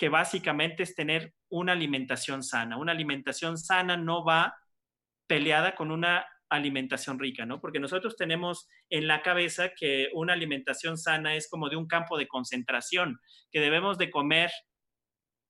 que 0.02 0.10
básicamente 0.10 0.82
es 0.82 0.96
tener 0.96 1.36
una 1.48 1.74
alimentación 1.74 2.42
sana. 2.42 2.76
Una 2.76 2.92
alimentación 2.92 3.60
sana 3.60 3.98
no 3.98 4.26
va 4.26 4.56
peleada 5.28 5.76
con 5.76 5.92
una 5.92 6.26
alimentación 6.52 7.18
rica, 7.18 7.46
¿no? 7.46 7.62
Porque 7.62 7.80
nosotros 7.80 8.16
tenemos 8.18 8.68
en 8.90 9.08
la 9.08 9.22
cabeza 9.22 9.72
que 9.76 10.10
una 10.14 10.34
alimentación 10.34 10.98
sana 10.98 11.36
es 11.36 11.50
como 11.50 11.70
de 11.70 11.78
un 11.78 11.88
campo 11.88 12.18
de 12.18 12.28
concentración, 12.28 13.20
que 13.52 13.62
debemos 13.62 13.98
de 13.98 14.12
comer 14.12 14.52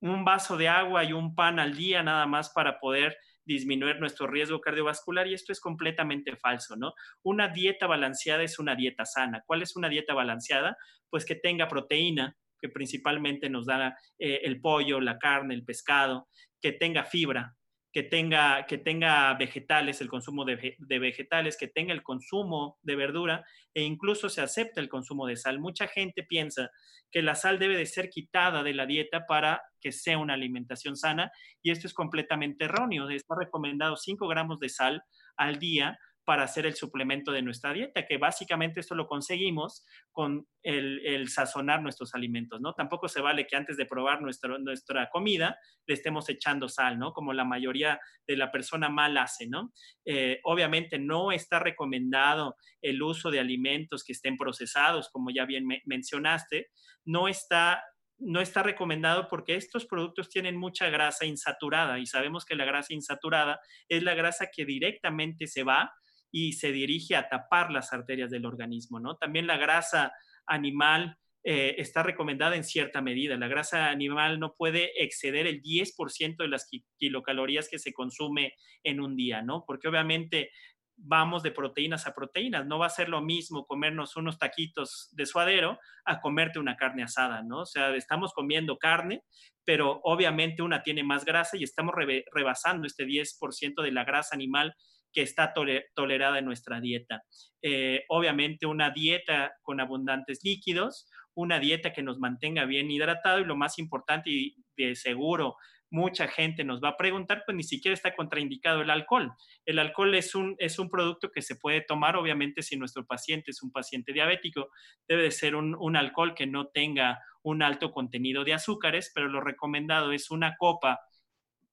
un 0.00 0.24
vaso 0.24 0.56
de 0.56 0.68
agua 0.68 1.04
y 1.04 1.12
un 1.12 1.34
pan 1.34 1.58
al 1.58 1.76
día 1.76 2.02
nada 2.02 2.26
más 2.26 2.50
para 2.50 2.78
poder 2.78 3.16
disminuir 3.44 3.98
nuestro 3.98 4.28
riesgo 4.28 4.60
cardiovascular 4.60 5.26
y 5.26 5.34
esto 5.34 5.52
es 5.52 5.60
completamente 5.60 6.36
falso, 6.36 6.76
¿no? 6.76 6.94
Una 7.22 7.48
dieta 7.48 7.86
balanceada 7.86 8.44
es 8.44 8.58
una 8.58 8.76
dieta 8.76 9.04
sana. 9.04 9.42
¿Cuál 9.44 9.62
es 9.62 9.74
una 9.74 9.88
dieta 9.88 10.14
balanceada? 10.14 10.76
Pues 11.10 11.24
que 11.24 11.34
tenga 11.34 11.66
proteína, 11.66 12.36
que 12.60 12.68
principalmente 12.68 13.50
nos 13.50 13.66
da 13.66 13.96
eh, 14.18 14.40
el 14.44 14.60
pollo, 14.60 15.00
la 15.00 15.18
carne, 15.18 15.54
el 15.54 15.64
pescado, 15.64 16.28
que 16.60 16.70
tenga 16.70 17.04
fibra, 17.04 17.56
que 17.92 18.02
tenga, 18.02 18.64
que 18.66 18.78
tenga 18.78 19.34
vegetales, 19.34 20.00
el 20.00 20.08
consumo 20.08 20.44
de, 20.46 20.74
vegetales, 20.98 21.56
que 21.58 21.68
tenga 21.68 21.92
el 21.92 22.02
consumo 22.02 22.78
de 22.82 22.96
verdura 22.96 23.44
e 23.74 23.82
incluso 23.82 24.30
se 24.30 24.40
acepta 24.40 24.80
el 24.80 24.88
consumo 24.88 25.26
de 25.26 25.36
sal. 25.36 25.58
Mucha 25.58 25.86
gente 25.86 26.22
piensa 26.22 26.70
que 27.10 27.20
la 27.20 27.34
sal 27.34 27.58
debe 27.58 27.76
de 27.76 27.84
ser 27.84 28.08
quitada 28.08 28.62
de 28.62 28.72
la 28.72 28.86
dieta 28.86 29.26
para 29.26 29.62
que 29.78 29.92
sea 29.92 30.16
una 30.16 30.34
alimentación 30.34 30.96
sana 30.96 31.30
y 31.62 31.70
esto 31.70 31.86
es 31.86 31.92
completamente 31.92 32.64
erróneo. 32.64 33.10
Está 33.10 33.34
recomendado 33.38 33.96
5 33.96 34.26
gramos 34.26 34.58
de 34.58 34.70
sal 34.70 35.02
al 35.36 35.58
día 35.58 35.98
para 36.24 36.44
hacer 36.44 36.66
el 36.66 36.74
suplemento 36.74 37.32
de 37.32 37.42
nuestra 37.42 37.72
dieta, 37.72 38.06
que 38.06 38.16
básicamente 38.16 38.80
esto 38.80 38.94
lo 38.94 39.06
conseguimos 39.06 39.84
con 40.12 40.46
el, 40.62 41.28
sazonar 41.28 41.82
nuestros 41.82 42.14
alimentos, 42.14 42.60
¿no? 42.60 42.74
Tampoco 42.74 43.08
se 43.08 43.20
vale 43.20 43.46
que 43.46 43.56
antes 43.56 43.76
de 43.76 43.86
probar 43.86 44.22
nuestro, 44.22 44.58
nuestra 44.58 45.08
comida 45.10 45.58
le 45.86 45.94
estemos 45.94 46.28
echando 46.28 46.68
sal, 46.68 46.98
¿no? 46.98 47.12
Como 47.12 47.32
la 47.32 47.44
mayoría 47.44 48.00
de 48.26 48.36
la 48.36 48.52
persona 48.52 48.88
mal 48.88 49.16
hace, 49.16 49.48
¿no? 49.48 49.72
Eh, 50.04 50.40
obviamente 50.44 50.98
no 50.98 51.32
está 51.32 51.58
recomendado 51.58 52.56
el 52.80 53.02
uso 53.02 53.30
de 53.30 53.40
alimentos 53.40 54.04
que 54.04 54.12
estén 54.12 54.36
procesados, 54.36 55.08
como 55.10 55.30
ya 55.30 55.44
bien 55.44 55.66
mencionaste, 55.86 56.68
no 57.04 57.28
está 57.28 57.82
no 58.24 58.40
está 58.40 58.62
recomendado 58.62 59.26
porque 59.28 59.56
estos 59.56 59.84
productos 59.84 60.28
tienen 60.28 60.56
mucha 60.56 60.88
grasa 60.90 61.24
insaturada 61.24 61.98
y 61.98 62.06
sabemos 62.06 62.44
que 62.44 62.54
la 62.54 62.64
grasa 62.64 62.94
insaturada 62.94 63.60
es 63.88 64.04
la 64.04 64.14
grasa 64.14 64.48
que 64.54 64.64
directamente 64.64 65.48
se 65.48 65.64
va 65.64 65.92
y 66.32 66.54
se 66.54 66.72
dirige 66.72 67.14
a 67.14 67.28
tapar 67.28 67.70
las 67.70 67.92
arterias 67.92 68.30
del 68.30 68.46
organismo, 68.46 68.98
¿no? 68.98 69.16
También 69.16 69.46
la 69.46 69.58
grasa 69.58 70.12
animal 70.46 71.18
eh, 71.44 71.74
está 71.78 72.02
recomendada 72.02 72.56
en 72.56 72.64
cierta 72.64 73.02
medida. 73.02 73.36
La 73.36 73.48
grasa 73.48 73.90
animal 73.90 74.40
no 74.40 74.54
puede 74.54 75.02
exceder 75.02 75.46
el 75.46 75.60
10% 75.60 76.36
de 76.38 76.48
las 76.48 76.68
kilocalorías 76.98 77.68
que 77.68 77.78
se 77.78 77.92
consume 77.92 78.54
en 78.82 79.00
un 79.00 79.14
día, 79.14 79.42
¿no? 79.42 79.64
Porque 79.66 79.88
obviamente 79.88 80.50
vamos 80.96 81.42
de 81.42 81.50
proteínas 81.50 82.06
a 82.06 82.14
proteínas. 82.14 82.66
No 82.66 82.78
va 82.78 82.86
a 82.86 82.90
ser 82.90 83.08
lo 83.08 83.20
mismo 83.20 83.66
comernos 83.66 84.16
unos 84.16 84.38
taquitos 84.38 85.08
de 85.12 85.26
suadero 85.26 85.78
a 86.04 86.20
comerte 86.20 86.58
una 86.58 86.76
carne 86.76 87.02
asada, 87.02 87.42
¿no? 87.42 87.60
O 87.60 87.66
sea, 87.66 87.94
estamos 87.94 88.32
comiendo 88.32 88.78
carne, 88.78 89.24
pero 89.64 90.00
obviamente 90.04 90.62
una 90.62 90.82
tiene 90.82 91.02
más 91.02 91.24
grasa 91.24 91.56
y 91.56 91.64
estamos 91.64 91.94
rebasando 92.32 92.86
este 92.86 93.04
10% 93.04 93.82
de 93.82 93.92
la 93.92 94.04
grasa 94.04 94.34
animal 94.34 94.74
que 95.12 95.22
está 95.22 95.52
tolerada 95.94 96.38
en 96.38 96.44
nuestra 96.44 96.80
dieta. 96.80 97.22
Eh, 97.60 98.04
obviamente 98.08 98.66
una 98.66 98.90
dieta 98.90 99.52
con 99.62 99.80
abundantes 99.80 100.40
líquidos, 100.42 101.08
una 101.34 101.58
dieta 101.58 101.92
que 101.92 102.02
nos 102.02 102.18
mantenga 102.18 102.64
bien 102.64 102.90
hidratado 102.90 103.40
y 103.40 103.44
lo 103.44 103.56
más 103.56 103.78
importante 103.78 104.30
y 104.30 104.56
de 104.76 104.94
seguro 104.96 105.56
mucha 105.92 106.26
gente 106.26 106.64
nos 106.64 106.82
va 106.82 106.90
a 106.90 106.96
preguntar, 106.96 107.42
pues 107.44 107.54
ni 107.54 107.62
siquiera 107.62 107.92
está 107.94 108.16
contraindicado 108.16 108.80
el 108.80 108.88
alcohol. 108.88 109.30
El 109.66 109.78
alcohol 109.78 110.14
es 110.14 110.34
un, 110.34 110.56
es 110.58 110.78
un 110.78 110.88
producto 110.88 111.30
que 111.30 111.42
se 111.42 111.54
puede 111.54 111.82
tomar, 111.82 112.16
obviamente, 112.16 112.62
si 112.62 112.76
nuestro 112.76 113.06
paciente 113.06 113.50
es 113.50 113.62
un 113.62 113.70
paciente 113.70 114.14
diabético, 114.14 114.70
debe 115.06 115.24
de 115.24 115.30
ser 115.30 115.54
un, 115.54 115.76
un 115.78 115.96
alcohol 115.96 116.34
que 116.34 116.46
no 116.46 116.68
tenga 116.68 117.20
un 117.42 117.62
alto 117.62 117.92
contenido 117.92 118.42
de 118.42 118.54
azúcares, 118.54 119.12
pero 119.14 119.28
lo 119.28 119.42
recomendado 119.42 120.12
es 120.12 120.30
una 120.30 120.56
copa 120.56 120.98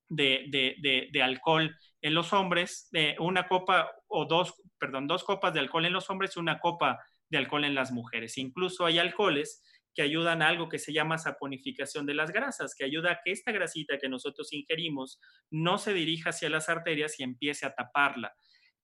de, 0.09 1.21
alcohol 1.23 1.75
en 2.01 2.13
los 2.13 2.33
hombres, 2.33 2.89
una 3.19 3.47
copa 3.47 3.91
o 4.07 4.25
dos, 4.25 4.53
perdón, 4.77 5.07
dos 5.07 5.23
copas 5.23 5.53
de 5.53 5.59
alcohol 5.59 5.85
en 5.85 5.93
los 5.93 6.09
hombres 6.09 6.35
y 6.35 6.39
una 6.39 6.59
copa 6.59 6.99
de 7.29 7.37
alcohol 7.37 7.65
en 7.65 7.75
las 7.75 7.91
mujeres. 7.91 8.37
Incluso 8.37 8.85
hay 8.85 8.99
alcoholes 8.99 9.63
que 9.93 10.01
ayudan 10.01 10.41
a 10.41 10.47
algo 10.47 10.69
que 10.69 10.79
se 10.79 10.93
llama 10.93 11.17
saponificación 11.17 12.05
de 12.05 12.13
las 12.13 12.31
grasas, 12.31 12.75
que 12.75 12.85
ayuda 12.85 13.11
a 13.11 13.19
que 13.23 13.31
esta 13.31 13.51
grasita 13.51 13.97
que 13.97 14.07
nosotros 14.07 14.53
ingerimos 14.53 15.19
no 15.49 15.77
se 15.77 15.93
dirija 15.93 16.29
hacia 16.29 16.49
las 16.49 16.69
arterias 16.69 17.19
y 17.19 17.23
empiece 17.23 17.65
a 17.65 17.73
taparla. 17.73 18.33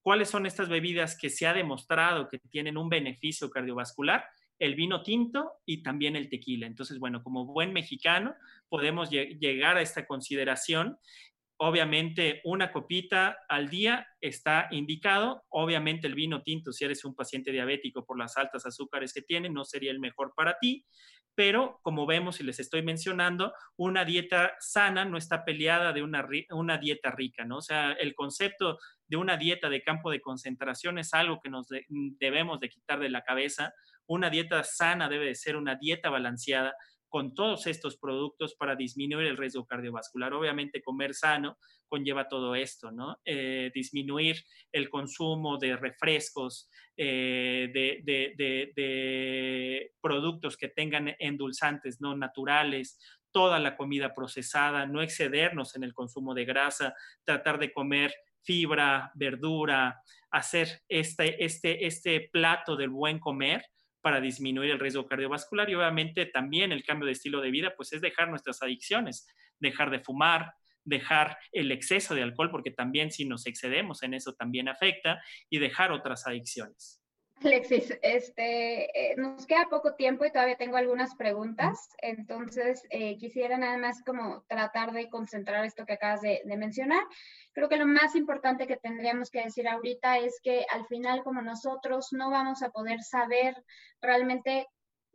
¿Cuáles 0.01 0.30
son 0.30 0.45
estas 0.45 0.70
bebidas 0.70 1.18
que 1.18 1.30
se 1.30 1.47
ha 1.47 1.53
demostrado 1.53 2.28
que 2.28 2.39
tienen 2.49 2.78
un 2.78 2.89
beneficio 2.89 3.49
cardiovascular? 3.49 4.26
el 4.59 4.76
vino 4.76 5.03
tinto 5.03 5.53
y 5.66 5.84
también 5.84 6.16
el 6.16 6.30
tequila. 6.30 6.66
Entonces, 6.66 6.99
bueno, 6.99 7.24
como 7.24 7.45
buen 7.45 7.74
mexicano 7.74 8.36
podemos 8.70 9.09
llegar 9.09 9.78
a 9.78 9.82
esta 9.82 10.05
consideración. 10.05 10.97
Obviamente, 11.58 12.41
una 12.43 12.72
copita 12.72 13.38
al 13.47 13.70
día 13.70 14.06
está 14.20 14.68
indicado. 14.72 15.43
Obviamente, 15.49 16.08
el 16.08 16.16
vino 16.16 16.41
tinto, 16.41 16.72
si 16.72 16.84
eres 16.84 17.06
un 17.06 17.16
paciente 17.16 17.51
diabético 17.51 18.06
por 18.06 18.20
las 18.20 18.36
altas 18.38 18.66
azúcares 18.66 19.14
que 19.14 19.22
tiene, 19.22 19.49
no 19.49 19.64
sería 19.64 19.91
el 19.91 19.99
mejor 19.99 20.34
para 20.36 20.58
ti. 20.60 20.86
Pero, 21.34 21.80
como 21.82 22.06
vemos 22.06 22.39
y 22.39 22.43
les 22.43 22.60
estoy 22.60 22.82
mencionando, 22.82 23.53
una 23.78 24.06
dieta 24.06 24.53
sana 24.60 25.06
no 25.06 25.18
está 25.18 25.43
peleada 25.43 25.93
de 25.93 26.01
una, 26.01 26.26
una 26.51 26.78
dieta 26.78 27.12
rica, 27.12 27.45
¿no? 27.45 27.58
O 27.58 27.62
sea, 27.62 27.91
el 27.93 28.16
concepto 28.16 28.78
de 29.08 29.18
una 29.18 29.38
dieta 29.38 29.70
de 29.70 29.82
campo 29.82 30.12
de 30.12 30.22
concentración 30.22 30.97
es 30.97 31.14
algo 31.14 31.39
que 31.41 31.49
nos 31.49 31.68
debemos 32.20 32.60
de 32.60 32.70
quitar 32.70 32.99
de 32.99 33.10
la 33.10 33.24
cabeza 33.24 33.74
una 34.08 34.30
dieta 34.30 34.64
sana 34.64 35.10
debe 35.10 35.26
de 35.26 35.36
ser 35.36 35.56
una 35.56 35.76
dieta 35.76 36.10
balanceada 36.10 36.76
con 37.16 37.34
todos 37.34 37.66
estos 37.68 37.95
productos 37.95 38.55
para 38.55 38.76
disminuir 38.76 39.28
el 39.28 39.38
riesgo 39.38 39.66
cardiovascular. 39.66 40.34
Obviamente 40.34 40.84
comer 40.84 41.13
sano 41.13 41.57
conlleva 41.88 42.28
todo 42.28 42.55
esto, 42.55 42.91
¿no? 42.91 43.22
Eh, 43.24 43.72
disminuir 43.74 44.43
el 44.70 44.89
consumo 44.89 45.57
de 45.57 45.78
refrescos, 45.78 46.70
eh, 46.97 47.72
de, 47.74 48.74
productos 50.01 50.57
que 50.57 50.68
tengan 50.68 51.16
endulzantes 51.18 52.01
no 52.01 52.18
naturales, 52.18 52.99
toda 53.32 53.59
la 53.59 53.78
comida 53.78 54.13
procesada, 54.13 54.86
no 54.86 55.01
excedernos 55.01 55.74
en 55.78 55.86
el 55.86 55.93
consumo 55.93 56.34
de 56.34 56.43
grasa, 56.43 56.95
tratar 57.24 57.59
de 57.59 57.72
comer 57.72 58.13
fibra, 58.41 59.13
verdura, 59.16 60.01
hacer 60.32 60.82
este, 60.89 61.45
este, 61.45 61.86
este 61.86 62.30
plato 62.30 62.76
del 62.76 62.89
buen 62.89 63.20
comer 63.20 63.63
para 64.06 64.22
disminuir 64.22 64.70
el 64.70 64.80
riesgo 64.80 65.08
cardiovascular 65.08 65.68
y 65.68 65.74
obviamente 65.74 66.28
también 66.28 66.72
el 66.72 66.84
cambio 66.84 67.08
de 67.08 67.14
estilo 67.14 67.41
de 67.41 67.49
vida, 67.49 67.74
pues 67.76 67.91
es 67.91 68.01
dejar 68.01 68.30
nuestras 68.30 68.62
adicciones, 68.62 69.26
dejar 69.58 69.89
de 69.89 69.99
fumar, 69.99 70.53
dejar 70.84 71.39
el 71.51 71.72
exceso 71.72 72.14
de 72.14 72.22
alcohol, 72.22 72.51
porque 72.51 72.70
también 72.70 73.10
si 73.10 73.26
nos 73.26 73.47
excedemos 73.47 74.03
en 74.03 74.14
eso 74.14 74.36
también 74.36 74.70
afecta, 74.70 75.24
y 75.49 75.58
dejar 75.58 75.91
otras 75.91 76.28
adicciones. 76.28 77.01
Alexis, 77.44 77.94
este, 78.02 79.12
eh, 79.12 79.16
nos 79.18 79.46
queda 79.46 79.68
poco 79.70 79.94
tiempo 79.96 80.26
y 80.26 80.32
todavía 80.32 80.56
tengo 80.56 80.78
algunas 80.78 81.16
preguntas, 81.16 81.90
entonces 82.00 82.82
eh, 82.90 83.18
quisiera 83.18 83.58
nada 83.58 83.78
más 83.78 84.02
como 84.04 84.44
tratar 84.48 84.94
de 84.94 85.10
concentrar 85.10 85.64
esto 85.66 85.86
que 85.86 85.94
acabas 85.94 86.22
de, 86.22 86.42
mencionar. 86.58 87.04
Creo 87.54 87.68
que 87.70 87.78
lo 87.78 87.86
más 87.86 88.16
importante 88.16 88.68
que 88.68 88.78
tendríamos 88.78 89.30
que 89.30 89.44
decir 89.44 89.68
ahorita 89.68 90.18
es 90.20 90.40
que 90.42 90.66
al 90.72 90.86
final 90.88 91.24
como 91.24 91.42
nosotros 91.42 92.08
no 92.14 92.32
vamos 92.32 92.64
a 92.64 92.70
poder 92.70 93.02
saber 93.04 93.56
realmente 94.02 94.68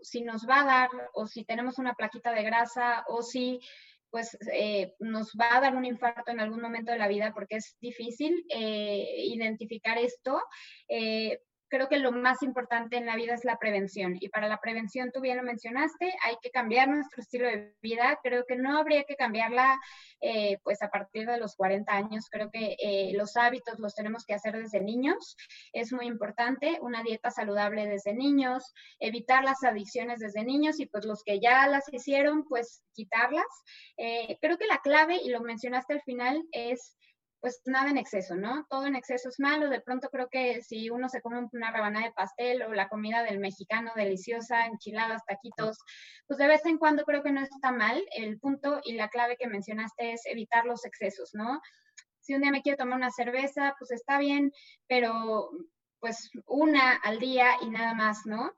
si 0.02 0.22
nos 0.22 0.48
va 0.48 0.60
a 0.60 0.66
dar 0.66 0.90
o 1.14 1.26
si 1.26 1.44
tenemos 1.44 1.78
una 1.78 1.94
plaquita 1.94 2.32
de 2.32 2.42
grasa 2.42 3.04
o 3.08 3.22
si 3.22 3.60
pues 4.10 4.36
eh, 4.52 4.94
nos 4.98 5.32
va 5.40 5.56
a 5.56 5.60
dar 5.60 5.76
un 5.76 5.84
infarto 5.84 6.32
en 6.32 6.40
algún 6.40 6.60
momento 6.60 6.90
de 6.90 6.98
la 6.98 7.06
vida 7.06 7.32
porque 7.32 7.56
es 7.56 7.76
difícil 7.80 8.44
identificar 8.48 9.98
esto 9.98 10.42
creo 11.70 11.88
que 11.88 11.98
lo 11.98 12.12
más 12.12 12.42
importante 12.42 12.96
en 12.96 13.06
la 13.06 13.16
vida 13.16 13.32
es 13.32 13.44
la 13.44 13.56
prevención. 13.56 14.16
Y 14.20 14.28
para 14.28 14.48
la 14.48 14.58
prevención, 14.58 15.10
tú 15.12 15.20
bien 15.20 15.36
lo 15.36 15.42
mencionaste, 15.42 16.12
hay 16.24 16.34
que 16.42 16.50
cambiar 16.50 16.88
nuestro 16.88 17.22
estilo 17.22 17.46
de 17.46 17.74
vida. 17.80 18.18
Creo 18.22 18.44
que 18.46 18.56
no 18.56 18.76
habría 18.76 19.04
que 19.04 19.14
cambiarla 19.16 19.80
eh, 20.20 20.58
pues 20.64 20.82
a 20.82 20.90
partir 20.90 21.26
de 21.26 21.38
los 21.38 21.54
40 21.54 21.92
años. 21.92 22.26
Creo 22.30 22.50
que 22.50 22.76
eh, 22.82 23.12
los 23.14 23.36
hábitos 23.36 23.78
los 23.78 23.94
tenemos 23.94 24.24
que 24.26 24.34
hacer 24.34 24.56
desde 24.56 24.80
niños. 24.80 25.36
Es 25.72 25.92
muy 25.92 26.06
importante 26.06 26.78
una 26.82 27.02
dieta 27.02 27.30
saludable 27.30 27.86
desde 27.86 28.12
niños, 28.14 28.74
evitar 28.98 29.44
las 29.44 29.62
adicciones 29.62 30.18
desde 30.18 30.44
niños 30.44 30.80
y 30.80 30.86
pues 30.86 31.04
los 31.04 31.22
que 31.22 31.40
ya 31.40 31.68
las 31.68 31.84
hicieron, 31.92 32.44
pues 32.44 32.82
quitarlas. 32.94 33.46
Eh, 33.96 34.36
creo 34.40 34.58
que 34.58 34.66
la 34.66 34.78
clave, 34.78 35.20
y 35.22 35.30
lo 35.30 35.40
mencionaste 35.40 35.94
al 35.94 36.02
final, 36.02 36.42
es 36.50 36.96
pues 37.40 37.62
nada 37.64 37.90
en 37.90 37.98
exceso, 37.98 38.34
¿no? 38.36 38.66
Todo 38.68 38.86
en 38.86 38.94
exceso 38.94 39.28
es 39.28 39.40
malo. 39.40 39.68
De 39.70 39.80
pronto 39.80 40.08
creo 40.10 40.28
que 40.28 40.62
si 40.62 40.90
uno 40.90 41.08
se 41.08 41.20
come 41.20 41.48
una 41.52 41.72
rebanada 41.72 42.06
de 42.06 42.12
pastel 42.12 42.62
o 42.62 42.74
la 42.74 42.88
comida 42.88 43.22
del 43.22 43.38
mexicano 43.38 43.92
deliciosa, 43.96 44.66
enchiladas, 44.66 45.24
taquitos, 45.26 45.78
pues 46.26 46.38
de 46.38 46.46
vez 46.46 46.64
en 46.66 46.78
cuando 46.78 47.04
creo 47.04 47.22
que 47.22 47.32
no 47.32 47.40
está 47.40 47.72
mal. 47.72 48.02
El 48.14 48.38
punto 48.38 48.80
y 48.84 48.92
la 48.92 49.08
clave 49.08 49.36
que 49.38 49.48
mencionaste 49.48 50.12
es 50.12 50.22
evitar 50.26 50.66
los 50.66 50.84
excesos, 50.84 51.30
¿no? 51.32 51.60
Si 52.20 52.34
un 52.34 52.42
día 52.42 52.50
me 52.50 52.62
quiero 52.62 52.76
tomar 52.76 52.96
una 52.96 53.10
cerveza, 53.10 53.74
pues 53.78 53.90
está 53.90 54.18
bien, 54.18 54.52
pero 54.86 55.50
pues 55.98 56.30
una 56.46 56.96
al 56.96 57.18
día 57.18 57.50
y 57.62 57.70
nada 57.70 57.94
más, 57.94 58.26
¿no? 58.26 58.52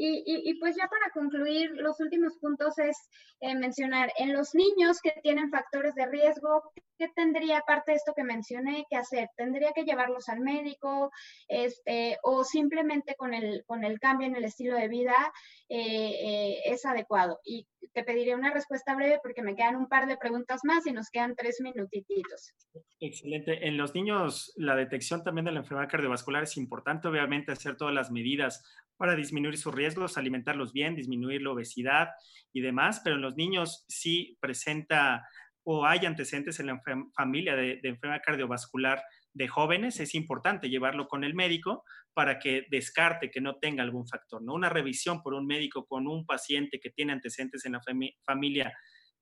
Y, 0.00 0.54
pues 0.60 0.76
ya 0.76 0.86
para 0.86 1.10
concluir, 1.12 1.72
los 1.74 1.98
últimos 1.98 2.38
puntos 2.38 2.78
es 2.78 2.96
eh, 3.40 3.56
mencionar 3.56 4.12
en 4.16 4.32
los 4.32 4.54
niños 4.54 5.00
que 5.02 5.10
tienen 5.24 5.50
factores 5.50 5.92
de 5.96 6.06
riesgo, 6.06 6.62
¿qué 6.98 7.08
tendría, 7.14 7.58
aparte 7.58 7.92
de 7.92 7.96
esto 7.96 8.12
que 8.14 8.24
mencioné, 8.24 8.84
que 8.90 8.96
hacer? 8.96 9.28
¿Tendría 9.36 9.72
que 9.72 9.84
llevarlos 9.84 10.28
al 10.28 10.40
médico 10.40 11.10
este, 11.46 12.18
o 12.22 12.44
simplemente 12.44 13.14
con 13.16 13.32
el, 13.34 13.64
con 13.66 13.84
el 13.84 14.00
cambio 14.00 14.26
en 14.26 14.36
el 14.36 14.44
estilo 14.44 14.76
de 14.76 14.88
vida 14.88 15.32
eh, 15.68 15.78
eh, 15.78 16.60
es 16.66 16.84
adecuado? 16.84 17.38
Y 17.44 17.66
te 17.92 18.02
pediría 18.04 18.36
una 18.36 18.52
respuesta 18.52 18.94
breve 18.94 19.20
porque 19.22 19.42
me 19.42 19.54
quedan 19.54 19.76
un 19.76 19.88
par 19.88 20.06
de 20.06 20.16
preguntas 20.16 20.60
más 20.64 20.86
y 20.86 20.92
nos 20.92 21.10
quedan 21.10 21.34
tres 21.36 21.60
minutitos. 21.60 22.52
Excelente. 23.00 23.66
En 23.66 23.76
los 23.76 23.94
niños, 23.94 24.52
la 24.56 24.74
detección 24.74 25.22
también 25.22 25.44
de 25.44 25.52
la 25.52 25.60
enfermedad 25.60 25.88
cardiovascular 25.88 26.42
es 26.42 26.56
importante, 26.56 27.08
obviamente, 27.08 27.52
hacer 27.52 27.76
todas 27.76 27.94
las 27.94 28.10
medidas 28.10 28.64
para 28.96 29.14
disminuir 29.14 29.56
sus 29.56 29.74
riesgos, 29.74 30.18
alimentarlos 30.18 30.72
bien, 30.72 30.96
disminuir 30.96 31.40
la 31.42 31.52
obesidad 31.52 32.08
y 32.52 32.60
demás, 32.60 33.00
pero 33.02 33.16
en 33.16 33.22
los 33.22 33.36
niños 33.36 33.84
sí 33.88 34.36
presenta 34.40 35.26
o 35.70 35.84
hay 35.84 36.06
antecedentes 36.06 36.58
en 36.60 36.68
la 36.68 36.82
familia 37.14 37.54
de, 37.54 37.78
enfermedad 37.82 38.22
cardiovascular 38.24 39.02
de 39.34 39.48
jóvenes, 39.48 40.00
es 40.00 40.14
importante 40.14 40.70
llevarlo 40.70 41.08
con 41.08 41.24
el 41.24 41.34
médico 41.34 41.84
para 42.14 42.38
que 42.38 42.64
descarte 42.70 43.30
que 43.30 43.42
no 43.42 43.58
tenga 43.58 43.82
algún 43.82 44.08
factor. 44.08 44.40
¿no? 44.40 44.54
Una 44.54 44.70
revisión 44.70 45.22
por 45.22 45.34
un 45.34 45.46
médico 45.46 45.84
con 45.84 46.06
un 46.06 46.24
paciente 46.24 46.80
que 46.80 46.88
tiene 46.88 47.12
antecedentes 47.12 47.66
en 47.66 47.72
la 47.72 47.82
familia 48.24 48.72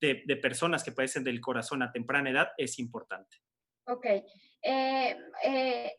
de, 0.01 0.23
personas 0.41 0.85
que 0.85 0.93
padecen 0.93 1.25
del 1.25 1.41
corazón 1.41 1.83
a 1.83 1.91
temprana 1.91 2.31
edad 2.31 2.51
es 2.57 2.79
importante. 2.79 3.39
Ok. 3.89 4.07
Eh, 4.07 5.17
eh, 5.43 5.93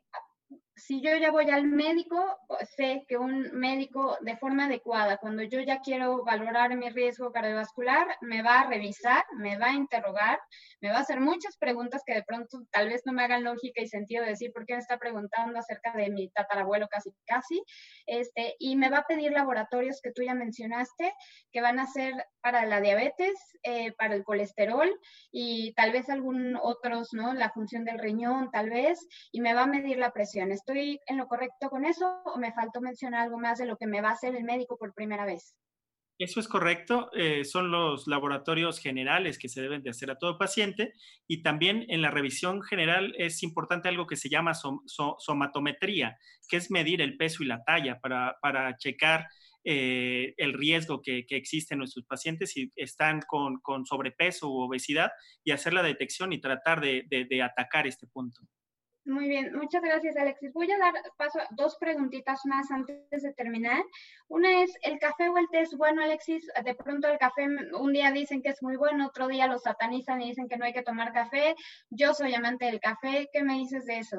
si 0.77 1.01
yo 1.01 1.15
ya 1.17 1.31
voy 1.31 1.49
al 1.49 1.65
médico, 1.65 2.37
sé 2.75 3.03
que 3.07 3.17
un 3.17 3.49
médico 3.51 4.15
de 4.21 4.37
forma 4.37 4.65
adecuada, 4.65 5.17
cuando 5.17 5.41
yo 5.41 5.59
ya 5.61 5.79
quiero 5.79 6.23
valorar 6.23 6.75
mi 6.77 6.89
riesgo 6.89 7.31
cardiovascular, 7.31 8.07
me 8.21 8.43
va 8.43 8.61
a 8.61 8.67
revisar, 8.67 9.25
me 9.37 9.57
va 9.57 9.67
a 9.67 9.73
interrogar, 9.73 10.39
me 10.79 10.89
va 10.89 10.97
a 10.97 11.01
hacer 11.01 11.19
muchas 11.19 11.57
preguntas 11.57 12.03
que 12.05 12.13
de 12.13 12.23
pronto 12.23 12.59
tal 12.71 12.89
vez 12.89 13.01
no 13.05 13.13
me 13.13 13.23
hagan 13.23 13.43
lógica 13.43 13.81
y 13.81 13.87
sentido 13.87 14.23
decir 14.23 14.51
por 14.53 14.65
qué 14.65 14.73
me 14.73 14.79
está 14.79 14.99
preguntando 14.99 15.57
acerca 15.57 15.93
de 15.93 16.11
mi 16.11 16.29
tatarabuelo 16.29 16.87
casi 16.89 17.09
casi, 17.25 17.63
este, 18.05 18.55
y 18.59 18.75
me 18.75 18.89
va 18.89 18.99
a 18.99 19.07
pedir 19.07 19.31
laboratorios 19.31 19.99
que 20.01 20.11
tú 20.11 20.21
ya 20.21 20.35
mencionaste, 20.35 21.11
que 21.51 21.61
van 21.61 21.79
a 21.79 21.87
ser 21.87 22.13
para 22.41 22.65
la 22.65 22.81
diabetes, 22.81 23.33
eh, 23.63 23.93
para 23.97 24.15
el 24.15 24.23
colesterol 24.23 24.89
y 25.31 25.73
tal 25.73 25.91
vez 25.91 26.09
algún 26.09 26.55
otros, 26.61 27.09
¿no? 27.13 27.33
La 27.33 27.49
función 27.49 27.83
del 27.83 27.99
riñón, 27.99 28.51
tal 28.51 28.69
vez, 28.69 29.05
y 29.31 29.41
me 29.41 29.53
va 29.53 29.63
a 29.63 29.67
medir 29.67 29.97
la 29.97 30.11
presión. 30.11 30.51
¿Estoy 30.67 30.99
en 31.07 31.15
lo 31.15 31.27
correcto 31.27 31.69
con 31.69 31.85
eso 31.85 32.21
o 32.25 32.37
me 32.37 32.51
faltó 32.51 32.81
mencionar 32.81 33.21
algo 33.21 33.39
más 33.39 33.57
de 33.57 33.65
lo 33.65 33.77
que 33.77 33.87
me 33.87 34.01
va 34.01 34.09
a 34.09 34.13
hacer 34.13 34.35
el 34.35 34.43
médico 34.43 34.77
por 34.77 34.93
primera 34.93 35.25
vez? 35.25 35.55
Eso 36.19 36.41
es 36.41 36.49
correcto, 36.49 37.09
eh, 37.13 37.45
son 37.45 37.71
los 37.71 38.05
laboratorios 38.05 38.79
generales 38.79 39.39
que 39.39 39.47
se 39.47 39.61
deben 39.61 39.81
de 39.81 39.91
hacer 39.91 40.11
a 40.11 40.17
todo 40.17 40.37
paciente 40.37 40.91
y 41.25 41.41
también 41.41 41.85
en 41.87 42.01
la 42.01 42.11
revisión 42.11 42.61
general 42.63 43.15
es 43.17 43.43
importante 43.43 43.87
algo 43.87 44.07
que 44.07 44.17
se 44.17 44.27
llama 44.27 44.51
somatometría, 44.55 46.17
que 46.49 46.57
es 46.57 46.69
medir 46.69 47.01
el 47.01 47.15
peso 47.15 47.43
y 47.43 47.45
la 47.45 47.63
talla 47.63 48.01
para, 48.01 48.37
para 48.41 48.75
checar 48.75 49.25
eh, 49.63 50.33
el 50.35 50.51
riesgo 50.51 51.01
que, 51.01 51.25
existe 51.29 51.75
en 51.75 51.79
nuestros 51.79 52.05
pacientes 52.05 52.51
si 52.51 52.73
están 52.75 53.21
con, 53.21 53.85
sobrepeso 53.85 54.49
u 54.49 54.63
obesidad 54.63 55.11
y 55.45 55.51
hacer 55.51 55.71
la 55.71 55.83
detección 55.83 56.33
y 56.33 56.41
tratar 56.41 56.81
de, 56.81 57.05
de 57.07 57.41
atacar 57.41 57.87
este 57.87 58.05
punto. 58.07 58.41
Muy 59.07 59.29
bien, 59.29 59.55
muchas 59.55 59.81
gracias 59.81 60.17
Alexis. 60.17 60.51
Voy 60.51 60.69
a 60.69 60.77
dar 60.77 60.93
paso 61.17 61.39
a 61.39 61.47
dos 61.51 61.77
preguntitas 61.79 62.41
más 62.43 62.69
antes 62.71 63.23
de 63.23 63.33
terminar. 63.35 63.81
Una 64.27 64.61
es, 64.61 64.77
¿el 64.81 64.99
café 64.99 65.29
o 65.29 65.37
el 65.37 65.47
té 65.49 65.61
es 65.61 65.77
bueno, 65.77 66.03
Alexis? 66.03 66.45
De 66.65 66.75
pronto 66.75 67.07
el 67.07 67.17
café 67.17 67.47
un 67.79 67.93
día 67.93 68.11
dicen 68.11 68.41
que 68.41 68.49
es 68.49 68.61
muy 68.61 68.75
bueno, 68.75 69.07
otro 69.07 69.29
día 69.29 69.47
lo 69.47 69.59
satanizan 69.59 70.21
y 70.21 70.27
dicen 70.27 70.49
que 70.49 70.57
no 70.57 70.65
hay 70.65 70.73
que 70.73 70.81
tomar 70.81 71.13
café. 71.13 71.55
Yo 71.89 72.13
soy 72.13 72.33
amante 72.33 72.65
del 72.65 72.81
café. 72.81 73.29
¿Qué 73.31 73.43
me 73.43 73.53
dices 73.53 73.85
de 73.85 73.99
eso? 73.99 74.17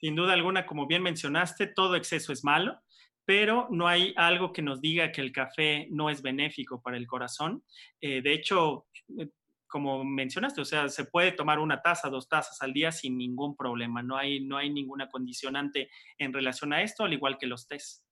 Sin 0.00 0.16
duda 0.16 0.32
alguna, 0.32 0.64
como 0.64 0.86
bien 0.86 1.02
mencionaste, 1.02 1.66
todo 1.66 1.94
exceso 1.94 2.32
es 2.32 2.42
malo 2.42 2.80
pero 3.26 3.68
no 3.70 3.88
hay 3.88 4.12
algo 4.16 4.52
que 4.52 4.60
nos 4.60 4.82
diga 4.82 5.10
que 5.10 5.22
el 5.22 5.32
café 5.32 5.88
no 5.90 6.10
es 6.10 6.20
benéfico 6.20 6.82
para 6.82 6.98
el 6.98 7.06
corazón. 7.06 7.64
Eh, 7.98 8.20
de 8.20 8.34
hecho, 8.34 8.86
eh, 9.18 9.30
como 9.74 10.04
mencionaste, 10.04 10.60
o 10.60 10.64
sea, 10.64 10.88
se 10.88 11.04
puede 11.04 11.32
tomar 11.32 11.58
una 11.58 11.82
taza, 11.82 12.08
dos 12.08 12.28
tazas 12.28 12.62
al 12.62 12.72
día 12.72 12.92
sin 12.92 13.18
ningún 13.18 13.56
problema. 13.56 14.04
No 14.04 14.16
hay, 14.16 14.38
no 14.38 14.56
hay 14.56 14.70
ninguna 14.70 15.08
condicionante 15.08 15.90
en 16.16 16.32
relación 16.32 16.72
a 16.72 16.82
esto, 16.82 17.02
al 17.02 17.12
igual 17.12 17.38
que 17.38 17.48
los 17.48 17.66
test. 17.66 18.04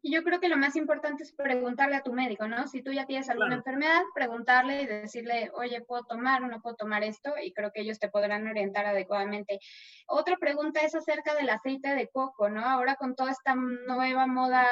Y 0.00 0.10
yo 0.14 0.24
creo 0.24 0.40
que 0.40 0.48
lo 0.48 0.56
más 0.56 0.76
importante 0.76 1.22
es 1.22 1.34
preguntarle 1.34 1.96
a 1.96 2.02
tu 2.02 2.14
médico, 2.14 2.48
¿no? 2.48 2.66
Si 2.66 2.80
tú 2.82 2.92
ya 2.92 3.04
tienes 3.04 3.28
alguna 3.28 3.56
enfermedad, 3.56 4.00
preguntarle 4.14 4.80
y 4.80 4.86
decirle, 4.86 5.50
oye, 5.52 5.82
¿puedo 5.82 6.02
tomar 6.04 6.42
o 6.42 6.48
no 6.48 6.62
puedo 6.62 6.76
tomar 6.76 7.04
esto? 7.04 7.34
Y 7.44 7.52
creo 7.52 7.70
que 7.74 7.82
ellos 7.82 7.98
te 7.98 8.08
podrán 8.08 8.46
orientar 8.46 8.86
adecuadamente. 8.86 9.58
Otra 10.06 10.38
pregunta 10.38 10.80
es 10.80 10.94
acerca 10.94 11.34
del 11.34 11.50
aceite 11.50 11.94
de 11.94 12.08
coco, 12.08 12.48
¿no? 12.48 12.64
Ahora 12.64 12.94
con 12.94 13.14
toda 13.14 13.32
esta 13.32 13.54
nueva 13.54 14.26
moda 14.26 14.64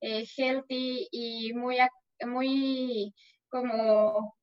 eh, 0.00 0.24
healthy 0.38 1.06
y 1.12 1.52
muy, 1.52 1.76
muy 2.24 3.12
como 3.50 4.34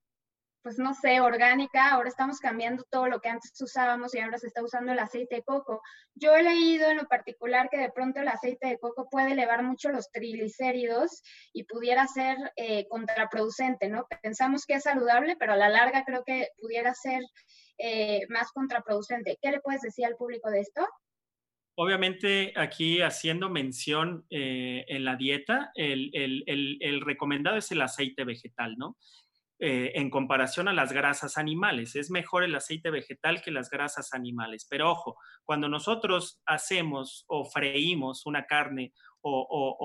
pues 0.63 0.77
no 0.77 0.93
sé, 0.93 1.21
orgánica, 1.21 1.91
ahora 1.91 2.09
estamos 2.09 2.39
cambiando 2.39 2.83
todo 2.89 3.07
lo 3.07 3.19
que 3.19 3.29
antes 3.29 3.59
usábamos 3.59 4.13
y 4.13 4.19
ahora 4.19 4.37
se 4.37 4.47
está 4.47 4.63
usando 4.63 4.91
el 4.91 4.99
aceite 4.99 5.35
de 5.35 5.43
coco. 5.43 5.81
Yo 6.13 6.35
he 6.35 6.43
leído 6.43 6.89
en 6.89 6.97
lo 6.97 7.07
particular 7.07 7.69
que 7.69 7.77
de 7.77 7.91
pronto 7.91 8.19
el 8.19 8.27
aceite 8.27 8.67
de 8.67 8.77
coco 8.77 9.07
puede 9.09 9.31
elevar 9.31 9.63
mucho 9.63 9.89
los 9.89 10.11
triglicéridos 10.11 11.21
y 11.53 11.63
pudiera 11.63 12.07
ser 12.07 12.37
eh, 12.55 12.87
contraproducente, 12.89 13.89
¿no? 13.89 14.05
Pensamos 14.21 14.65
que 14.65 14.75
es 14.75 14.83
saludable, 14.83 15.35
pero 15.37 15.53
a 15.53 15.57
la 15.57 15.69
larga 15.69 16.03
creo 16.05 16.23
que 16.23 16.49
pudiera 16.59 16.93
ser 16.93 17.21
eh, 17.77 18.21
más 18.29 18.51
contraproducente. 18.51 19.37
¿Qué 19.41 19.51
le 19.51 19.61
puedes 19.61 19.81
decir 19.81 20.05
al 20.05 20.15
público 20.15 20.51
de 20.51 20.59
esto? 20.59 20.87
Obviamente 21.75 22.53
aquí 22.55 23.01
haciendo 23.01 23.49
mención 23.49 24.25
eh, 24.29 24.83
en 24.87 25.05
la 25.05 25.15
dieta, 25.15 25.71
el, 25.73 26.11
el 26.13 27.01
recomendado 27.01 27.57
es 27.57 27.71
el 27.71 27.81
aceite 27.81 28.25
vegetal, 28.25 28.75
¿no? 28.77 28.97
Eh, 29.63 29.91
en 29.93 30.09
comparación 30.09 30.67
a 30.69 30.73
las 30.73 30.91
grasas 30.91 31.37
animales. 31.37 31.95
Es 31.95 32.09
mejor 32.09 32.43
el 32.43 32.55
aceite 32.55 32.89
vegetal 32.89 33.43
que 33.43 33.51
las 33.51 33.69
grasas 33.69 34.11
animales. 34.11 34.65
Pero 34.67 34.89
ojo, 34.89 35.19
cuando 35.43 35.69
nosotros 35.69 36.41
hacemos 36.47 37.25
o 37.27 37.45
freímos 37.45 38.25
una 38.25 38.47
carne 38.47 38.91
o, 39.21 39.83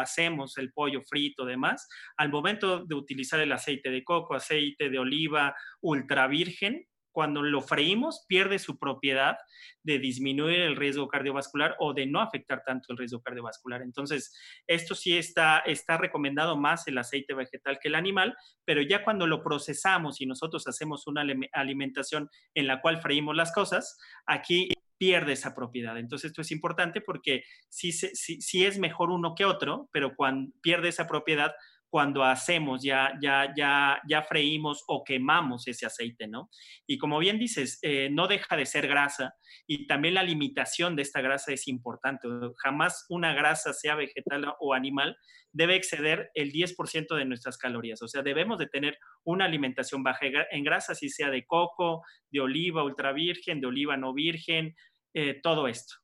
hacemos 0.00 0.56
el 0.56 0.72
pollo 0.72 1.02
frito, 1.02 1.44
demás, 1.44 1.86
al 2.16 2.30
momento 2.30 2.86
de 2.86 2.94
utilizar 2.94 3.38
el 3.40 3.52
aceite 3.52 3.90
de 3.90 4.02
coco, 4.02 4.34
aceite 4.34 4.88
de 4.88 4.98
oliva 4.98 5.54
ultra 5.82 6.26
virgen, 6.26 6.86
cuando 7.16 7.40
lo 7.40 7.62
freímos, 7.62 8.26
pierde 8.28 8.58
su 8.58 8.78
propiedad 8.78 9.38
de 9.82 9.98
disminuir 9.98 10.60
el 10.60 10.76
riesgo 10.76 11.08
cardiovascular 11.08 11.74
o 11.78 11.94
de 11.94 12.04
no 12.04 12.20
afectar 12.20 12.62
tanto 12.62 12.92
el 12.92 12.98
riesgo 12.98 13.22
cardiovascular. 13.22 13.80
Entonces, 13.80 14.38
esto 14.66 14.94
sí 14.94 15.16
está, 15.16 15.60
está 15.60 15.96
recomendado 15.96 16.58
más 16.58 16.86
el 16.88 16.98
aceite 16.98 17.32
vegetal 17.32 17.78
que 17.80 17.88
el 17.88 17.94
animal, 17.94 18.36
pero 18.66 18.82
ya 18.82 19.02
cuando 19.02 19.26
lo 19.26 19.42
procesamos 19.42 20.20
y 20.20 20.26
nosotros 20.26 20.68
hacemos 20.68 21.06
una 21.06 21.24
alimentación 21.54 22.28
en 22.52 22.66
la 22.66 22.82
cual 22.82 23.00
freímos 23.00 23.34
las 23.34 23.50
cosas, 23.50 23.98
aquí 24.26 24.68
pierde 24.98 25.32
esa 25.32 25.54
propiedad. 25.54 25.96
Entonces, 25.96 26.32
esto 26.32 26.42
es 26.42 26.50
importante 26.52 27.00
porque 27.00 27.44
sí, 27.70 27.92
sí, 27.92 28.42
sí 28.42 28.66
es 28.66 28.78
mejor 28.78 29.08
uno 29.08 29.34
que 29.34 29.46
otro, 29.46 29.88
pero 29.90 30.14
cuando 30.14 30.52
pierde 30.60 30.90
esa 30.90 31.06
propiedad, 31.06 31.54
cuando 31.96 32.24
hacemos, 32.24 32.82
ya, 32.82 33.14
ya, 33.22 33.54
ya, 33.56 34.02
ya 34.06 34.22
freímos 34.22 34.84
o 34.86 35.02
quemamos 35.02 35.66
ese 35.66 35.86
aceite, 35.86 36.28
¿no? 36.28 36.50
Y 36.86 36.98
como 36.98 37.18
bien 37.18 37.38
dices, 37.38 37.78
eh, 37.80 38.10
no 38.12 38.28
deja 38.28 38.54
de 38.54 38.66
ser 38.66 38.86
grasa 38.86 39.32
y 39.66 39.86
también 39.86 40.12
la 40.12 40.22
limitación 40.22 40.94
de 40.94 41.00
esta 41.00 41.22
grasa 41.22 41.54
es 41.54 41.66
importante. 41.68 42.28
Jamás 42.62 43.06
una 43.08 43.32
grasa, 43.32 43.72
sea 43.72 43.94
vegetal 43.94 44.44
o 44.60 44.74
animal, 44.74 45.16
debe 45.52 45.74
exceder 45.76 46.30
el 46.34 46.52
10% 46.52 47.16
de 47.16 47.24
nuestras 47.24 47.56
calorías. 47.56 48.02
O 48.02 48.08
sea, 48.08 48.20
debemos 48.20 48.58
de 48.58 48.66
tener 48.66 48.98
una 49.24 49.46
alimentación 49.46 50.02
baja 50.02 50.26
en 50.50 50.64
grasa, 50.64 50.94
si 50.94 51.08
sea 51.08 51.30
de 51.30 51.46
coco, 51.46 52.02
de 52.30 52.40
oliva 52.40 52.84
ultra 52.84 53.14
virgen, 53.14 53.62
de 53.62 53.68
oliva 53.68 53.96
no 53.96 54.12
virgen, 54.12 54.76
eh, 55.14 55.40
todo 55.42 55.66
esto. 55.66 55.94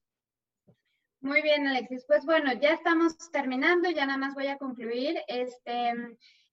Muy 1.22 1.40
bien, 1.40 1.68
Alexis. 1.68 2.04
Pues 2.06 2.24
bueno, 2.24 2.52
ya 2.52 2.72
estamos 2.72 3.16
terminando, 3.30 3.88
ya 3.88 4.06
nada 4.06 4.18
más 4.18 4.34
voy 4.34 4.48
a 4.48 4.58
concluir. 4.58 5.16
Este, 5.28 5.94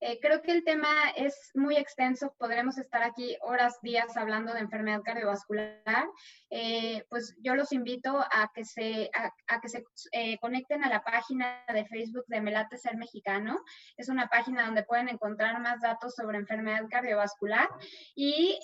eh, 0.02 0.18
creo 0.22 0.42
que 0.42 0.52
el 0.52 0.64
tema 0.64 1.10
es 1.16 1.52
muy 1.56 1.76
extenso, 1.76 2.34
podremos 2.38 2.78
estar 2.78 3.04
aquí 3.04 3.36
horas, 3.42 3.82
días 3.82 4.16
hablando 4.16 4.54
de 4.54 4.62
enfermedad 4.62 5.02
cardiovascular. 5.04 6.08
Eh, 6.50 7.04
pues 7.10 7.36
yo 7.42 7.56
los 7.56 7.74
invito 7.74 8.18
a 8.18 8.50
que 8.54 8.64
se, 8.64 9.12
a, 9.14 9.60
que 9.60 9.68
se 9.68 9.84
eh, 10.14 10.38
conecten 10.40 10.86
a 10.86 10.90
la 10.90 11.04
página 11.04 11.64
de 11.74 11.86
Facebook 11.86 12.24
de 12.28 12.40
Melate 12.40 12.78
Ser 12.78 12.96
Mexicano. 12.96 13.60
Es 13.98 14.08
una 14.08 14.28
página 14.28 14.66
donde 14.66 14.84
pueden 14.84 15.10
encontrar 15.10 15.60
más 15.60 15.82
datos 15.82 16.16
sobre 16.16 16.38
enfermedad 16.38 16.86
cardiovascular 16.90 17.68
y, 18.16 18.58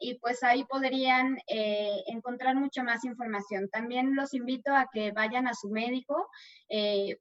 y 0.00 0.14
pues 0.18 0.42
ahí 0.42 0.64
podrían 0.64 1.38
encontrar 1.46 2.56
mucha 2.56 2.82
más 2.82 3.04
información. 3.04 3.68
También 3.68 4.16
los 4.16 4.34
invito 4.34 4.74
a 4.74 4.88
que 4.92 5.12
vayan 5.12 5.46
a 5.46 5.54
su 5.54 5.68
médico, 5.70 6.28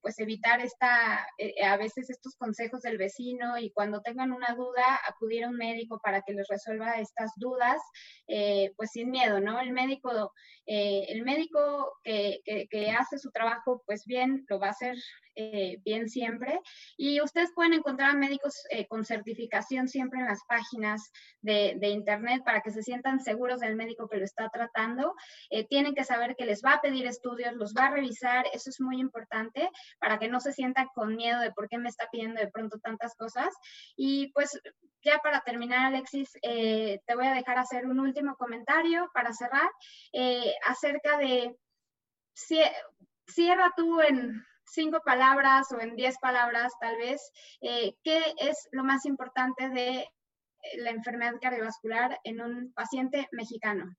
pues 0.01 0.19
evitar 0.19 0.61
esta, 0.61 1.27
a 1.63 1.77
veces 1.77 2.09
estos 2.09 2.35
consejos 2.35 2.81
del 2.81 2.97
vecino 2.97 3.50
y 3.57 3.71
cuando 3.71 4.01
tengan 4.01 4.31
una 4.31 4.53
duda, 4.55 4.99
acudir 5.07 5.43
a 5.43 5.49
un 5.49 5.55
médico 5.55 5.99
para 6.03 6.21
que 6.21 6.33
les 6.33 6.47
resuelva 6.47 6.99
estas 6.99 7.31
dudas, 7.37 7.81
eh, 8.27 8.71
pues 8.77 8.91
sin 8.91 9.11
miedo, 9.11 9.39
¿no? 9.39 9.59
El 9.59 9.71
médico, 9.71 10.33
eh, 10.65 11.05
el 11.09 11.23
médico 11.23 11.93
que, 12.03 12.39
que, 12.45 12.91
hace 12.91 13.17
su 13.17 13.31
trabajo, 13.31 13.83
pues 13.85 14.05
bien, 14.05 14.45
lo 14.49 14.59
va 14.59 14.67
a 14.67 14.71
hacer 14.71 14.95
eh, 15.35 15.77
bien 15.83 16.09
siempre. 16.09 16.59
Y 16.97 17.21
ustedes 17.21 17.51
pueden 17.53 17.73
encontrar 17.73 18.17
médicos 18.17 18.55
con 18.89 19.05
certificación 19.05 19.87
siempre 19.87 20.19
en 20.19 20.25
las 20.25 20.39
páginas 20.47 21.11
de, 21.41 21.77
internet 21.91 22.41
para 22.45 22.61
que 22.61 22.71
se 22.71 22.83
sientan 22.83 23.19
seguros 23.19 23.59
del 23.59 23.75
médico 23.75 24.07
que 24.07 24.17
lo 24.17 24.23
está 24.23 24.49
tratando. 24.49 25.13
tienen 25.69 25.93
que 25.93 26.03
saber 26.03 26.35
que 26.35 26.45
les 26.45 26.61
va 26.63 26.73
a 26.73 26.81
pedir 26.81 27.05
estudios, 27.05 27.53
los 27.53 27.73
va 27.73 27.85
a 27.85 27.91
revisar, 27.91 28.45
eso 28.53 28.69
es 28.69 28.79
muy 28.79 28.99
importante 28.99 29.69
para 29.99 30.19
que 30.19 30.27
no 30.27 30.39
se 30.39 30.53
sientan 30.53 30.87
con 30.93 31.15
miedo 31.15 31.39
de 31.39 31.51
por 31.51 31.67
qué 31.67 31.77
me 31.77 31.89
está 31.89 32.07
pidiendo 32.11 32.39
de 32.39 32.49
pronto 32.49 32.79
tantas 32.79 33.15
cosas 33.15 33.53
y 33.95 34.31
pues 34.33 34.59
ya 35.03 35.19
para 35.19 35.41
terminar, 35.41 35.87
Alexis, 35.87 36.29
eh, 36.41 37.01
te 37.05 37.15
voy 37.15 37.25
a 37.25 37.33
dejar 37.33 37.57
hacer 37.57 37.85
un 37.85 37.99
último 37.99 38.35
comentario 38.35 39.09
para 39.13 39.33
cerrar 39.33 39.69
eh, 40.13 40.53
acerca 40.67 41.17
de, 41.17 41.55
cierra 43.27 43.71
tú 43.75 44.01
en 44.01 44.43
cinco 44.71 45.01
palabras 45.05 45.67
o 45.71 45.79
en 45.79 45.95
diez 45.95 46.15
palabras 46.19 46.73
tal 46.79 46.97
vez, 46.97 47.31
eh, 47.61 47.93
¿qué 48.03 48.19
es 48.37 48.67
lo 48.71 48.83
más 48.83 49.05
importante 49.05 49.69
de 49.69 50.05
la 50.77 50.91
enfermedad 50.91 51.33
cardiovascular 51.41 52.19
en 52.23 52.41
un 52.41 52.73
paciente 52.73 53.27
mexicano? 53.31 53.95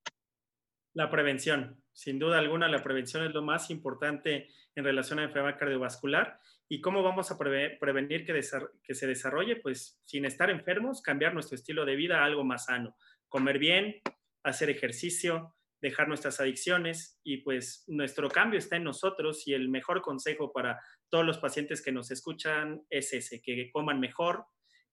La 0.94 1.10
prevención. 1.10 1.82
Sin 1.92 2.18
duda 2.18 2.38
alguna, 2.38 2.68
la 2.68 2.82
prevención 2.82 3.24
es 3.24 3.32
lo 3.32 3.42
más 3.42 3.70
importante 3.70 4.48
en 4.74 4.84
relación 4.84 5.18
a 5.18 5.22
la 5.22 5.28
enfermedad 5.28 5.58
cardiovascular 5.58 6.38
¿Y 6.72 6.80
cómo 6.80 7.02
vamos 7.02 7.30
a 7.30 7.36
prevenir 7.36 8.24
que, 8.24 8.40
que, 8.82 8.94
se 8.94 9.06
desarrolle? 9.06 9.56
Pues 9.56 10.00
sin 10.06 10.24
estar 10.24 10.48
enfermos, 10.48 11.02
cambiar 11.02 11.34
nuestro 11.34 11.54
estilo 11.54 11.84
de 11.84 11.96
vida 11.96 12.20
a 12.20 12.24
algo 12.24 12.44
más 12.44 12.64
sano. 12.64 12.96
Comer 13.28 13.58
bien, 13.58 14.00
hacer 14.42 14.70
ejercicio, 14.70 15.54
dejar 15.82 16.08
nuestras 16.08 16.40
adicciones 16.40 17.20
y 17.24 17.38
pues 17.38 17.84
nuestro 17.88 18.28
cambio 18.30 18.58
está 18.58 18.76
en 18.76 18.84
nosotros 18.84 19.46
y 19.46 19.52
el 19.52 19.68
mejor 19.68 20.00
consejo 20.00 20.52
para 20.52 20.80
todos 21.10 21.26
los 21.26 21.38
pacientes 21.38 21.82
que 21.82 21.92
nos 21.92 22.10
escuchan 22.10 22.82
es 22.88 23.12
ese, 23.12 23.42
que 23.42 23.68
coman 23.72 23.98
mejor, 24.00 24.46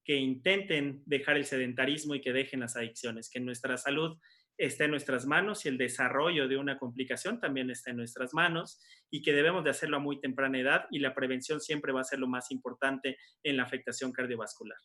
que 0.03 0.15
intenten 0.15 1.03
dejar 1.05 1.37
el 1.37 1.45
sedentarismo 1.45 2.15
y 2.15 2.21
que 2.21 2.33
dejen 2.33 2.61
las 2.61 2.75
adicciones, 2.75 3.29
que 3.29 3.39
nuestra 3.39 3.77
salud 3.77 4.17
está 4.57 4.85
en 4.85 4.91
nuestras 4.91 5.25
manos 5.25 5.65
y 5.65 5.69
el 5.69 5.77
desarrollo 5.77 6.47
de 6.47 6.57
una 6.57 6.77
complicación 6.77 7.39
también 7.39 7.69
está 7.69 7.91
en 7.91 7.97
nuestras 7.97 8.33
manos 8.33 8.81
y 9.11 9.21
que 9.21 9.31
debemos 9.31 9.63
de 9.63 9.69
hacerlo 9.69 9.97
a 9.97 10.01
muy 10.01 10.19
temprana 10.19 10.59
edad 10.59 10.85
y 10.89 10.99
la 10.99 11.13
prevención 11.13 11.61
siempre 11.61 11.93
va 11.93 12.01
a 12.01 12.03
ser 12.03 12.19
lo 12.19 12.27
más 12.27 12.51
importante 12.51 13.17
en 13.43 13.57
la 13.57 13.63
afectación 13.63 14.11
cardiovascular. 14.11 14.79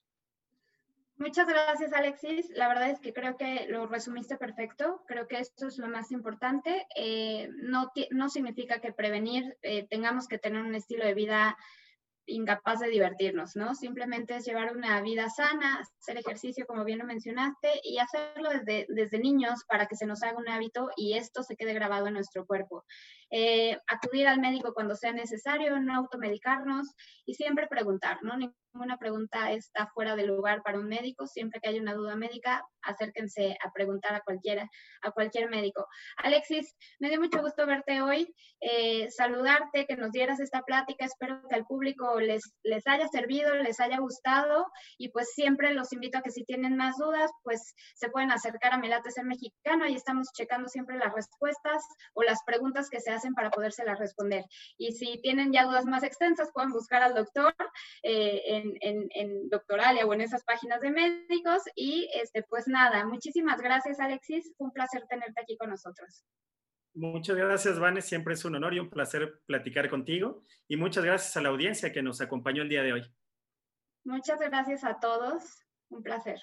Muchas 1.16 1.46
gracias, 1.46 1.92
Alexis. 1.92 2.50
La 2.50 2.66
verdad 2.66 2.90
es 2.90 2.98
que 2.98 3.12
creo 3.12 3.36
que 3.36 3.66
lo 3.68 3.86
resumiste 3.86 4.36
perfecto. 4.36 5.04
Creo 5.06 5.28
que 5.28 5.38
esto 5.38 5.68
es 5.68 5.78
lo 5.78 5.88
más 5.88 6.10
importante. 6.10 6.86
Eh, 6.96 7.48
no, 7.62 7.92
no 8.10 8.28
significa 8.28 8.80
que 8.80 8.92
prevenir 8.92 9.56
eh, 9.62 9.86
tengamos 9.88 10.26
que 10.26 10.38
tener 10.38 10.62
un 10.62 10.74
estilo 10.74 11.04
de 11.04 11.14
vida 11.14 11.56
incapaz 12.26 12.80
de 12.80 12.88
divertirnos, 12.88 13.54
¿no? 13.54 13.74
Simplemente 13.74 14.36
es 14.36 14.44
llevar 14.44 14.76
una 14.76 15.00
vida 15.02 15.28
sana, 15.28 15.82
hacer 16.00 16.16
ejercicio, 16.18 16.66
como 16.66 16.84
bien 16.84 16.98
lo 16.98 17.04
mencionaste, 17.04 17.80
y 17.82 17.98
hacerlo 17.98 18.50
desde, 18.50 18.86
desde 18.88 19.18
niños 19.18 19.64
para 19.68 19.86
que 19.86 19.96
se 19.96 20.06
nos 20.06 20.22
haga 20.22 20.38
un 20.38 20.48
hábito 20.48 20.90
y 20.96 21.14
esto 21.14 21.42
se 21.42 21.56
quede 21.56 21.74
grabado 21.74 22.06
en 22.06 22.14
nuestro 22.14 22.46
cuerpo. 22.46 22.84
Eh, 23.36 23.76
acudir 23.88 24.28
al 24.28 24.38
médico 24.38 24.72
cuando 24.74 24.94
sea 24.94 25.12
necesario, 25.12 25.80
no 25.80 25.96
automedicarnos 25.96 26.86
y 27.26 27.34
siempre 27.34 27.66
preguntar, 27.66 28.18
¿no? 28.22 28.36
Ninguna 28.36 28.96
pregunta 28.96 29.50
está 29.50 29.88
fuera 29.92 30.14
de 30.14 30.24
lugar 30.24 30.62
para 30.62 30.78
un 30.78 30.86
médico. 30.86 31.26
Siempre 31.26 31.58
que 31.60 31.68
haya 31.68 31.80
una 31.80 31.94
duda 31.94 32.14
médica, 32.14 32.64
acérquense 32.82 33.56
a 33.64 33.72
preguntar 33.72 34.14
a 34.14 34.20
cualquiera, 34.20 34.70
a 35.02 35.10
cualquier 35.10 35.50
médico. 35.50 35.84
Alexis, 36.18 36.76
me 37.00 37.08
dio 37.08 37.20
mucho 37.20 37.40
gusto 37.40 37.66
verte 37.66 38.02
hoy, 38.02 38.32
eh, 38.60 39.10
saludarte, 39.10 39.86
que 39.86 39.96
nos 39.96 40.12
dieras 40.12 40.38
esta 40.38 40.62
plática. 40.62 41.04
Espero 41.04 41.40
que 41.48 41.56
al 41.56 41.64
público 41.64 42.20
les, 42.20 42.54
les 42.62 42.86
haya 42.86 43.08
servido, 43.08 43.52
les 43.56 43.80
haya 43.80 43.98
gustado 43.98 44.66
y 44.96 45.08
pues 45.08 45.32
siempre 45.34 45.74
los 45.74 45.92
invito 45.92 46.18
a 46.18 46.22
que 46.22 46.30
si 46.30 46.44
tienen 46.44 46.76
más 46.76 46.96
dudas, 46.98 47.32
pues 47.42 47.74
se 47.96 48.10
pueden 48.10 48.30
acercar 48.30 48.74
a 48.74 48.78
Melates 48.78 49.18
el 49.18 49.26
Mexicano. 49.26 49.84
Ahí 49.84 49.94
estamos 49.94 50.28
checando 50.32 50.68
siempre 50.68 50.98
las 50.98 51.12
respuestas 51.12 51.82
o 52.12 52.22
las 52.22 52.38
preguntas 52.46 52.88
que 52.90 53.00
se 53.00 53.10
hacen 53.10 53.23
para 53.32 53.50
podérselas 53.50 53.98
responder. 53.98 54.44
Y 54.76 54.92
si 54.92 55.18
tienen 55.22 55.52
ya 55.52 55.64
dudas 55.64 55.86
más 55.86 56.02
extensas, 56.02 56.50
pueden 56.52 56.72
buscar 56.72 57.02
al 57.02 57.14
doctor 57.14 57.54
eh, 58.02 58.42
en, 58.46 58.76
en, 58.80 59.08
en, 59.14 59.48
Doctoralia 59.48 60.04
o 60.04 60.12
en 60.12 60.20
esas 60.20 60.44
páginas 60.44 60.80
de 60.82 60.90
médicos. 60.90 61.62
Y 61.74 62.10
este, 62.14 62.42
pues 62.42 62.68
nada, 62.68 63.06
muchísimas 63.06 63.60
gracias, 63.60 64.00
Alexis. 64.00 64.52
Fue 64.58 64.66
un 64.66 64.72
placer 64.72 65.04
tenerte 65.08 65.40
aquí 65.40 65.56
con 65.56 65.70
nosotros. 65.70 66.24
Muchas 66.94 67.36
gracias, 67.36 67.78
Vane. 67.78 68.02
Siempre 68.02 68.34
es 68.34 68.44
un 68.44 68.54
honor 68.54 68.74
y 68.74 68.80
un 68.80 68.90
placer 68.90 69.40
platicar 69.46 69.88
contigo. 69.88 70.44
Y 70.68 70.76
muchas 70.76 71.04
gracias 71.04 71.36
a 71.36 71.42
la 71.42 71.48
audiencia 71.48 71.92
que 71.92 72.02
nos 72.02 72.20
acompañó 72.20 72.62
el 72.62 72.68
día 72.68 72.82
de 72.82 72.92
hoy. 72.92 73.14
Muchas 74.04 74.38
gracias 74.38 74.84
a 74.84 75.00
todos. 75.00 75.42
Un 75.88 76.02
placer. 76.02 76.38